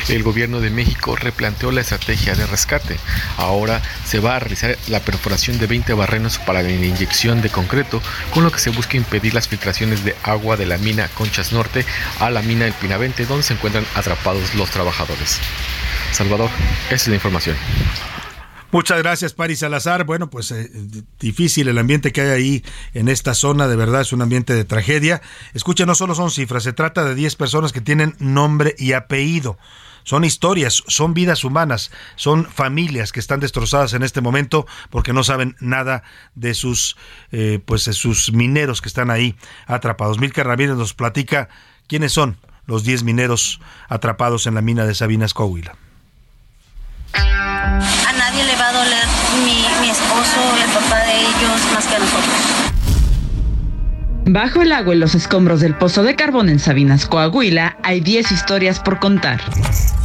[0.07, 2.95] El gobierno de México replanteó la estrategia de rescate.
[3.35, 8.01] Ahora se va a realizar la perforación de 20 barrenos para la inyección de concreto,
[8.33, 11.85] con lo que se busca impedir las filtraciones de agua de la mina Conchas Norte
[12.19, 15.41] a la mina El Pinavente, donde se encuentran atrapados los trabajadores.
[16.11, 16.49] Salvador,
[16.87, 17.55] esa es la información.
[18.75, 20.03] Muchas gracias, Paris Salazar.
[20.03, 20.69] Bueno, pues eh,
[21.17, 22.63] difícil el ambiente que hay ahí
[22.93, 25.21] en esta zona, de verdad es un ambiente de tragedia.
[25.53, 29.57] Escuchen, no solo son cifras, se trata de 10 personas que tienen nombre y apellido.
[30.03, 35.23] Son historias, son vidas humanas, son familias que están destrozadas en este momento porque no
[35.23, 36.03] saben nada
[36.35, 36.97] de sus,
[37.31, 39.35] eh, pues, sus mineros que están ahí
[39.67, 40.19] atrapados.
[40.19, 41.47] Milka Ramírez nos platica
[41.87, 45.77] quiénes son los 10 mineros atrapados en la mina de Sabinas, Coahuila.
[47.65, 49.07] A nadie le va a doler
[49.43, 52.64] mi, esposo, el papá de ellos, más que a nosotros.
[54.27, 58.31] Bajo el agua en los escombros del pozo de carbón en Sabinas, Coahuila, hay 10
[58.31, 59.39] historias por contar.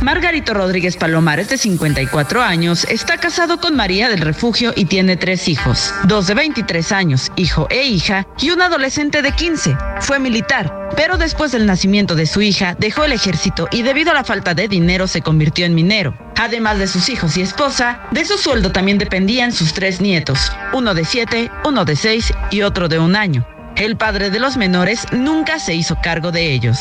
[0.02, 5.48] Margarito Rodríguez Palomares, de 54 años, está casado con María del Refugio y tiene tres
[5.48, 9.74] hijos, dos de 23 años, hijo e hija, y un adolescente de 15.
[10.00, 14.14] Fue militar, pero después del nacimiento de su hija dejó el ejército y debido a
[14.14, 16.14] la falta de dinero se convirtió en minero.
[16.36, 20.92] Además de sus hijos y esposa, de su sueldo también dependían sus tres nietos, uno
[20.92, 23.46] de 7, uno de 6 y otro de un año.
[23.80, 26.78] El padre de los menores nunca se hizo cargo de ellos.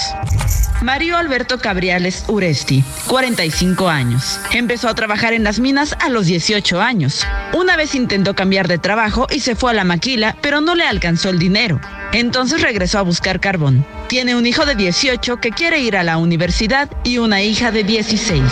[0.81, 4.38] Mario Alberto Cabriales Uresti, 45 años.
[4.51, 7.26] Empezó a trabajar en las minas a los 18 años.
[7.53, 10.84] Una vez intentó cambiar de trabajo y se fue a la maquila, pero no le
[10.84, 11.80] alcanzó el dinero.
[12.11, 13.85] Entonces regresó a buscar carbón.
[14.09, 17.85] Tiene un hijo de 18 que quiere ir a la universidad y una hija de
[17.85, 18.43] 16.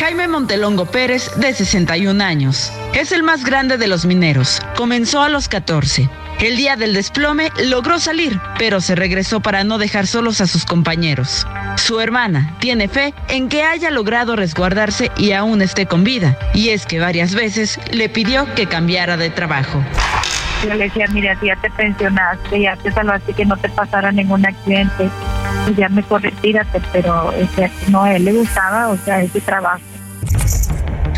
[0.00, 2.72] Jaime Montelongo Pérez, de 61 años.
[2.92, 4.60] Es el más grande de los mineros.
[4.74, 6.10] Comenzó a los 14.
[6.40, 10.64] El día del desplome logró salir, pero se regresó para no dejar solos a sus
[10.64, 11.46] compañeros.
[11.76, 16.70] Su hermana tiene fe en que haya logrado resguardarse y aún esté con vida, y
[16.70, 19.82] es que varias veces le pidió que cambiara de trabajo.
[20.64, 24.46] Yo le decía, mira, ya te pensionaste, ya te salvaste que no te pasara ningún
[24.46, 25.10] accidente,
[25.64, 27.32] pues ya mejor retírate, pero
[27.88, 29.80] no, a él le gustaba, o sea, ese trabajo.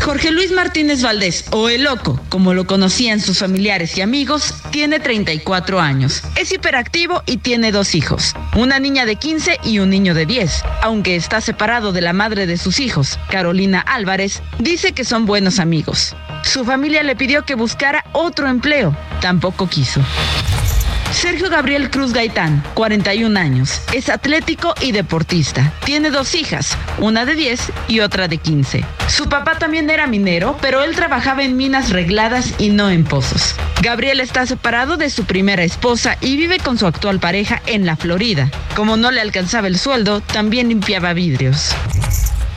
[0.07, 5.01] Jorge Luis Martínez Valdés, o El Loco, como lo conocían sus familiares y amigos, tiene
[5.01, 6.23] 34 años.
[6.37, 10.63] Es hiperactivo y tiene dos hijos, una niña de 15 y un niño de 10.
[10.81, 15.59] Aunque está separado de la madre de sus hijos, Carolina Álvarez, dice que son buenos
[15.59, 16.15] amigos.
[16.41, 19.99] Su familia le pidió que buscara otro empleo, tampoco quiso.
[21.11, 25.73] Sergio Gabriel Cruz Gaitán, 41 años, es atlético y deportista.
[25.85, 28.83] Tiene dos hijas, una de 10 y otra de 15.
[29.07, 33.55] Su papá también era minero, pero él trabajaba en minas regladas y no en pozos.
[33.81, 37.95] Gabriel está separado de su primera esposa y vive con su actual pareja en la
[37.95, 38.51] Florida.
[38.75, 41.73] Como no le alcanzaba el sueldo, también limpiaba vidrios.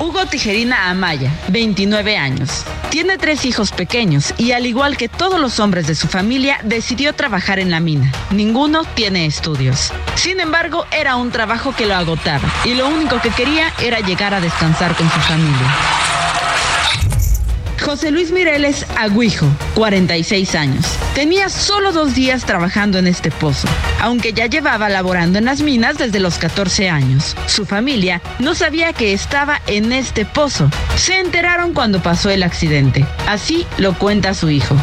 [0.00, 2.64] Hugo Tijerina Amaya, 29 años.
[2.88, 7.12] Tiene tres hijos pequeños y al igual que todos los hombres de su familia, decidió
[7.12, 8.10] trabajar en la mina.
[8.30, 9.92] Ninguno tiene estudios.
[10.14, 14.32] Sin embargo, era un trabajo que lo agotaba y lo único que quería era llegar
[14.32, 15.76] a descansar con su familia.
[17.80, 20.84] José Luis Mireles Aguijo, 46 años.
[21.14, 23.68] Tenía solo dos días trabajando en este pozo,
[24.00, 27.36] aunque ya llevaba laborando en las minas desde los 14 años.
[27.46, 30.70] Su familia no sabía que estaba en este pozo.
[30.96, 33.06] Se enteraron cuando pasó el accidente.
[33.26, 34.76] Así lo cuenta su hijo.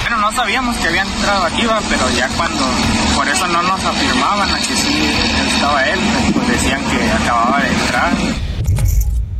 [0.00, 2.64] Bueno, no sabíamos que habían entrado aquí, pero ya cuando,
[3.14, 5.04] por eso no nos afirmaban a que sí
[5.54, 6.00] estaba él,
[6.34, 8.41] pues decían que acababa de entrar.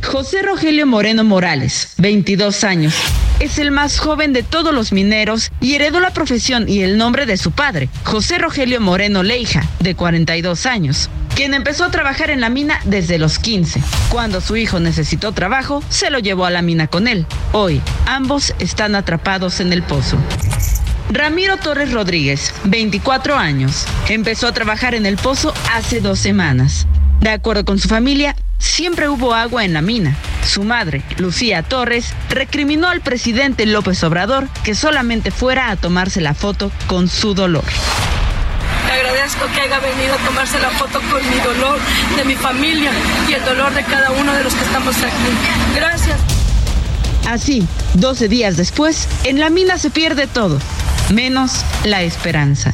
[0.03, 2.93] José Rogelio Moreno Morales, 22 años.
[3.39, 7.25] Es el más joven de todos los mineros y heredó la profesión y el nombre
[7.25, 12.41] de su padre, José Rogelio Moreno Leija, de 42 años, quien empezó a trabajar en
[12.41, 13.81] la mina desde los 15.
[14.09, 17.25] Cuando su hijo necesitó trabajo, se lo llevó a la mina con él.
[17.53, 20.17] Hoy, ambos están atrapados en el pozo.
[21.09, 26.87] Ramiro Torres Rodríguez, 24 años, empezó a trabajar en el pozo hace dos semanas.
[27.19, 30.15] De acuerdo con su familia, siempre hubo agua en la mina.
[30.43, 36.33] Su madre, Lucía Torres, recriminó al presidente López Obrador que solamente fuera a tomarse la
[36.33, 37.65] foto con su dolor.
[38.87, 41.79] Le agradezco que haya venido a tomarse la foto con mi dolor
[42.17, 42.91] de mi familia
[43.29, 45.75] y el dolor de cada uno de los que estamos aquí.
[45.75, 46.17] Gracias.
[47.27, 50.59] Así, 12 días después, en la mina se pierde todo,
[51.13, 52.73] menos la esperanza.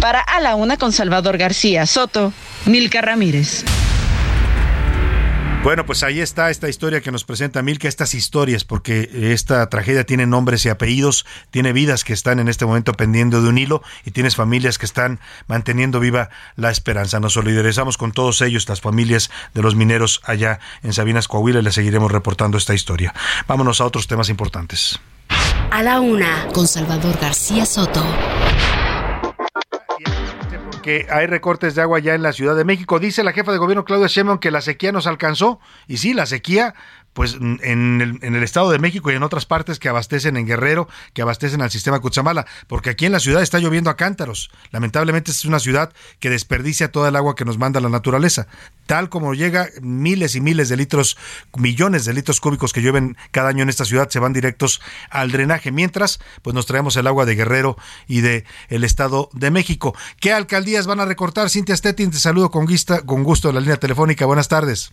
[0.00, 2.32] Para A la Una con Salvador García Soto,
[2.66, 3.64] Milka Ramírez.
[5.64, 10.04] Bueno, pues ahí está esta historia que nos presenta Milka, estas historias, porque esta tragedia
[10.04, 13.82] tiene nombres y apellidos, tiene vidas que están en este momento pendiendo de un hilo
[14.04, 17.18] y tienes familias que están manteniendo viva la esperanza.
[17.18, 21.62] Nos solidarizamos con todos ellos, las familias de los mineros allá en Sabinas, Coahuila, y
[21.62, 23.14] les seguiremos reportando esta historia.
[23.48, 25.00] Vámonos a otros temas importantes.
[25.70, 28.04] A la una, con Salvador García Soto
[30.84, 32.98] que hay recortes de agua ya en la Ciudad de México.
[32.98, 35.58] Dice la jefa de gobierno Claudia Sheinbaum que la sequía nos alcanzó.
[35.86, 36.74] Y sí, la sequía
[37.14, 40.46] pues en el, en el, Estado de México y en otras partes que abastecen en
[40.46, 44.50] Guerrero, que abastecen al sistema Cuchamala, porque aquí en la ciudad está lloviendo a cántaros.
[44.72, 48.48] Lamentablemente es una ciudad que desperdicia toda el agua que nos manda la naturaleza.
[48.86, 51.16] Tal como llega miles y miles de litros,
[51.56, 55.30] millones de litros cúbicos que llueven cada año en esta ciudad, se van directos al
[55.30, 55.70] drenaje.
[55.70, 57.76] Mientras, pues nos traemos el agua de Guerrero
[58.08, 59.96] y de el Estado de México.
[60.20, 61.48] ¿Qué alcaldías van a recortar?
[61.48, 62.66] Cintia Stettin, te saludo con,
[63.06, 64.26] con gusto en la línea telefónica.
[64.26, 64.90] Buenas tardes.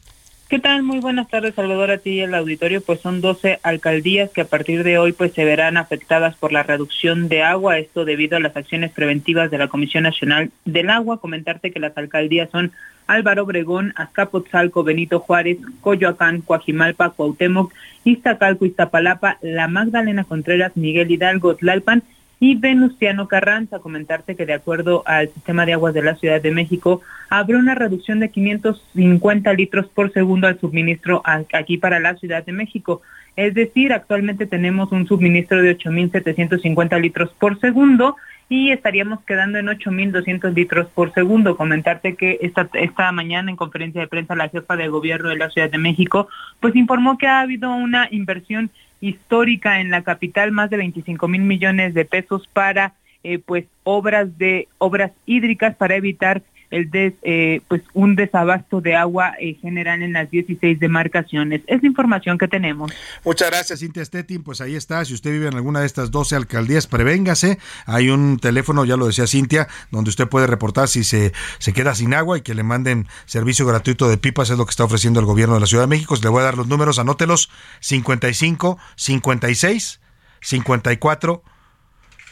[0.51, 0.83] ¿Qué tal?
[0.83, 2.81] Muy buenas tardes, Salvador, a ti y al auditorio.
[2.81, 6.61] Pues son 12 alcaldías que a partir de hoy pues se verán afectadas por la
[6.61, 11.21] reducción de agua, esto debido a las acciones preventivas de la Comisión Nacional del Agua.
[11.21, 12.73] Comentarte que las alcaldías son
[13.07, 17.71] Álvaro Obregón, Azcapotzalco, Benito Juárez, Coyoacán, Coajimalpa, Cuauhtémoc,
[18.03, 22.03] Iztacalco, Iztapalapa, La Magdalena Contreras, Miguel Hidalgo, Tlalpan
[22.43, 26.49] y Venustiano Carranza, comentarte que de acuerdo al sistema de aguas de la Ciudad de
[26.49, 32.43] México, habrá una reducción de 550 litros por segundo al suministro aquí para la Ciudad
[32.43, 33.03] de México.
[33.35, 38.15] Es decir, actualmente tenemos un suministro de 8.750 litros por segundo
[38.49, 41.55] y estaríamos quedando en 8.200 litros por segundo.
[41.55, 45.51] Comentarte que esta, esta mañana en conferencia de prensa la jefa de gobierno de la
[45.51, 46.27] Ciudad de México
[46.59, 51.41] pues informó que ha habido una inversión histórica en la capital, más de 25 mil
[51.41, 56.41] millones de pesos para eh, pues obras de obras hídricas para evitar
[56.71, 61.61] el des, eh, pues un desabasto de agua eh, general en las 16 demarcaciones.
[61.67, 62.91] Es la información que tenemos.
[63.23, 64.43] Muchas gracias, Cintia Stettin.
[64.43, 65.03] Pues ahí está.
[65.05, 67.59] Si usted vive en alguna de estas 12 alcaldías, prevéngase.
[67.85, 71.93] Hay un teléfono, ya lo decía Cintia, donde usted puede reportar si se, se queda
[71.93, 74.49] sin agua y que le manden servicio gratuito de pipas.
[74.49, 76.15] Es lo que está ofreciendo el gobierno de la Ciudad de México.
[76.21, 77.49] Le voy a dar los números, anótelos.
[77.81, 79.99] 55, 56,
[80.41, 81.43] 54,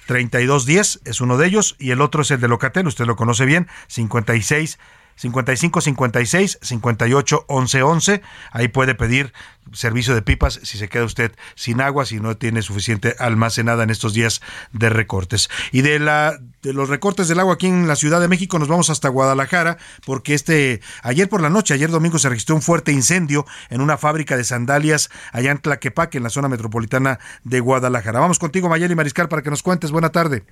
[0.10, 3.46] 3210 es uno de ellos y el otro es el de Locatel, usted lo conoce
[3.46, 4.80] bien, 56
[5.20, 8.22] 55 56 58 11 11.
[8.52, 9.34] Ahí puede pedir
[9.74, 13.90] servicio de pipas si se queda usted sin agua, si no tiene suficiente almacenada en
[13.90, 14.42] estos días
[14.72, 15.50] de recortes.
[15.74, 18.70] Y de la de los recortes del agua aquí en la Ciudad de México nos
[18.70, 22.94] vamos hasta Guadalajara porque este ayer por la noche, ayer domingo se registró un fuerte
[22.94, 28.22] incendio en una fábrica de sandalias allá en Tlaquepaque, en la zona metropolitana de Guadalajara.
[28.22, 29.92] Vamos contigo Mayeli Mariscal para que nos cuentes.
[29.92, 30.46] Buena tarde.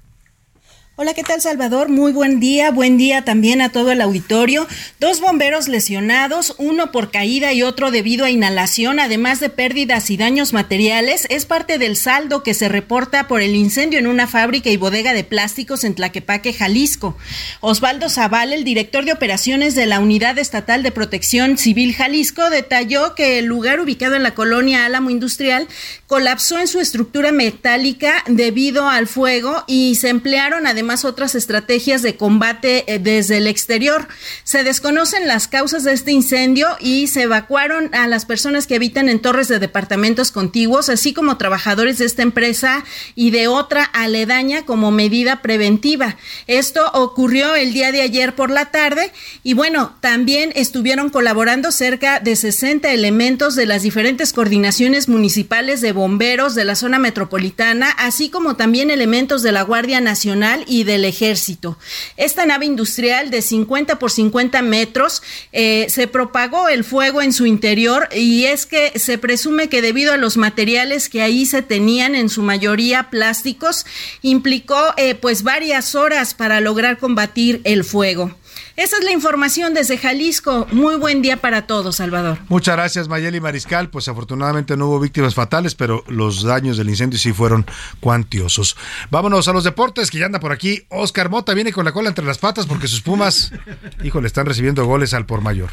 [0.99, 1.89] Hola, ¿qué tal Salvador?
[1.89, 4.65] Muy buen día, buen día también a todo el auditorio.
[4.99, 10.17] Dos bomberos lesionados, uno por caída y otro debido a inhalación, además de pérdidas y
[10.17, 14.71] daños materiales, es parte del saldo que se reporta por el incendio en una fábrica
[14.71, 17.15] y bodega de plásticos en Tlaquepaque, Jalisco.
[17.61, 23.13] Osvaldo Zaval, el director de operaciones de la Unidad Estatal de Protección Civil Jalisco, detalló
[23.13, 25.67] que el lugar ubicado en la colonia Álamo Industrial
[26.07, 32.15] colapsó en su estructura metálica debido al fuego y se emplearon además otras estrategias de
[32.15, 34.07] combate eh, desde el exterior.
[34.43, 39.09] Se desconocen las causas de este incendio y se evacuaron a las personas que habitan
[39.09, 42.83] en torres de departamentos contiguos, así como trabajadores de esta empresa
[43.15, 46.17] y de otra aledaña como medida preventiva.
[46.47, 49.11] Esto ocurrió el día de ayer por la tarde
[49.43, 55.91] y bueno, también estuvieron colaborando cerca de 60 elementos de las diferentes coordinaciones municipales de
[55.91, 61.05] bomberos de la zona metropolitana, así como también elementos de la Guardia Nacional y del
[61.05, 61.77] ejército.
[62.17, 65.21] Esta nave industrial de 50 por 50 metros
[65.51, 70.13] eh, se propagó el fuego en su interior y es que se presume que debido
[70.13, 73.85] a los materiales que ahí se tenían, en su mayoría plásticos,
[74.21, 78.35] implicó eh, pues varias horas para lograr combatir el fuego.
[78.77, 80.67] Esa es la información desde Jalisco.
[80.71, 82.37] Muy buen día para todos, Salvador.
[82.47, 83.89] Muchas gracias, Mayeli Mariscal.
[83.89, 87.65] Pues afortunadamente no hubo víctimas fatales, pero los daños del incendio sí fueron
[87.99, 88.77] cuantiosos.
[89.09, 90.83] Vámonos a los deportes, que ya anda por aquí.
[90.89, 93.51] Oscar Mota viene con la cola entre las patas porque sus Pumas,
[94.03, 95.71] híjole, están recibiendo goles al por mayor.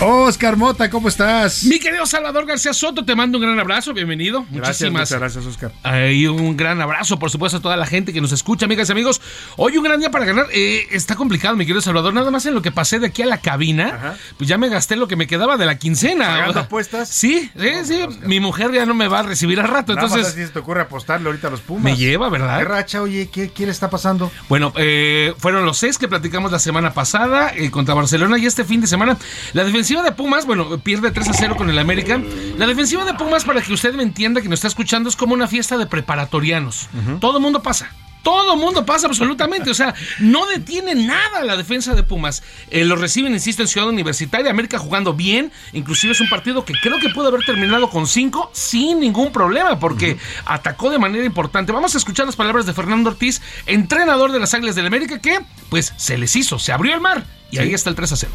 [0.00, 1.64] Oscar Mota, ¿cómo estás?
[1.64, 4.46] Mi querido Salvador García Soto, te mando un gran abrazo, bienvenido.
[4.48, 6.12] Gracias, Muchísimas muchas gracias, Oscar.
[6.12, 8.92] Y un gran abrazo, por supuesto, a toda la gente que nos escucha, amigas y
[8.92, 9.20] amigos.
[9.56, 10.46] Hoy un gran día para ganar.
[10.52, 12.14] Eh, está complicado, mi querido Salvador.
[12.14, 14.94] Nada más en lo que pasé de aquí a la cabina, pues ya me gasté
[14.94, 16.26] lo que me quedaba de la quincena.
[16.28, 17.08] ¿Pagando apuestas?
[17.08, 18.06] Sí, sí, sí.
[18.22, 20.52] Mi mujer ya no me va a recibir al rato, Nada entonces más así se
[20.52, 21.82] te ocurre apostarle ahorita a los Pumas.
[21.82, 22.58] me lleva, ¿verdad?
[22.58, 23.30] ¿Qué racha, oye?
[23.32, 24.30] ¿Qué, qué le está pasando?
[24.48, 28.64] Bueno, eh, fueron los seis que platicamos la semana pasada eh, contra Barcelona y este
[28.64, 29.18] fin de semana.
[29.54, 32.20] La defensiva de Pumas, bueno, pierde 3 a 0 con el América.
[32.58, 35.32] La defensiva de Pumas, para que usted me entienda que nos está escuchando, es como
[35.32, 36.90] una fiesta de preparatorianos.
[37.20, 37.90] Todo el mundo pasa.
[38.22, 42.42] Todo el mundo pasa absolutamente, o sea, no detiene nada la defensa de Pumas.
[42.70, 46.74] Eh, lo reciben, insisto, en Ciudad Universitaria, América jugando bien, inclusive es un partido que
[46.82, 51.72] creo que pudo haber terminado con 5 sin ningún problema, porque atacó de manera importante.
[51.72, 55.38] Vamos a escuchar las palabras de Fernando Ortiz, entrenador de las Águilas del América, que
[55.70, 58.32] pues se les hizo, se abrió el mar y ahí está el 3 a 0.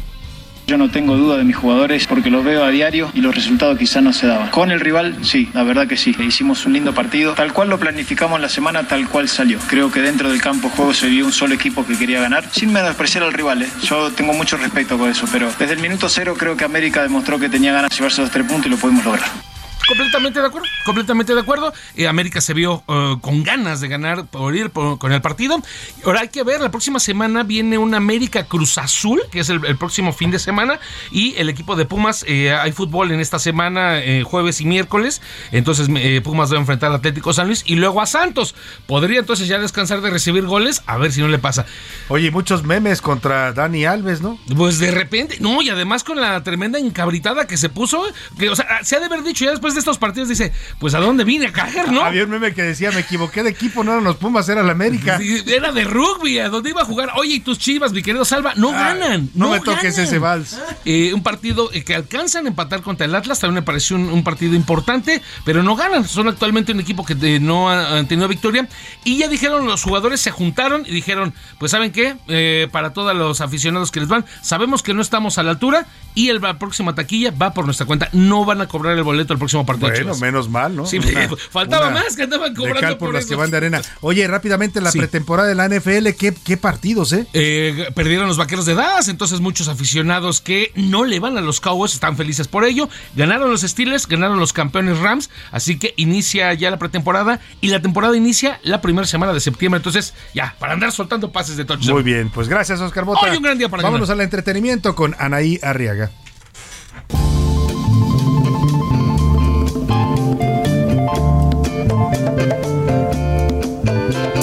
[0.66, 3.78] Yo no tengo duda de mis jugadores porque los veo a diario y los resultados
[3.78, 4.48] quizás no se daban.
[4.50, 6.16] Con el rival, sí, la verdad que sí.
[6.18, 7.34] Hicimos un lindo partido.
[7.34, 9.58] Tal cual lo planificamos la semana, tal cual salió.
[9.68, 12.72] Creo que dentro del campo juego se vio un solo equipo que quería ganar, sin
[12.72, 13.62] menospreciar al rival.
[13.62, 13.68] ¿eh?
[13.82, 17.38] Yo tengo mucho respeto por eso, pero desde el minuto cero creo que América demostró
[17.38, 19.53] que tenía ganas de llevarse los tres puntos y lo pudimos lograr.
[19.86, 21.72] Completamente de acuerdo, completamente de acuerdo.
[21.96, 25.60] Eh, América se vio eh, con ganas de ganar por ir por- con el partido.
[26.06, 29.62] Ahora hay que ver, la próxima semana viene un América Cruz Azul, que es el,
[29.66, 30.80] el próximo fin de semana,
[31.10, 35.20] y el equipo de Pumas, eh, hay fútbol en esta semana, eh, jueves y miércoles,
[35.52, 38.54] entonces eh, Pumas va a enfrentar a Atlético San Luis y luego a Santos.
[38.86, 41.66] Podría entonces ya descansar de recibir goles, a ver si no le pasa.
[42.08, 44.38] Oye, muchos memes contra Dani Alves, ¿no?
[44.56, 48.02] Pues de repente, no, y además con la tremenda encabritada que se puso,
[48.38, 50.94] que, o sea, se ha de haber dicho ya después de estos partidos, dice, pues
[50.94, 52.02] a dónde vine a caer, ¿no?
[52.04, 54.72] Había un meme que decía, me equivoqué de equipo, no eran los Pumas, era la
[54.72, 55.18] América.
[55.46, 57.10] Era de rugby, a donde iba a jugar.
[57.16, 59.30] Oye, y tus chivas, mi querido Salva, no ganan.
[59.34, 60.58] no No, me toques ese vals.
[60.84, 64.08] Eh, un partido eh, que alcanzan a empatar contra el Atlas, también me pareció un,
[64.08, 66.06] un partido importante, pero no ganan.
[66.06, 68.68] Son actualmente un equipo que no ha- han tenido victoria.
[69.04, 72.16] Y ya dijeron, los jugadores se juntaron y dijeron, pues ¿saben qué?
[72.28, 75.86] Eh, para todos los aficionados que les van, sabemos que no estamos a la altura
[76.14, 78.08] y el, la próxima taquilla va por nuestra cuenta.
[78.12, 79.88] No van a cobrar el boleto el próximo partido.
[79.88, 80.20] Bueno, Chivas.
[80.20, 80.86] menos mal, ¿no?
[80.86, 83.50] Sí, Una- faltaba una más que andaban de cobrando cal por, por las que van
[83.50, 83.82] de arena.
[84.00, 84.98] Oye, rápidamente, la Sí.
[84.98, 87.26] pretemporada de la NFL, ¿qué, qué partidos, eh?
[87.32, 91.60] Eh, perdieron los vaqueros de Dallas, entonces muchos aficionados que no le van a los
[91.60, 92.88] Cowboys están felices por ello.
[93.16, 97.80] Ganaron los Steelers, ganaron los campeones Rams, así que inicia ya la pretemporada y la
[97.80, 99.78] temporada inicia la primera semana de septiembre.
[99.78, 101.94] Entonces, ya, para andar soltando pases de touchdown.
[101.94, 103.20] Muy bien, pues gracias, Oscar Mota.
[103.30, 104.20] Hoy un gran día para Vámonos ganar.
[104.22, 106.10] al entretenimiento con Anaí Arriaga.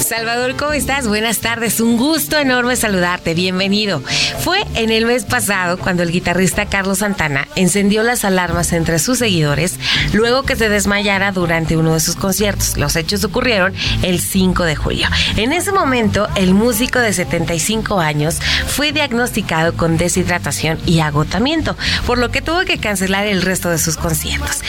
[0.01, 1.07] Salvador, ¿cómo estás?
[1.07, 4.01] Buenas tardes, un gusto enorme saludarte, bienvenido.
[4.39, 9.19] Fue en el mes pasado cuando el guitarrista Carlos Santana encendió las alarmas entre sus
[9.19, 9.75] seguidores
[10.13, 12.77] luego que se desmayara durante uno de sus conciertos.
[12.77, 15.07] Los hechos ocurrieron el 5 de julio.
[15.37, 22.17] En ese momento, el músico de 75 años fue diagnosticado con deshidratación y agotamiento, por
[22.17, 24.61] lo que tuvo que cancelar el resto de sus conciertos.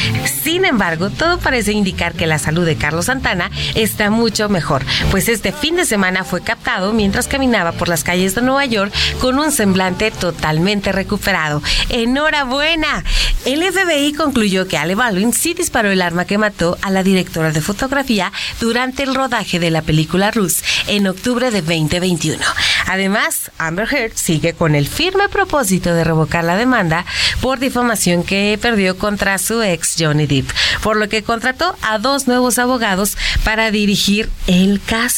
[0.42, 5.21] Sin embargo, todo parece indicar que la salud de Carlos Santana está mucho mejor, pues
[5.28, 9.38] este fin de semana fue captado mientras caminaba por las calles de Nueva York con
[9.38, 11.62] un semblante totalmente recuperado.
[11.88, 13.04] ¡Enhorabuena!
[13.44, 17.50] El FBI concluyó que Ale Baldwin sí disparó el arma que mató a la directora
[17.50, 22.38] de fotografía durante el rodaje de la película Rus en octubre de 2021.
[22.86, 27.04] Además, Amber Heard sigue con el firme propósito de revocar la demanda
[27.40, 30.50] por difamación que perdió contra su ex Johnny Depp,
[30.82, 35.11] por lo que contrató a dos nuevos abogados para dirigir el caso.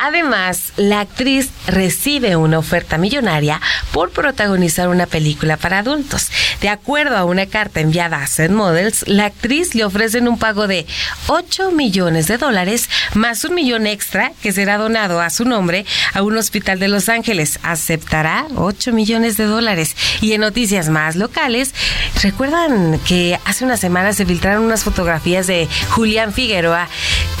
[0.00, 3.60] Además, la actriz recibe una oferta millonaria
[3.92, 6.30] por protagonizar una película para adultos.
[6.60, 10.66] De acuerdo a una carta enviada a Set Models, la actriz le ofrecen un pago
[10.66, 10.86] de
[11.26, 16.22] 8 millones de dólares más un millón extra que será donado a su nombre a
[16.22, 17.58] un hospital de Los Ángeles.
[17.62, 19.96] Aceptará 8 millones de dólares.
[20.20, 21.74] Y en noticias más locales,
[22.22, 26.88] ¿recuerdan que hace unas semanas se filtraron unas fotografías de Julián Figueroa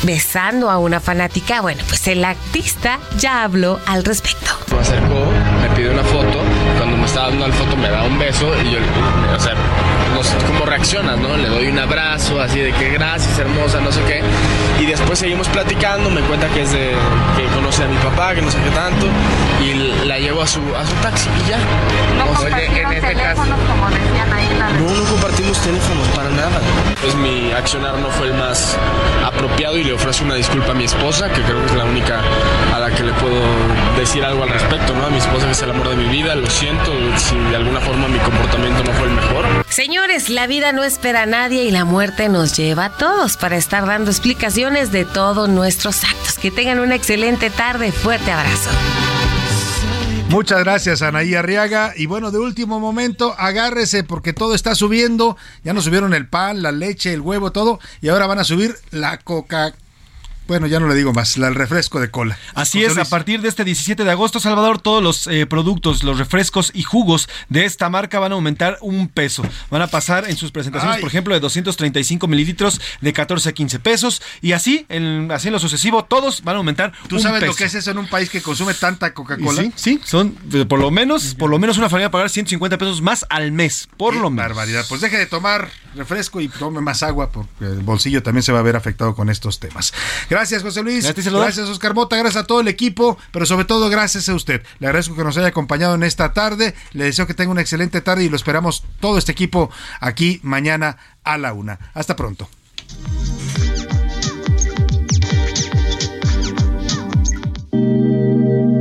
[0.02, 1.60] besando a una fanática?
[1.60, 4.52] Bueno, pues el artista ya habló al respecto.
[4.72, 5.26] Me acercó,
[5.60, 6.42] me pidió una foto,
[7.10, 9.54] estaba dando la foto me da un beso y yo, o sea,
[10.14, 11.36] no sé cómo reaccionas, ¿no?
[11.36, 14.22] Le doy un abrazo, así de que gracias, hermosa, no sé qué.
[14.80, 16.92] Y después seguimos platicando, me cuenta que es de,
[17.36, 19.06] que conoce a mi papá, que no sé qué tanto,
[19.60, 21.58] y la llevo a su, a su taxi y ya.
[22.16, 24.29] No O sea, compartieron teléfonos como decían en
[24.78, 26.60] no, no compartimos teléfonos para nada.
[27.00, 28.76] Pues mi accionar no fue el más
[29.24, 32.20] apropiado y le ofrezco una disculpa a mi esposa, que creo que es la única
[32.74, 33.40] a la que le puedo
[33.98, 35.06] decir algo al respecto, ¿no?
[35.06, 37.80] A mi esposa que es el amor de mi vida, lo siento si de alguna
[37.80, 39.46] forma mi comportamiento no fue el mejor.
[39.68, 43.56] Señores, la vida no espera a nadie y la muerte nos lleva a todos para
[43.56, 46.38] estar dando explicaciones de todos nuestros actos.
[46.38, 47.92] Que tengan una excelente tarde.
[47.92, 48.70] Fuerte abrazo.
[50.30, 51.92] Muchas gracias, Anaí Arriaga.
[51.96, 55.36] Y bueno, de último momento, agárrese porque todo está subiendo.
[55.64, 57.80] Ya nos subieron el pan, la leche, el huevo, todo.
[58.00, 59.74] Y ahora van a subir la coca.
[60.50, 62.36] Bueno, ya no le digo más, la- el refresco de cola.
[62.56, 66.02] Así José es, a partir de este 17 de agosto, Salvador, todos los eh, productos,
[66.02, 69.44] los refrescos y jugos de esta marca van a aumentar un peso.
[69.70, 71.02] Van a pasar en sus presentaciones, Ay.
[71.02, 74.22] por ejemplo, de 235 mililitros de 14 a 15 pesos.
[74.42, 77.54] Y así, en, así en lo sucesivo, todos van a aumentar ¿Tú un sabes lo
[77.54, 79.62] que es eso en un país que consume tanta Coca-Cola?
[79.62, 82.28] Sí, sí, son eh, por lo menos, por lo menos una familia va a pagar
[82.30, 84.48] 150 pesos más al mes, por lo menos.
[84.48, 84.84] Barbaridad.
[84.88, 88.58] Pues deje de tomar refresco y tome más agua porque el bolsillo también se va
[88.58, 89.92] a ver afectado con estos temas.
[90.28, 91.04] Gracias, José Luis.
[91.04, 91.32] Gracias.
[91.32, 92.16] Gracias, Oscar Mota.
[92.16, 94.62] Gracias a todo el equipo, pero sobre todo gracias a usted.
[94.78, 96.74] Le agradezco que nos haya acompañado en esta tarde.
[96.92, 100.96] Le deseo que tenga una excelente tarde y lo esperamos todo este equipo aquí mañana
[101.24, 101.78] a la una.
[101.92, 102.48] Hasta pronto.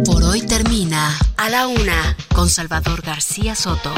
[0.05, 3.93] Por hoy termina A la Una con Salvador García Soto.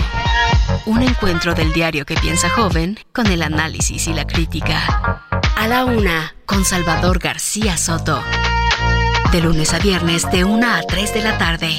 [0.87, 5.27] Un encuentro del diario que piensa joven con el análisis y la crítica.
[5.55, 8.21] A la Una con Salvador García Soto.
[9.31, 11.69] De lunes a viernes de 1 a 3 de la tarde.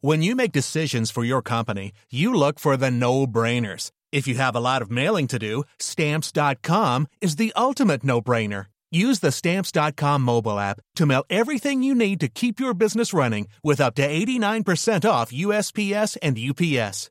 [0.00, 3.90] When you make decisions for your company, you look for the no brainers.
[4.12, 8.66] If you have a lot of mailing to do, stamps.com is the ultimate no brainer.
[8.90, 13.48] Use the stamps.com mobile app to mail everything you need to keep your business running
[13.62, 17.10] with up to 89% off USPS and UPS.